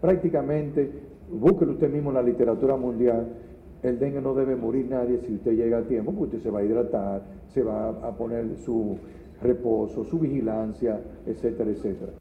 prácticamente, 0.00 0.92
búsquelo 1.28 1.72
usted 1.72 1.90
mismo 1.90 2.10
en 2.10 2.16
la 2.16 2.22
literatura 2.22 2.76
mundial, 2.76 3.34
el 3.82 3.98
dengue 3.98 4.20
no 4.20 4.32
debe 4.32 4.54
morir 4.54 4.86
nadie 4.88 5.18
si 5.26 5.34
usted 5.34 5.56
llega 5.56 5.78
a 5.78 5.82
tiempo, 5.82 6.12
porque 6.12 6.36
usted 6.36 6.48
se 6.48 6.50
va 6.52 6.60
a 6.60 6.64
hidratar, 6.64 7.22
se 7.48 7.64
va 7.64 7.88
a 7.88 8.16
poner 8.16 8.58
su 8.58 8.96
reposo, 9.42 10.04
su 10.04 10.20
vigilancia, 10.20 11.00
etcétera, 11.26 11.70
etcétera. 11.70 12.12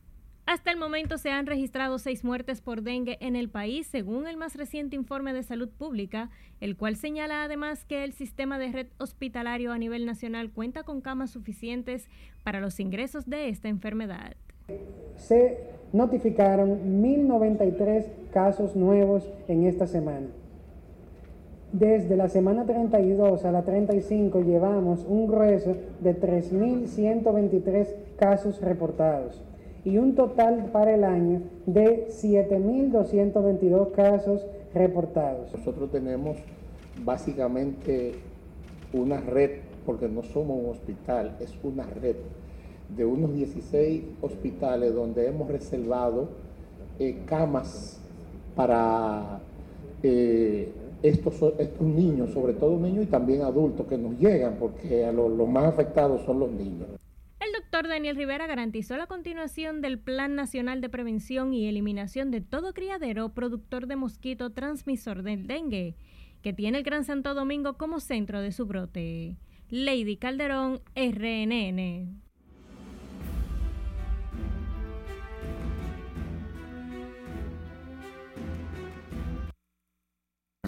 Hasta 0.52 0.72
el 0.72 0.80
momento 0.80 1.20
se 1.20 1.30
han 1.30 1.46
registrado 1.46 2.00
seis 2.00 2.24
muertes 2.24 2.60
por 2.60 2.82
dengue 2.82 3.20
en 3.22 3.36
el 3.36 3.50
país, 3.50 3.86
según 3.86 4.26
el 4.26 4.36
más 4.36 4.56
reciente 4.56 4.96
informe 4.96 5.32
de 5.32 5.44
salud 5.44 5.70
pública, 5.70 6.32
el 6.60 6.76
cual 6.76 6.96
señala 6.96 7.44
además 7.44 7.86
que 7.86 8.04
el 8.04 8.14
sistema 8.14 8.58
de 8.58 8.72
red 8.72 8.88
hospitalario 8.98 9.72
a 9.72 9.78
nivel 9.78 10.08
nacional 10.08 10.50
cuenta 10.50 10.82
con 10.82 11.02
camas 11.02 11.30
suficientes 11.30 12.08
para 12.44 12.62
los 12.62 12.80
ingresos 12.80 13.30
de 13.30 13.50
esta 13.50 13.68
enfermedad. 13.68 14.38
Se 15.18 15.60
notificaron 15.94 17.00
1.093 17.04 18.06
casos 18.34 18.76
nuevos 18.76 19.30
en 19.48 19.68
esta 19.68 19.86
semana. 19.86 20.30
Desde 21.74 22.18
la 22.18 22.28
semana 22.28 22.66
32 22.66 23.46
a 23.46 23.52
la 23.52 23.62
35 23.62 24.42
llevamos 24.42 25.06
un 25.08 25.28
grueso 25.28 25.78
de 26.00 26.20
3.123 26.20 27.88
casos 28.18 28.60
reportados 28.62 29.44
y 29.86 29.98
un 29.98 30.16
total 30.16 30.70
para 30.72 30.94
el 30.94 31.04
año 31.04 31.42
de 31.66 32.08
7.222 32.10 33.92
casos 33.92 34.46
reportados. 34.74 35.54
Nosotros 35.54 35.92
tenemos 35.92 36.38
básicamente 37.04 38.16
una 38.94 39.20
red, 39.22 39.62
porque 39.86 40.08
no 40.08 40.24
somos 40.24 40.58
un 40.64 40.70
hospital, 40.72 41.38
es 41.40 41.54
una 41.64 41.84
red 41.84 42.16
de 42.96 43.06
unos 43.06 43.34
16 43.34 44.04
hospitales 44.22 44.94
donde 44.94 45.28
hemos 45.28 45.48
reservado 45.48 46.30
eh, 46.98 47.20
camas 47.26 48.00
para 48.56 49.40
eh, 50.04 50.72
estos, 51.02 51.36
niños, 51.80 52.32
sobre 52.32 52.54
todo 52.54 52.78
niños 52.78 53.06
y 53.06 53.08
también 53.08 53.42
adultos 53.44 53.88
que 53.88 53.98
nos 53.98 54.18
llegan, 54.20 54.56
porque 54.60 55.10
los 55.14 55.48
más 55.48 55.66
afectados 55.66 56.22
son 56.26 56.40
los 56.40 56.52
niños. 56.52 56.99
Doctor 57.72 57.88
Daniel 57.88 58.16
Rivera 58.16 58.48
garantizó 58.48 58.98
la 58.98 59.06
continuación 59.06 59.80
del 59.82 60.00
Plan 60.00 60.34
Nacional 60.34 60.82
de 60.82 60.90
Prevención 60.90 61.54
y 61.54 61.68
Eliminación 61.68 62.32
de 62.32 62.42
todo 62.42 62.74
criadero 62.74 63.36
productor 63.36 63.86
de 63.86 63.96
mosquito 63.96 64.50
transmisor 64.50 65.22
del 65.22 65.46
dengue, 65.46 65.96
que 66.42 66.52
tiene 66.52 66.80
el 66.80 66.84
Gran 66.84 67.06
Santo 67.06 67.36
Domingo 67.36 67.78
como 67.78 68.00
centro 68.00 68.42
de 68.42 68.54
su 68.54 68.66
brote. 68.66 69.38
Lady 69.70 70.18
Calderón, 70.18 70.82
RNN. 70.96 72.29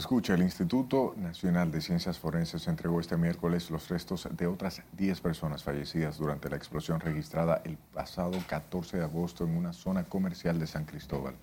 Escucha, 0.02 0.34
el 0.34 0.42
Instituto 0.42 1.14
Nacional 1.16 1.70
de 1.70 1.80
Ciencias 1.80 2.18
Forenses 2.18 2.68
entregó 2.68 3.00
este 3.00 3.18
miércoles 3.18 3.70
los 3.70 3.88
restos 3.88 4.28
de 4.32 4.48
otras 4.48 4.82
10 4.94 5.22
personas 5.22 5.64
fallecidas 5.64 6.18
durante 6.18 6.50
la 6.50 6.56
explosión 6.56 7.00
registrada 7.00 7.62
el 7.66 7.78
pasado 7.78 8.32
14 8.50 8.98
de 8.98 9.04
agosto 9.04 9.44
en 9.44 9.56
una 9.56 9.74
zona 9.74 10.06
comercial 10.06 10.58
de 10.58 10.66
San 10.66 10.86
Cristóbal. 10.86 11.36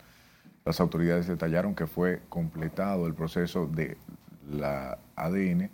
Las 0.64 0.80
autoridades 0.80 1.28
detallaron 1.28 1.76
que 1.76 1.86
fue 1.86 2.22
completado 2.28 3.06
el 3.06 3.14
proceso 3.14 3.68
de 3.68 3.96
la 4.50 4.98
ADN 5.14 5.70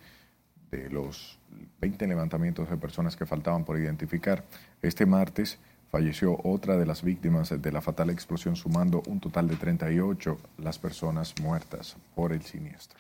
de 0.70 0.91
los 0.91 1.39
20 1.80 2.07
levantamientos 2.07 2.68
de 2.68 2.76
personas 2.76 3.16
que 3.16 3.24
faltaban 3.24 3.64
por 3.64 3.78
identificar. 3.78 4.45
Este 4.82 5.07
martes 5.07 5.59
falleció 5.95 6.40
otra 6.42 6.76
de 6.76 6.86
las 6.86 7.05
víctimas 7.05 7.51
de 7.62 7.70
la 7.70 7.80
fatal 7.80 8.11
explosión, 8.11 8.57
sumando 8.57 9.01
un 9.07 9.20
total 9.20 9.47
de 9.47 9.55
38 9.55 10.38
las 10.59 10.76
personas 10.76 11.36
muertas 11.40 11.97
por 12.16 12.32
el 12.32 12.42
siniestro. 12.42 12.99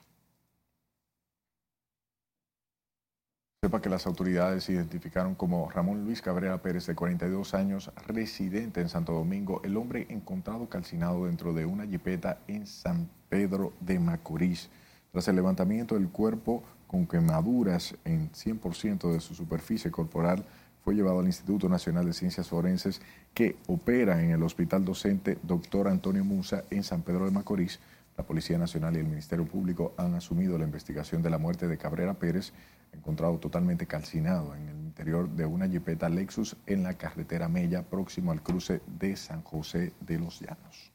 Sepa 3.60 3.82
que 3.82 3.88
las 3.88 4.06
autoridades 4.06 4.68
identificaron 4.68 5.34
como 5.34 5.68
Ramón 5.70 6.04
Luis 6.04 6.22
Cabrera 6.22 6.62
Pérez, 6.62 6.86
de 6.86 6.94
42 6.94 7.54
años, 7.54 7.90
residente 8.06 8.80
en 8.80 8.88
Santo 8.88 9.12
Domingo, 9.12 9.60
el 9.64 9.76
hombre 9.76 10.06
encontrado 10.08 10.68
calcinado 10.68 11.26
dentro 11.26 11.52
de 11.52 11.66
una 11.66 11.88
jipeta 11.88 12.38
en 12.46 12.64
San 12.64 13.08
Pedro 13.28 13.72
de 13.80 13.98
Macorís. 13.98 14.70
Tras 15.10 15.26
el 15.26 15.34
levantamiento 15.34 15.96
del 15.96 16.10
cuerpo 16.10 16.62
con 16.86 17.08
quemaduras 17.08 17.96
en 18.04 18.30
100% 18.30 19.12
de 19.12 19.18
su 19.18 19.34
superficie 19.34 19.90
corporal, 19.90 20.44
fue 20.84 20.94
llevado 20.94 21.20
al 21.20 21.26
Instituto 21.26 21.66
Nacional 21.66 22.04
de 22.04 22.12
Ciencias 22.12 22.48
Forenses 22.48 23.00
que 23.32 23.56
opera 23.68 24.22
en 24.22 24.30
el 24.30 24.42
Hospital 24.42 24.84
Docente 24.84 25.38
Dr. 25.42 25.88
Antonio 25.88 26.24
Musa 26.24 26.64
en 26.70 26.82
San 26.82 27.00
Pedro 27.00 27.24
de 27.24 27.30
Macorís. 27.30 27.80
La 28.18 28.24
Policía 28.24 28.58
Nacional 28.58 28.94
y 28.94 29.00
el 29.00 29.06
Ministerio 29.06 29.46
Público 29.46 29.94
han 29.96 30.14
asumido 30.14 30.58
la 30.58 30.66
investigación 30.66 31.22
de 31.22 31.30
la 31.30 31.38
muerte 31.38 31.66
de 31.68 31.78
Cabrera 31.78 32.12
Pérez, 32.14 32.52
encontrado 32.92 33.38
totalmente 33.38 33.86
calcinado 33.86 34.54
en 34.54 34.68
el 34.68 34.76
interior 34.76 35.28
de 35.30 35.46
una 35.46 35.66
jipeta 35.66 36.10
Lexus 36.10 36.54
en 36.66 36.82
la 36.82 36.92
carretera 36.94 37.48
Mella, 37.48 37.82
próximo 37.82 38.30
al 38.30 38.42
cruce 38.42 38.82
de 38.86 39.16
San 39.16 39.42
José 39.42 39.94
de 40.00 40.18
los 40.18 40.38
Llanos. 40.40 40.92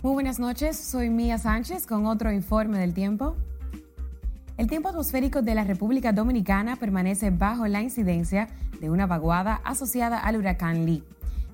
Muy 0.00 0.12
buenas 0.12 0.38
noches, 0.38 0.78
soy 0.78 1.10
Mía 1.10 1.38
Sánchez 1.38 1.86
con 1.86 2.06
otro 2.06 2.30
informe 2.30 2.78
del 2.78 2.94
tiempo. 2.94 3.36
El 4.56 4.68
tiempo 4.68 4.88
atmosférico 4.88 5.42
de 5.42 5.56
la 5.56 5.64
República 5.64 6.12
Dominicana 6.12 6.76
permanece 6.76 7.30
bajo 7.30 7.66
la 7.66 7.82
incidencia 7.82 8.46
de 8.80 8.88
una 8.88 9.04
vaguada 9.04 9.60
asociada 9.64 10.20
al 10.20 10.36
huracán 10.36 10.86
Lee. 10.86 11.02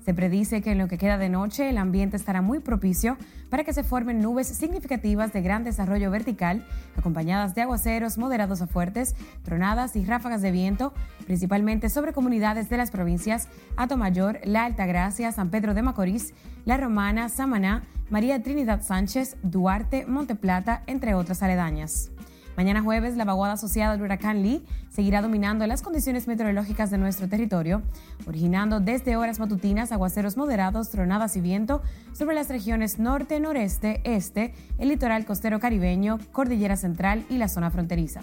Se 0.05 0.13
predice 0.13 0.61
que 0.61 0.71
en 0.71 0.77
lo 0.77 0.87
que 0.87 0.99
queda 0.99 1.17
de 1.17 1.27
noche 1.27 1.67
el 1.67 1.79
ambiente 1.79 2.15
estará 2.15 2.43
muy 2.43 2.59
propicio 2.59 3.17
para 3.49 3.63
que 3.63 3.73
se 3.73 3.83
formen 3.83 4.21
nubes 4.21 4.47
significativas 4.47 5.33
de 5.33 5.41
gran 5.41 5.63
desarrollo 5.63 6.11
vertical, 6.11 6.63
acompañadas 6.95 7.55
de 7.55 7.63
aguaceros 7.63 8.19
moderados 8.19 8.61
a 8.61 8.67
fuertes, 8.67 9.15
tronadas 9.43 9.95
y 9.95 10.05
ráfagas 10.05 10.43
de 10.43 10.51
viento, 10.51 10.93
principalmente 11.25 11.89
sobre 11.89 12.13
comunidades 12.13 12.69
de 12.69 12.77
las 12.77 12.91
provincias 12.91 13.47
Atomayor, 13.77 14.39
La 14.43 14.65
Altagracia, 14.65 15.31
San 15.31 15.49
Pedro 15.49 15.73
de 15.73 15.81
Macorís, 15.81 16.35
La 16.65 16.77
Romana, 16.77 17.29
Samaná, 17.29 17.83
María 18.11 18.43
Trinidad 18.43 18.83
Sánchez, 18.83 19.37
Duarte, 19.41 20.05
Monteplata, 20.05 20.83
entre 20.85 21.15
otras 21.15 21.41
aledañas. 21.41 22.11
Mañana 22.61 22.83
jueves, 22.83 23.17
la 23.17 23.25
vaguada 23.25 23.53
asociada 23.53 23.93
al 23.93 24.03
huracán 24.03 24.43
Lee 24.43 24.63
seguirá 24.91 25.23
dominando 25.23 25.65
las 25.65 25.81
condiciones 25.81 26.27
meteorológicas 26.27 26.91
de 26.91 26.99
nuestro 26.99 27.27
territorio, 27.27 27.81
originando 28.27 28.79
desde 28.79 29.15
horas 29.15 29.39
matutinas 29.39 29.91
aguaceros 29.91 30.37
moderados, 30.37 30.91
tronadas 30.91 31.35
y 31.35 31.41
viento 31.41 31.81
sobre 32.13 32.35
las 32.35 32.49
regiones 32.49 32.99
norte, 32.99 33.39
noreste, 33.39 34.01
este, 34.03 34.53
el 34.77 34.89
litoral 34.89 35.25
costero 35.25 35.59
caribeño, 35.59 36.19
cordillera 36.31 36.75
central 36.75 37.25
y 37.31 37.39
la 37.39 37.47
zona 37.47 37.71
fronteriza. 37.71 38.21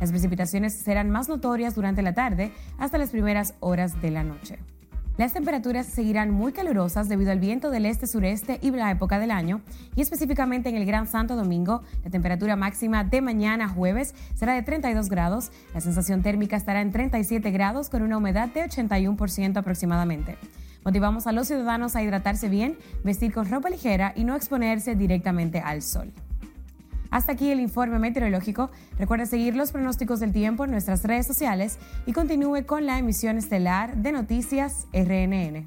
Las 0.00 0.12
precipitaciones 0.12 0.72
serán 0.72 1.10
más 1.10 1.28
notorias 1.28 1.74
durante 1.74 2.00
la 2.00 2.14
tarde 2.14 2.52
hasta 2.78 2.96
las 2.96 3.10
primeras 3.10 3.52
horas 3.60 4.00
de 4.00 4.10
la 4.10 4.24
noche. 4.24 4.60
Las 5.16 5.32
temperaturas 5.32 5.86
seguirán 5.86 6.32
muy 6.32 6.52
calurosas 6.52 7.08
debido 7.08 7.30
al 7.30 7.38
viento 7.38 7.70
del 7.70 7.86
este-sureste 7.86 8.58
y 8.60 8.72
la 8.72 8.90
época 8.90 9.20
del 9.20 9.30
año, 9.30 9.60
y 9.94 10.00
específicamente 10.00 10.70
en 10.70 10.74
el 10.74 10.86
Gran 10.86 11.06
Santo 11.06 11.36
Domingo, 11.36 11.82
la 12.02 12.10
temperatura 12.10 12.56
máxima 12.56 13.04
de 13.04 13.22
mañana 13.22 13.68
jueves 13.68 14.12
será 14.34 14.54
de 14.54 14.62
32 14.62 15.08
grados, 15.08 15.52
la 15.72 15.80
sensación 15.80 16.22
térmica 16.22 16.56
estará 16.56 16.80
en 16.80 16.90
37 16.90 17.48
grados 17.52 17.90
con 17.90 18.02
una 18.02 18.16
humedad 18.16 18.48
de 18.48 18.64
81% 18.64 19.56
aproximadamente. 19.56 20.36
Motivamos 20.84 21.28
a 21.28 21.32
los 21.32 21.46
ciudadanos 21.46 21.94
a 21.94 22.02
hidratarse 22.02 22.48
bien, 22.48 22.76
vestir 23.04 23.32
con 23.32 23.48
ropa 23.48 23.70
ligera 23.70 24.12
y 24.16 24.24
no 24.24 24.34
exponerse 24.34 24.96
directamente 24.96 25.60
al 25.60 25.82
sol. 25.82 26.12
Hasta 27.14 27.30
aquí 27.30 27.52
el 27.52 27.60
informe 27.60 28.00
meteorológico. 28.00 28.72
Recuerde 28.98 29.26
seguir 29.26 29.54
los 29.54 29.70
pronósticos 29.70 30.18
del 30.18 30.32
tiempo 30.32 30.64
en 30.64 30.72
nuestras 30.72 31.04
redes 31.04 31.28
sociales 31.28 31.78
y 32.06 32.12
continúe 32.12 32.66
con 32.66 32.86
la 32.86 32.98
emisión 32.98 33.38
estelar 33.38 33.96
de 33.96 34.10
Noticias 34.10 34.88
RNN. 34.92 35.64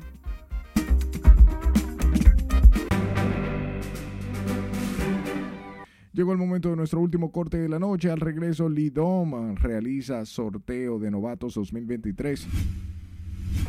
Llegó 6.12 6.34
el 6.34 6.38
momento 6.38 6.70
de 6.70 6.76
nuestro 6.76 7.00
último 7.00 7.32
corte 7.32 7.56
de 7.56 7.70
la 7.70 7.80
noche. 7.80 8.12
Al 8.12 8.20
regreso, 8.20 8.68
Lidom 8.68 9.56
realiza 9.56 10.26
sorteo 10.26 11.00
de 11.00 11.12
novatos 11.12 11.54
2023. 11.54 12.46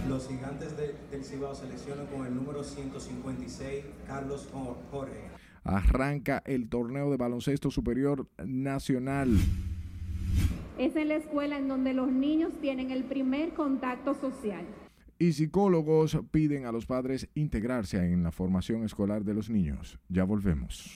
Los 0.09 0.27
gigantes 0.27 0.77
del 0.77 1.25
Cibao 1.25 1.55
seleccionan 1.55 2.07
con 2.07 2.27
el 2.27 2.35
número 2.35 2.65
156 2.65 3.85
Carlos 4.09 4.49
Jorge 4.91 5.38
arranca 5.69 6.43
el 6.47 6.69
torneo 6.69 7.11
de 7.11 7.19
baloncesto 7.19 7.71
superior 7.71 8.27
nacional. 8.45 9.37
es 10.79 10.97
en 10.97 11.09
la 11.09 11.17
escuela 11.17 11.59
en 11.59 11.69
donde 11.69 11.93
los 11.93 12.11
niños 12.11 12.53
tienen 12.61 12.91
el 12.91 13.05
primer 13.05 13.53
contacto 13.53 14.15
social. 14.15 14.65
Y 15.19 15.33
psicólogos 15.33 16.19
piden 16.31 16.65
a 16.65 16.73
los 16.73 16.87
padres 16.87 17.29
integrarse 17.35 17.99
en 17.99 18.23
la 18.23 18.31
formación 18.31 18.85
escolar 18.85 19.25
de 19.25 19.35
los 19.35 19.51
niños. 19.51 19.99
Ya 20.09 20.25
volvemos. 20.25 20.95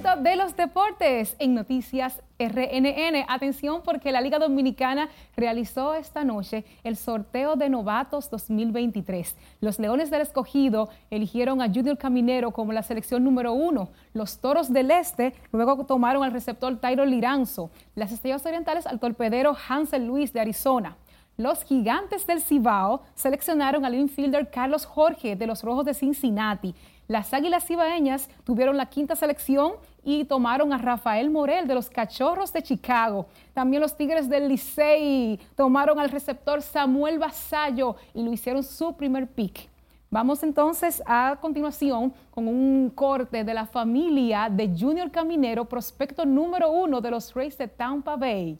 De 0.00 0.34
los 0.34 0.56
deportes 0.56 1.36
en 1.38 1.52
Noticias 1.52 2.22
RNN. 2.38 3.26
Atención 3.28 3.82
porque 3.84 4.12
la 4.12 4.22
Liga 4.22 4.38
Dominicana 4.38 5.10
realizó 5.36 5.92
esta 5.92 6.24
noche 6.24 6.64
el 6.84 6.96
sorteo 6.96 7.54
de 7.54 7.68
novatos 7.68 8.30
2023. 8.30 9.36
Los 9.60 9.78
Leones 9.78 10.10
del 10.10 10.22
Escogido 10.22 10.88
eligieron 11.10 11.60
a 11.60 11.66
Junior 11.66 11.98
Caminero 11.98 12.50
como 12.52 12.72
la 12.72 12.82
selección 12.82 13.24
número 13.24 13.52
uno. 13.52 13.90
Los 14.14 14.38
Toros 14.38 14.72
del 14.72 14.90
Este 14.90 15.34
luego 15.52 15.84
tomaron 15.84 16.24
al 16.24 16.32
receptor 16.32 16.78
Tyro 16.78 17.04
Liranzo. 17.04 17.70
Las 17.94 18.10
Estrellas 18.10 18.46
Orientales 18.46 18.86
al 18.86 19.00
torpedero 19.00 19.54
Hansel 19.68 20.06
Luis 20.06 20.32
de 20.32 20.40
Arizona. 20.40 20.96
Los 21.36 21.62
gigantes 21.64 22.26
del 22.26 22.40
Cibao 22.40 23.02
seleccionaron 23.14 23.84
al 23.84 23.94
infielder 23.94 24.50
Carlos 24.50 24.86
Jorge 24.86 25.36
de 25.36 25.46
los 25.46 25.62
Rojos 25.62 25.84
de 25.84 25.94
Cincinnati. 25.94 26.74
Las 27.10 27.34
Águilas 27.34 27.66
Cibaeñas 27.66 28.28
tuvieron 28.44 28.76
la 28.76 28.86
quinta 28.86 29.16
selección 29.16 29.72
y 30.04 30.24
tomaron 30.24 30.72
a 30.72 30.78
Rafael 30.78 31.30
Morel 31.30 31.66
de 31.66 31.74
los 31.74 31.90
Cachorros 31.90 32.52
de 32.52 32.62
Chicago. 32.62 33.26
También 33.54 33.82
los 33.82 33.96
Tigres 33.96 34.28
del 34.28 34.48
Licey 34.48 35.38
tomaron 35.54 35.98
al 35.98 36.10
receptor 36.10 36.62
Samuel 36.62 37.18
Basallo 37.18 37.96
y 38.14 38.22
lo 38.22 38.32
hicieron 38.32 38.62
su 38.62 38.94
primer 38.96 39.26
pick. 39.26 39.68
Vamos 40.12 40.42
entonces 40.42 41.00
a 41.06 41.38
continuación 41.40 42.12
con 42.32 42.48
un 42.48 42.90
corte 42.90 43.44
de 43.44 43.54
la 43.54 43.64
familia 43.64 44.48
de 44.50 44.68
Junior 44.76 45.08
Caminero, 45.10 45.64
prospecto 45.66 46.24
número 46.24 46.70
uno 46.70 47.00
de 47.00 47.12
los 47.12 47.32
Rays 47.32 47.56
de 47.56 47.68
Tampa 47.68 48.16
Bay. 48.16 48.58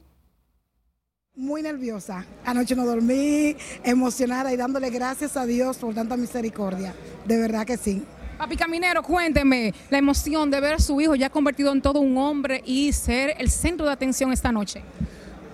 Muy 1.34 1.62
nerviosa. 1.62 2.24
Anoche 2.44 2.76
no 2.76 2.84
dormí, 2.84 3.56
emocionada 3.82 4.52
y 4.52 4.56
dándole 4.56 4.90
gracias 4.90 5.36
a 5.36 5.46
Dios 5.46 5.78
por 5.78 5.94
tanta 5.94 6.16
misericordia. 6.16 6.94
De 7.24 7.38
verdad 7.38 7.66
que 7.66 7.76
sí. 7.76 8.04
Papi 8.40 8.56
Caminero, 8.56 9.02
cuénteme 9.02 9.74
la 9.90 9.98
emoción 9.98 10.50
de 10.50 10.62
ver 10.62 10.72
a 10.72 10.78
su 10.78 10.98
hijo 10.98 11.14
ya 11.14 11.28
convertido 11.28 11.72
en 11.72 11.82
todo 11.82 12.00
un 12.00 12.16
hombre 12.16 12.62
y 12.64 12.90
ser 12.90 13.34
el 13.36 13.50
centro 13.50 13.84
de 13.84 13.92
atención 13.92 14.32
esta 14.32 14.50
noche. 14.50 14.80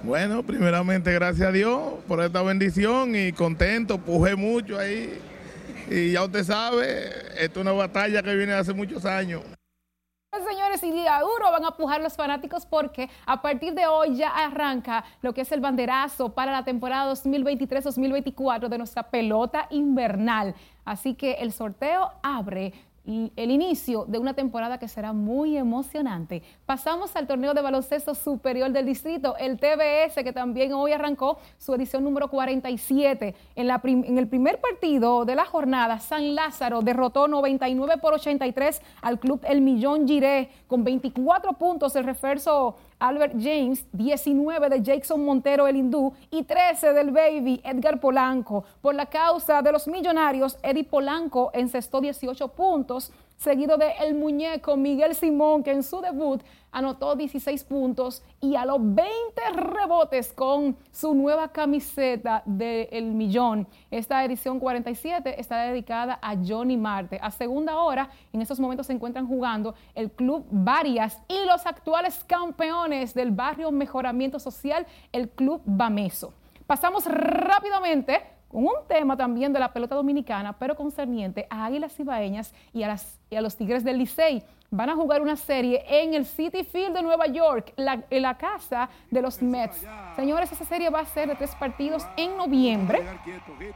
Bueno, 0.04 0.44
primeramente 0.44 1.12
gracias 1.12 1.48
a 1.48 1.50
Dios 1.50 1.80
por 2.06 2.22
esta 2.22 2.42
bendición 2.42 3.16
y 3.16 3.32
contento, 3.32 3.98
pujé 3.98 4.36
mucho 4.36 4.78
ahí. 4.78 5.18
Y 5.90 6.12
ya 6.12 6.22
usted 6.22 6.44
sabe, 6.44 7.08
esto 7.40 7.58
es 7.58 7.66
una 7.66 7.72
batalla 7.72 8.22
que 8.22 8.36
viene 8.36 8.52
hace 8.52 8.72
muchos 8.72 9.04
años. 9.04 9.42
Señores, 10.44 10.82
y 10.82 10.90
día 10.90 11.20
duro 11.20 11.50
van 11.50 11.64
a 11.64 11.70
pujar 11.70 12.02
los 12.02 12.14
fanáticos 12.14 12.66
porque 12.66 13.08
a 13.24 13.40
partir 13.40 13.72
de 13.74 13.86
hoy 13.86 14.16
ya 14.16 14.28
arranca 14.28 15.04
lo 15.22 15.32
que 15.32 15.40
es 15.40 15.52
el 15.52 15.60
banderazo 15.60 16.34
para 16.34 16.52
la 16.52 16.62
temporada 16.62 17.10
2023-2024 17.14 18.68
de 18.68 18.78
nuestra 18.78 19.04
pelota 19.04 19.66
invernal. 19.70 20.54
Así 20.84 21.14
que 21.14 21.32
el 21.34 21.52
sorteo 21.52 22.12
abre 22.22 22.74
el 23.06 23.50
inicio 23.50 24.04
de 24.06 24.18
una 24.18 24.34
temporada 24.34 24.78
que 24.78 24.88
será 24.88 25.12
muy 25.12 25.56
emocionante. 25.56 26.42
Pasamos 26.66 27.14
al 27.14 27.26
torneo 27.26 27.54
de 27.54 27.62
baloncesto 27.62 28.14
superior 28.14 28.70
del 28.72 28.86
distrito, 28.86 29.36
el 29.38 29.58
TBS, 29.58 30.24
que 30.24 30.32
también 30.32 30.72
hoy 30.72 30.92
arrancó 30.92 31.38
su 31.58 31.74
edición 31.74 32.02
número 32.02 32.28
47. 32.28 33.34
En, 33.54 33.66
la 33.66 33.80
en 33.84 34.18
el 34.18 34.26
primer 34.26 34.60
partido 34.60 35.24
de 35.24 35.36
la 35.36 35.44
jornada, 35.44 36.00
San 36.00 36.34
Lázaro 36.34 36.82
derrotó 36.82 37.28
99 37.28 37.98
por 37.98 38.14
83 38.14 38.82
al 39.02 39.20
club 39.20 39.40
El 39.44 39.60
Millón 39.60 40.08
Giré 40.08 40.50
con 40.66 40.82
24 40.82 41.52
puntos. 41.52 41.94
El 41.94 42.04
refuerzo 42.04 42.76
Albert 42.98 43.34
James, 43.38 43.86
19 43.92 44.70
de 44.70 44.82
Jackson 44.82 45.24
Montero 45.24 45.66
el 45.66 45.76
hindú 45.76 46.14
y 46.30 46.44
13 46.44 46.92
del 46.92 47.10
baby 47.10 47.60
Edgar 47.62 48.00
Polanco. 48.00 48.64
Por 48.80 48.94
la 48.94 49.06
causa 49.06 49.60
de 49.60 49.72
los 49.72 49.86
millonarios, 49.86 50.58
Eddie 50.62 50.84
Polanco 50.84 51.50
encestó 51.52 52.00
18 52.00 52.48
puntos 52.48 53.12
seguido 53.36 53.76
de 53.76 53.92
el 54.00 54.14
muñeco 54.14 54.76
Miguel 54.76 55.14
Simón, 55.14 55.62
que 55.62 55.70
en 55.70 55.82
su 55.82 56.00
debut 56.00 56.42
anotó 56.72 57.14
16 57.16 57.64
puntos 57.64 58.22
y 58.40 58.54
a 58.56 58.64
los 58.64 58.78
20 58.80 59.06
rebotes 59.54 60.32
con 60.32 60.76
su 60.92 61.14
nueva 61.14 61.48
camiseta 61.48 62.42
del 62.44 63.06
millón. 63.14 63.66
Esta 63.90 64.24
edición 64.24 64.60
47 64.60 65.40
está 65.40 65.62
dedicada 65.62 66.18
a 66.20 66.36
Johnny 66.36 66.76
Marte. 66.76 67.18
A 67.22 67.30
segunda 67.30 67.78
hora, 67.78 68.10
en 68.32 68.42
estos 68.42 68.60
momentos 68.60 68.86
se 68.86 68.92
encuentran 68.92 69.26
jugando 69.26 69.74
el 69.94 70.10
Club 70.10 70.44
Varias 70.50 71.22
y 71.28 71.46
los 71.46 71.66
actuales 71.66 72.24
campeones 72.24 73.14
del 73.14 73.30
barrio 73.30 73.70
Mejoramiento 73.70 74.38
Social, 74.38 74.86
el 75.12 75.30
Club 75.30 75.62
Bameso. 75.64 76.34
Pasamos 76.66 77.06
rápidamente 77.06 78.35
con 78.48 78.64
un 78.64 78.74
tema 78.88 79.16
también 79.16 79.52
de 79.52 79.58
la 79.58 79.72
pelota 79.72 79.94
dominicana, 79.94 80.52
pero 80.52 80.74
concerniente 80.74 81.46
a 81.50 81.66
Águilas 81.66 81.98
Ibaeñas 81.98 82.54
y 82.72 82.82
a, 82.82 82.88
las, 82.88 83.18
y 83.30 83.36
a 83.36 83.40
los 83.40 83.56
Tigres 83.56 83.84
del 83.84 83.98
Licey. 83.98 84.42
Van 84.70 84.90
a 84.90 84.96
jugar 84.96 85.22
una 85.22 85.36
serie 85.36 85.84
en 85.88 86.14
el 86.14 86.26
City 86.26 86.64
Field 86.64 86.94
de 86.94 87.02
Nueva 87.02 87.26
York, 87.26 87.72
en 87.76 88.22
la 88.22 88.36
casa 88.36 88.88
de 89.10 89.22
los 89.22 89.40
Mets. 89.40 89.86
Señores, 90.16 90.50
esa 90.50 90.64
serie 90.64 90.90
va 90.90 91.00
a 91.00 91.04
ser 91.04 91.28
de 91.28 91.36
tres 91.36 91.54
partidos 91.54 92.04
en 92.16 92.36
noviembre, 92.36 93.04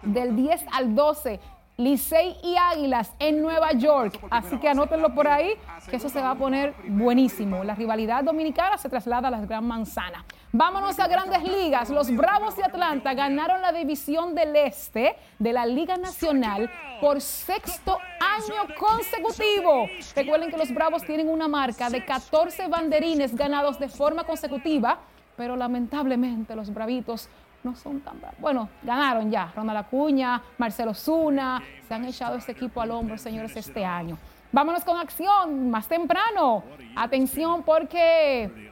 del 0.02 0.34
10 0.34 0.66
al 0.72 0.94
12 0.94 1.38
Licey 1.80 2.36
y 2.42 2.56
Águilas 2.56 3.14
en 3.18 3.40
Nueva 3.40 3.72
York. 3.72 4.20
Así 4.30 4.58
que 4.58 4.68
anótenlo 4.68 5.14
por 5.14 5.26
ahí, 5.26 5.54
que 5.88 5.96
eso 5.96 6.10
se 6.10 6.20
va 6.20 6.32
a 6.32 6.34
poner 6.34 6.74
buenísimo. 6.86 7.64
La 7.64 7.74
rivalidad 7.74 8.22
dominicana 8.22 8.76
se 8.76 8.90
traslada 8.90 9.28
a 9.28 9.30
la 9.30 9.40
Gran 9.40 9.66
Manzana. 9.66 10.24
Vámonos 10.52 10.98
a 11.00 11.08
grandes 11.08 11.42
ligas. 11.42 11.88
Los 11.88 12.14
Bravos 12.14 12.54
de 12.56 12.64
Atlanta 12.64 13.14
ganaron 13.14 13.62
la 13.62 13.72
división 13.72 14.34
del 14.34 14.54
Este 14.56 15.16
de 15.38 15.52
la 15.54 15.64
Liga 15.64 15.96
Nacional 15.96 16.70
por 17.00 17.22
sexto 17.22 17.96
año 18.20 18.74
consecutivo. 18.78 19.86
Recuerden 20.14 20.50
que 20.50 20.58
los 20.58 20.74
Bravos 20.74 21.02
tienen 21.04 21.30
una 21.30 21.48
marca 21.48 21.88
de 21.88 22.04
14 22.04 22.68
banderines 22.68 23.34
ganados 23.34 23.78
de 23.78 23.88
forma 23.88 24.24
consecutiva, 24.24 24.98
pero 25.34 25.56
lamentablemente 25.56 26.54
los 26.54 26.74
Bravitos 26.74 27.30
no 27.62 27.74
son 27.74 28.00
tan 28.00 28.20
Bueno, 28.38 28.68
ganaron 28.82 29.30
ya. 29.30 29.52
Ronald 29.54 29.78
Acuña, 29.80 30.42
Marcelo 30.58 30.94
Zuna, 30.94 31.62
se 31.86 31.94
han 31.94 32.04
echado 32.04 32.36
ese 32.36 32.52
equipo 32.52 32.80
al 32.80 32.90
hombro, 32.90 33.18
señores, 33.18 33.56
este 33.56 33.84
año. 33.84 34.16
Vámonos 34.52 34.84
con 34.84 34.96
acción 34.96 35.70
más 35.70 35.86
temprano. 35.86 36.64
Atención 36.96 37.62
porque 37.62 38.70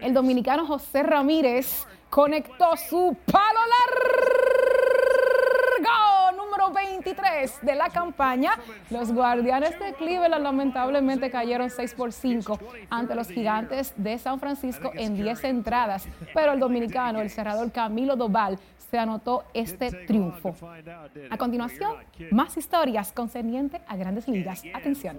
el 0.00 0.14
dominicano 0.14 0.66
José 0.66 1.02
Ramírez 1.02 1.86
conectó 2.08 2.76
su 2.76 3.16
palo 3.30 3.60
largo 3.60 4.59
número 6.60 6.74
23 6.74 7.60
de 7.62 7.74
la 7.74 7.88
campaña. 7.88 8.52
Los 8.90 9.12
guardianes 9.12 9.78
de 9.78 9.94
Cleveland 9.94 10.42
lamentablemente 10.42 11.30
cayeron 11.30 11.70
6 11.70 11.94
por 11.94 12.12
5 12.12 12.58
ante 12.90 13.14
los 13.14 13.28
gigantes 13.28 13.94
de 13.96 14.18
San 14.18 14.38
Francisco 14.40 14.92
en 14.94 15.14
10 15.14 15.44
entradas, 15.44 16.06
pero 16.34 16.52
el 16.52 16.60
dominicano, 16.60 17.20
el 17.20 17.30
cerrador 17.30 17.72
Camilo 17.72 18.16
Doval, 18.16 18.58
se 18.90 18.98
anotó 18.98 19.44
este 19.54 19.90
triunfo. 20.06 20.54
A 21.30 21.36
continuación, 21.36 21.96
más 22.30 22.56
historias 22.56 23.12
concernientes 23.12 23.80
a 23.86 23.96
grandes 23.96 24.28
ligas. 24.28 24.62
Atención. 24.74 25.18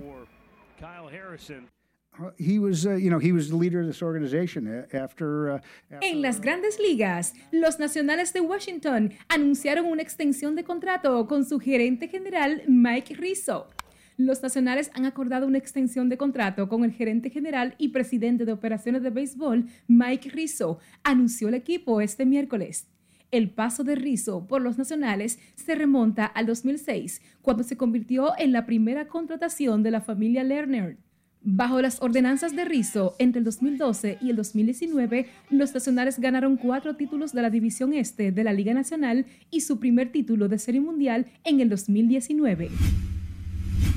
En 6.02 6.22
las 6.22 6.42
grandes 6.42 6.78
ligas, 6.80 7.34
los 7.52 7.80
Nacionales 7.80 8.34
de 8.34 8.42
Washington 8.42 9.14
anunciaron 9.30 9.86
una 9.86 10.02
extensión 10.02 10.56
de 10.56 10.64
contrato 10.64 11.26
con 11.28 11.46
su 11.46 11.60
gerente 11.60 12.10
general 12.10 12.64
Mike 12.68 13.16
Rizzo. 13.16 13.70
Los 14.18 14.44
Nacionales 14.44 14.92
han 14.94 15.06
acordado 15.06 15.48
una 15.48 15.58
extensión 15.58 16.10
de 16.10 16.18
contrato 16.18 16.68
con 16.68 16.84
el 16.84 16.92
gerente 16.92 17.30
general 17.30 17.76
y 17.78 17.90
presidente 17.90 18.46
de 18.46 18.52
operaciones 18.52 19.04
de 19.04 19.10
béisbol 19.10 19.68
Mike 19.88 20.30
Rizzo, 20.30 20.80
anunció 21.04 21.48
el 21.48 21.56
equipo 21.56 22.02
este 22.02 22.26
miércoles. 22.26 22.88
El 23.32 23.50
paso 23.50 23.86
de 23.86 23.96
Rizzo 23.96 24.46
por 24.46 24.62
los 24.62 24.78
Nacionales 24.78 25.40
se 25.56 25.76
remonta 25.76 26.26
al 26.26 26.46
2006, 26.46 27.22
cuando 27.42 27.64
se 27.64 27.78
convirtió 27.78 28.34
en 28.38 28.52
la 28.52 28.66
primera 28.66 29.08
contratación 29.08 29.82
de 29.82 29.92
la 29.92 30.02
familia 30.02 30.44
Lerner. 30.44 30.98
Bajo 31.44 31.82
las 31.82 32.00
ordenanzas 32.04 32.56
de 32.56 32.66
Rizzo, 32.66 33.16
entre 33.18 33.40
el 33.40 33.46
2012 33.46 34.20
y 34.22 34.30
el 34.30 34.36
2019, 34.36 35.26
los 35.50 35.74
nacionales 35.74 36.20
ganaron 36.20 36.56
cuatro 36.56 36.96
títulos 36.96 37.34
de 37.34 37.42
la 37.42 37.50
División 37.50 37.94
Este 37.94 38.32
de 38.32 38.44
la 38.44 38.54
Liga 38.54 38.76
Nacional 38.76 39.26
y 39.50 39.62
su 39.62 39.80
primer 39.80 40.12
título 40.12 40.48
de 40.48 40.60
Serie 40.60 40.82
Mundial 40.82 41.26
en 41.44 41.60
el 41.60 41.70
2019. 41.70 42.70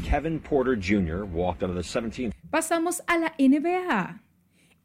Kevin 0.08 0.40
Porter 0.40 0.74
Jr. 0.74 1.28
walked 1.30 1.62
out 1.62 1.68
of 1.68 1.76
the 1.76 1.82
17 1.82 2.32
Pasamos 2.50 3.02
a 3.06 3.18
la 3.18 3.34
NBA. 3.38 4.22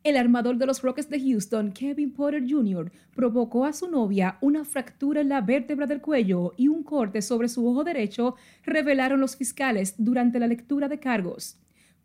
El 0.03 0.18
armador 0.18 0.57
de 0.57 0.66
los 0.66 0.82
Rockets 0.82 1.10
de 1.10 1.22
Houston, 1.22 1.72
Kevin 1.72 2.12
Porter 2.12 2.43
Jr., 2.45 2.91
provocó 3.16 3.64
a 3.64 3.72
su 3.72 3.89
novia 3.89 4.38
una 4.41 4.66
fractura 4.66 5.22
en 5.22 5.30
la 5.30 5.39
vértebra 5.39 5.88
del 5.88 6.01
cuello 6.01 6.53
y 6.57 6.68
un 6.68 6.84
corte 6.84 7.22
sobre 7.22 7.47
su 7.47 7.66
ojo 7.66 7.86
derecho, 7.86 8.36
revelaron 8.66 9.22
los 9.22 9.38
fiscales 9.38 9.95
durante 9.97 10.39
la 10.39 10.47
lectura 10.47 10.89
de 10.89 10.99
cargos. 10.99 11.57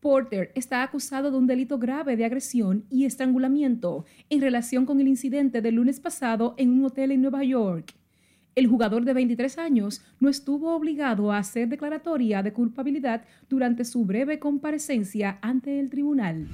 Porter 0.04 0.52
está 0.54 0.82
acusado 0.82 1.30
de 1.30 1.38
un 1.38 1.46
delito 1.46 1.78
grave 1.78 2.14
de 2.14 2.26
agresión 2.26 2.84
y 2.90 3.06
estrangulamiento 3.06 4.04
en 4.28 4.42
relación 4.42 4.84
con 4.84 5.00
el 5.00 5.08
incidente 5.08 5.62
del 5.62 5.76
lunes 5.76 5.98
pasado 5.98 6.54
en 6.58 6.68
un 6.68 6.84
hotel 6.84 7.10
en 7.10 7.22
Nueva 7.22 7.42
York. 7.42 7.94
El 8.54 8.66
jugador 8.66 9.06
de 9.06 9.14
23 9.14 9.56
años 9.56 10.04
no 10.20 10.28
estuvo 10.28 10.76
obligado 10.76 11.32
a 11.32 11.38
hacer 11.38 11.68
declaratoria 11.68 12.42
de 12.42 12.52
culpabilidad 12.52 13.24
durante 13.48 13.86
su 13.86 14.04
breve 14.04 14.38
comparecencia 14.38 15.38
ante 15.40 15.80
el 15.80 15.88
tribunal. 15.88 16.48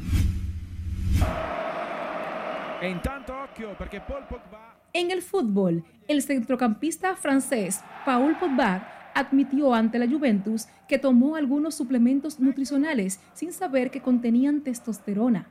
En 4.92 5.10
el 5.10 5.22
fútbol, 5.22 5.82
el 6.06 6.22
centrocampista 6.22 7.16
francés 7.16 7.80
Paul 8.06 8.36
Pogba 8.38 8.99
admitió 9.14 9.74
ante 9.74 9.98
la 9.98 10.08
Juventus 10.08 10.66
que 10.88 10.98
tomó 10.98 11.36
algunos 11.36 11.74
suplementos 11.74 12.40
nutricionales 12.40 13.20
sin 13.34 13.52
saber 13.52 13.90
que 13.90 14.00
contenían 14.00 14.60
testosterona. 14.60 15.46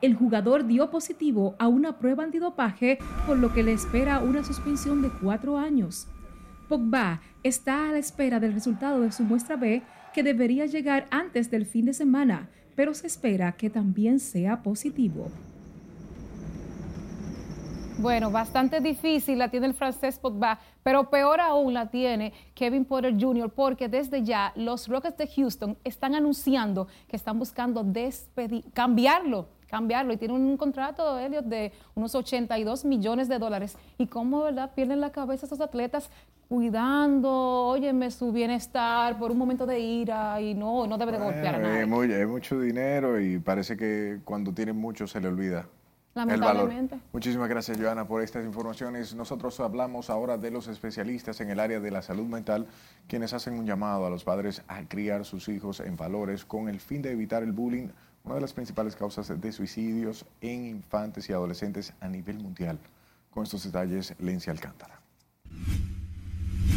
El 0.00 0.14
jugador 0.14 0.66
dio 0.66 0.90
positivo 0.90 1.54
a 1.58 1.68
una 1.68 1.98
prueba 1.98 2.24
antidopaje, 2.24 2.98
por 3.26 3.36
lo 3.38 3.52
que 3.52 3.62
le 3.62 3.72
espera 3.72 4.20
una 4.20 4.42
suspensión 4.42 5.02
de 5.02 5.10
cuatro 5.10 5.58
años. 5.58 6.08
Pogba 6.68 7.20
está 7.42 7.88
a 7.88 7.92
la 7.92 7.98
espera 7.98 8.40
del 8.40 8.54
resultado 8.54 9.00
de 9.00 9.12
su 9.12 9.24
muestra 9.24 9.56
B, 9.56 9.82
que 10.14 10.22
debería 10.22 10.66
llegar 10.66 11.06
antes 11.10 11.50
del 11.50 11.66
fin 11.66 11.84
de 11.84 11.92
semana, 11.92 12.48
pero 12.74 12.94
se 12.94 13.06
espera 13.06 13.52
que 13.52 13.68
también 13.68 14.20
sea 14.20 14.62
positivo. 14.62 15.30
Bueno, 18.00 18.30
bastante 18.30 18.80
difícil 18.80 19.36
la 19.36 19.50
tiene 19.50 19.66
el 19.66 19.74
francés 19.74 20.18
Pogba, 20.18 20.58
pero 20.82 21.10
peor 21.10 21.38
aún 21.38 21.74
la 21.74 21.90
tiene 21.90 22.32
Kevin 22.54 22.86
Porter 22.86 23.14
Jr. 23.20 23.50
porque 23.50 23.90
desde 23.90 24.22
ya 24.22 24.54
los 24.56 24.88
Rockets 24.88 25.18
de 25.18 25.26
Houston 25.26 25.76
están 25.84 26.14
anunciando 26.14 26.88
que 27.08 27.16
están 27.16 27.38
buscando 27.38 27.84
despedir, 27.84 28.64
cambiarlo, 28.72 29.48
cambiarlo 29.68 30.14
y 30.14 30.16
tienen 30.16 30.38
un 30.38 30.56
contrato 30.56 31.18
Elliot 31.18 31.44
de 31.44 31.72
unos 31.94 32.14
82 32.14 32.86
millones 32.86 33.28
de 33.28 33.38
dólares 33.38 33.76
y 33.98 34.06
cómo 34.06 34.44
verdad 34.44 34.70
pierden 34.74 35.02
la 35.02 35.12
cabeza 35.12 35.44
esos 35.44 35.60
atletas 35.60 36.08
cuidando, 36.48 37.30
óyeme, 37.30 38.10
su 38.10 38.32
bienestar 38.32 39.18
por 39.18 39.30
un 39.30 39.36
momento 39.36 39.66
de 39.66 39.78
ira 39.78 40.40
y 40.40 40.54
no, 40.54 40.86
no 40.86 40.96
debe 40.96 41.12
de 41.12 41.18
golpear 41.18 41.56
a 41.56 41.58
nadie. 41.58 42.22
Es, 42.22 42.28
mucho 42.28 42.58
dinero 42.58 43.20
y 43.20 43.38
parece 43.38 43.76
que 43.76 44.20
cuando 44.24 44.54
tienen 44.54 44.76
mucho 44.76 45.06
se 45.06 45.20
le 45.20 45.28
olvida 45.28 45.68
Lamentablemente. 46.14 46.98
Muchísimas 47.12 47.48
gracias, 47.48 47.78
Joana, 47.78 48.06
por 48.06 48.22
estas 48.22 48.44
informaciones. 48.44 49.14
Nosotros 49.14 49.60
hablamos 49.60 50.10
ahora 50.10 50.36
de 50.38 50.50
los 50.50 50.66
especialistas 50.66 51.40
en 51.40 51.50
el 51.50 51.60
área 51.60 51.78
de 51.78 51.90
la 51.90 52.02
salud 52.02 52.26
mental, 52.26 52.66
quienes 53.06 53.32
hacen 53.32 53.54
un 53.54 53.64
llamado 53.64 54.06
a 54.06 54.10
los 54.10 54.24
padres 54.24 54.62
a 54.66 54.82
criar 54.88 55.24
sus 55.24 55.48
hijos 55.48 55.78
en 55.80 55.96
valores 55.96 56.44
con 56.44 56.68
el 56.68 56.80
fin 56.80 57.00
de 57.00 57.12
evitar 57.12 57.44
el 57.44 57.52
bullying, 57.52 57.88
una 58.24 58.34
de 58.34 58.40
las 58.40 58.52
principales 58.52 58.96
causas 58.96 59.40
de 59.40 59.52
suicidios 59.52 60.26
en 60.40 60.66
infantes 60.66 61.30
y 61.30 61.32
adolescentes 61.32 61.94
a 62.00 62.08
nivel 62.08 62.38
mundial. 62.38 62.78
Con 63.30 63.44
estos 63.44 63.62
detalles, 63.62 64.14
Lencia 64.18 64.52
Alcántara. 64.52 65.00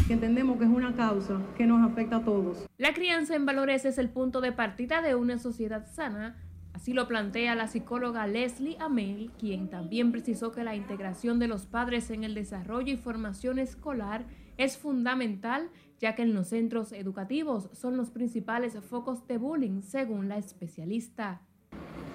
Entendemos 0.08 0.58
que 0.58 0.64
es 0.64 0.70
una 0.70 0.94
causa 0.94 1.40
que 1.56 1.66
nos 1.66 1.90
afecta 1.90 2.16
a 2.16 2.24
todos. 2.24 2.66
La 2.76 2.92
crianza 2.92 3.34
en 3.34 3.46
valores 3.46 3.84
es 3.84 3.98
el 3.98 4.10
punto 4.10 4.40
de 4.40 4.52
partida 4.52 5.02
de 5.02 5.14
una 5.14 5.38
sociedad 5.38 5.86
sana 5.90 6.36
Así 6.74 6.92
lo 6.92 7.06
plantea 7.06 7.54
la 7.54 7.68
psicóloga 7.68 8.26
Leslie 8.26 8.76
Amel, 8.80 9.30
quien 9.38 9.70
también 9.70 10.10
precisó 10.10 10.50
que 10.50 10.64
la 10.64 10.74
integración 10.74 11.38
de 11.38 11.46
los 11.46 11.66
padres 11.66 12.10
en 12.10 12.24
el 12.24 12.34
desarrollo 12.34 12.92
y 12.92 12.96
formación 12.96 13.60
escolar 13.60 14.26
es 14.58 14.76
fundamental, 14.76 15.70
ya 16.00 16.16
que 16.16 16.22
en 16.22 16.34
los 16.34 16.48
centros 16.48 16.92
educativos 16.92 17.70
son 17.72 17.96
los 17.96 18.10
principales 18.10 18.76
focos 18.80 19.26
de 19.28 19.38
bullying, 19.38 19.82
según 19.82 20.28
la 20.28 20.36
especialista. 20.36 21.40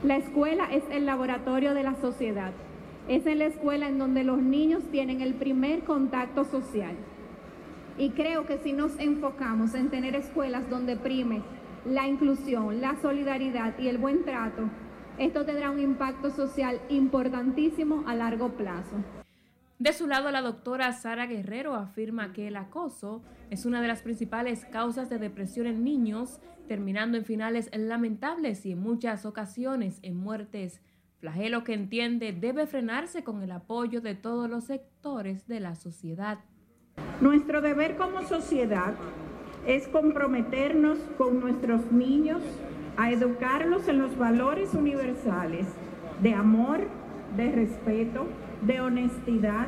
La 0.04 0.18
escuela 0.18 0.66
es 0.72 0.84
el 0.92 1.06
laboratorio 1.06 1.74
de 1.74 1.84
la 1.84 1.96
sociedad. 1.96 2.52
Es 3.08 3.26
en 3.26 3.40
la 3.40 3.46
escuela 3.46 3.88
en 3.88 3.98
donde 3.98 4.26
los 4.26 4.40
niños 4.40 4.84
tienen 4.92 5.22
el 5.22 5.36
primer 5.36 5.86
contacto 5.86 6.44
social. 6.44 6.96
Y 7.98 8.12
creo 8.12 8.46
que 8.46 8.58
si 8.58 8.74
nos 8.74 9.00
enfocamos 9.00 9.74
en 9.74 9.90
tener 9.90 10.16
escuelas 10.16 10.70
donde 10.70 10.98
prime 10.98 11.42
la 11.86 12.08
inclusión, 12.08 12.82
la 12.82 12.96
solidaridad 13.02 13.78
y 13.80 13.88
el 13.88 13.98
buen 13.98 14.24
trato, 14.24 14.70
esto 15.18 15.46
tendrá 15.46 15.70
un 15.70 15.80
impacto 15.80 16.30
social 16.30 16.80
importantísimo 16.90 18.04
a 18.08 18.16
largo 18.16 18.50
plazo. 18.56 19.04
De 19.78 19.94
su 19.94 20.08
lado, 20.08 20.32
la 20.32 20.42
doctora 20.42 20.92
Sara 20.94 21.26
Guerrero 21.26 21.76
afirma 21.76 22.34
que 22.34 22.48
el 22.48 22.56
acoso 22.56 23.22
es 23.50 23.66
una 23.66 23.82
de 23.82 23.88
las 23.88 24.02
principales 24.02 24.66
causas 24.66 25.10
de 25.10 25.18
depresión 25.18 25.68
en 25.68 25.84
niños, 25.84 26.40
terminando 26.68 27.18
en 27.18 27.26
finales 27.26 27.70
lamentables 27.74 28.66
y 28.66 28.74
en 28.74 28.80
muchas 28.80 29.26
ocasiones 29.26 30.00
en 30.02 30.18
muertes, 30.18 30.82
flagelo 31.20 31.64
que 31.64 31.74
entiende 31.74 32.32
debe 32.34 32.68
frenarse 32.68 33.24
con 33.24 33.42
el 33.42 33.52
apoyo 33.52 34.02
de 34.02 34.16
todos 34.16 34.50
los 34.50 34.66
sectores 34.66 35.48
de 35.48 35.60
la 35.60 35.76
sociedad. 35.76 36.40
Nuestro 37.22 37.62
deber 37.62 37.98
como 37.98 38.22
sociedad 38.22 38.96
es 39.66 39.88
comprometernos 39.88 40.98
con 41.18 41.40
nuestros 41.40 41.92
niños 41.92 42.42
a 42.98 43.12
educarlos 43.12 43.88
en 43.88 44.00
los 44.00 44.18
valores 44.18 44.74
universales 44.74 45.68
de 46.22 46.34
amor, 46.34 46.88
de 47.38 47.52
respeto, 47.52 48.28
de 48.62 48.82
honestidad, 48.82 49.68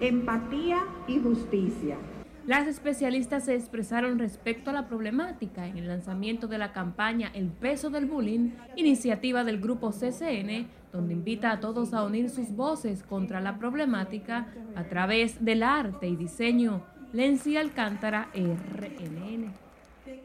empatía 0.00 0.78
y 1.06 1.18
justicia. 1.20 1.96
Las 2.46 2.66
especialistas 2.66 3.44
se 3.44 3.54
expresaron 3.54 4.18
respecto 4.18 4.70
a 4.70 4.72
la 4.72 4.88
problemática 4.88 5.66
en 5.66 5.76
el 5.76 5.86
lanzamiento 5.86 6.48
de 6.48 6.58
la 6.58 6.72
campaña 6.72 7.30
El 7.34 7.48
peso 7.48 7.90
del 7.90 8.06
bullying, 8.06 8.52
iniciativa 8.76 9.44
del 9.44 9.60
grupo 9.60 9.90
CCN, 9.90 10.66
donde 10.90 11.12
invita 11.12 11.52
a 11.52 11.60
todos 11.60 11.92
a 11.92 12.02
unir 12.02 12.30
sus 12.30 12.50
voces 12.50 13.02
contra 13.02 13.40
la 13.40 13.58
problemática 13.58 14.48
a 14.74 14.84
través 14.84 15.44
del 15.44 15.62
arte 15.62 16.08
y 16.08 16.16
diseño 16.16 16.82
Lenzi 17.12 17.56
Alcántara, 17.56 18.28
RNN. 18.34 19.52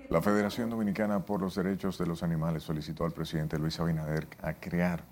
La 0.10 0.22
Federación 0.22 0.70
Dominicana 0.70 1.26
por 1.26 1.42
los 1.42 1.56
Derechos 1.56 1.98
de 1.98 2.06
los 2.06 2.22
Animales 2.22 2.62
solicitó 2.62 3.06
al 3.06 3.12
presidente 3.12 3.58
Luis 3.58 3.80
Abinader 3.80 4.28
a 4.44 4.54
crear, 4.54 5.04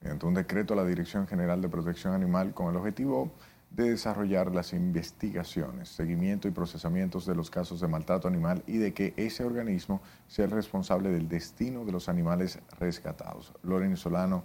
mediante 0.00 0.24
un 0.24 0.32
decreto, 0.32 0.74
la 0.74 0.86
Dirección 0.86 1.26
General 1.26 1.60
de 1.60 1.68
Protección 1.68 2.14
Animal 2.14 2.54
con 2.54 2.70
el 2.70 2.76
objetivo 2.76 3.30
de 3.70 3.90
desarrollar 3.90 4.54
las 4.54 4.72
investigaciones, 4.72 5.90
seguimiento 5.90 6.48
y 6.48 6.52
procesamientos 6.52 7.26
de 7.26 7.34
los 7.34 7.50
casos 7.50 7.80
de 7.80 7.88
maltrato 7.88 8.26
animal 8.26 8.62
y 8.66 8.78
de 8.78 8.94
que 8.94 9.12
ese 9.18 9.44
organismo 9.44 10.00
sea 10.26 10.46
el 10.46 10.50
responsable 10.50 11.10
del 11.10 11.28
destino 11.28 11.84
de 11.84 11.92
los 11.92 12.08
animales 12.08 12.58
rescatados. 12.80 13.52
Loren 13.62 13.98
Solano, 13.98 14.44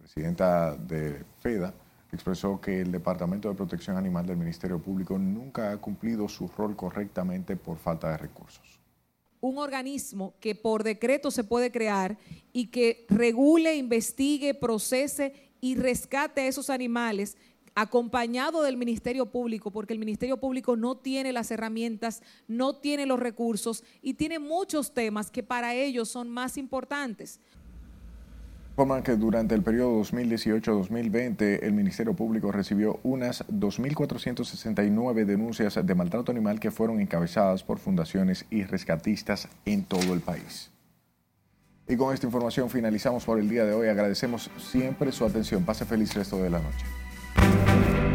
presidenta 0.00 0.74
de 0.74 1.24
FEDA, 1.38 1.72
expresó 2.12 2.60
que 2.60 2.80
el 2.80 2.92
Departamento 2.92 3.48
de 3.48 3.54
Protección 3.54 3.96
Animal 3.96 4.26
del 4.26 4.36
Ministerio 4.36 4.80
Público 4.80 5.18
nunca 5.18 5.72
ha 5.72 5.76
cumplido 5.76 6.28
su 6.28 6.48
rol 6.48 6.76
correctamente 6.76 7.56
por 7.56 7.78
falta 7.78 8.10
de 8.10 8.16
recursos. 8.16 8.80
Un 9.40 9.58
organismo 9.58 10.34
que 10.40 10.54
por 10.54 10.82
decreto 10.82 11.30
se 11.30 11.44
puede 11.44 11.70
crear 11.70 12.18
y 12.52 12.68
que 12.68 13.06
regule, 13.08 13.76
investigue, 13.76 14.54
procese 14.54 15.52
y 15.60 15.76
rescate 15.76 16.40
a 16.40 16.46
esos 16.46 16.70
animales 16.70 17.36
acompañado 17.80 18.62
del 18.62 18.76
Ministerio 18.76 19.26
Público, 19.26 19.70
porque 19.70 19.92
el 19.92 20.00
Ministerio 20.00 20.38
Público 20.38 20.76
no 20.76 20.96
tiene 20.96 21.32
las 21.32 21.52
herramientas, 21.52 22.22
no 22.48 22.74
tiene 22.74 23.06
los 23.06 23.20
recursos 23.20 23.84
y 24.02 24.14
tiene 24.14 24.40
muchos 24.40 24.92
temas 24.92 25.30
que 25.30 25.44
para 25.44 25.74
ellos 25.74 26.08
son 26.08 26.28
más 26.28 26.56
importantes. 26.56 27.38
Informan 28.78 29.02
que 29.02 29.16
durante 29.16 29.56
el 29.56 29.62
periodo 29.64 30.00
2018-2020 30.04 31.64
el 31.64 31.72
Ministerio 31.72 32.14
Público 32.14 32.52
recibió 32.52 33.00
unas 33.02 33.44
2.469 33.48 35.24
denuncias 35.24 35.84
de 35.84 35.94
maltrato 35.96 36.30
animal 36.30 36.60
que 36.60 36.70
fueron 36.70 37.00
encabezadas 37.00 37.64
por 37.64 37.80
fundaciones 37.80 38.46
y 38.50 38.62
rescatistas 38.62 39.48
en 39.64 39.82
todo 39.82 40.14
el 40.14 40.20
país. 40.20 40.70
Y 41.88 41.96
con 41.96 42.14
esta 42.14 42.26
información 42.26 42.70
finalizamos 42.70 43.24
por 43.24 43.40
el 43.40 43.48
día 43.48 43.64
de 43.64 43.72
hoy. 43.72 43.88
Agradecemos 43.88 44.48
siempre 44.58 45.10
su 45.10 45.24
atención. 45.24 45.64
Pase 45.64 45.84
feliz 45.84 46.14
resto 46.14 46.40
de 46.40 46.50
la 46.50 46.60
noche. 46.60 48.07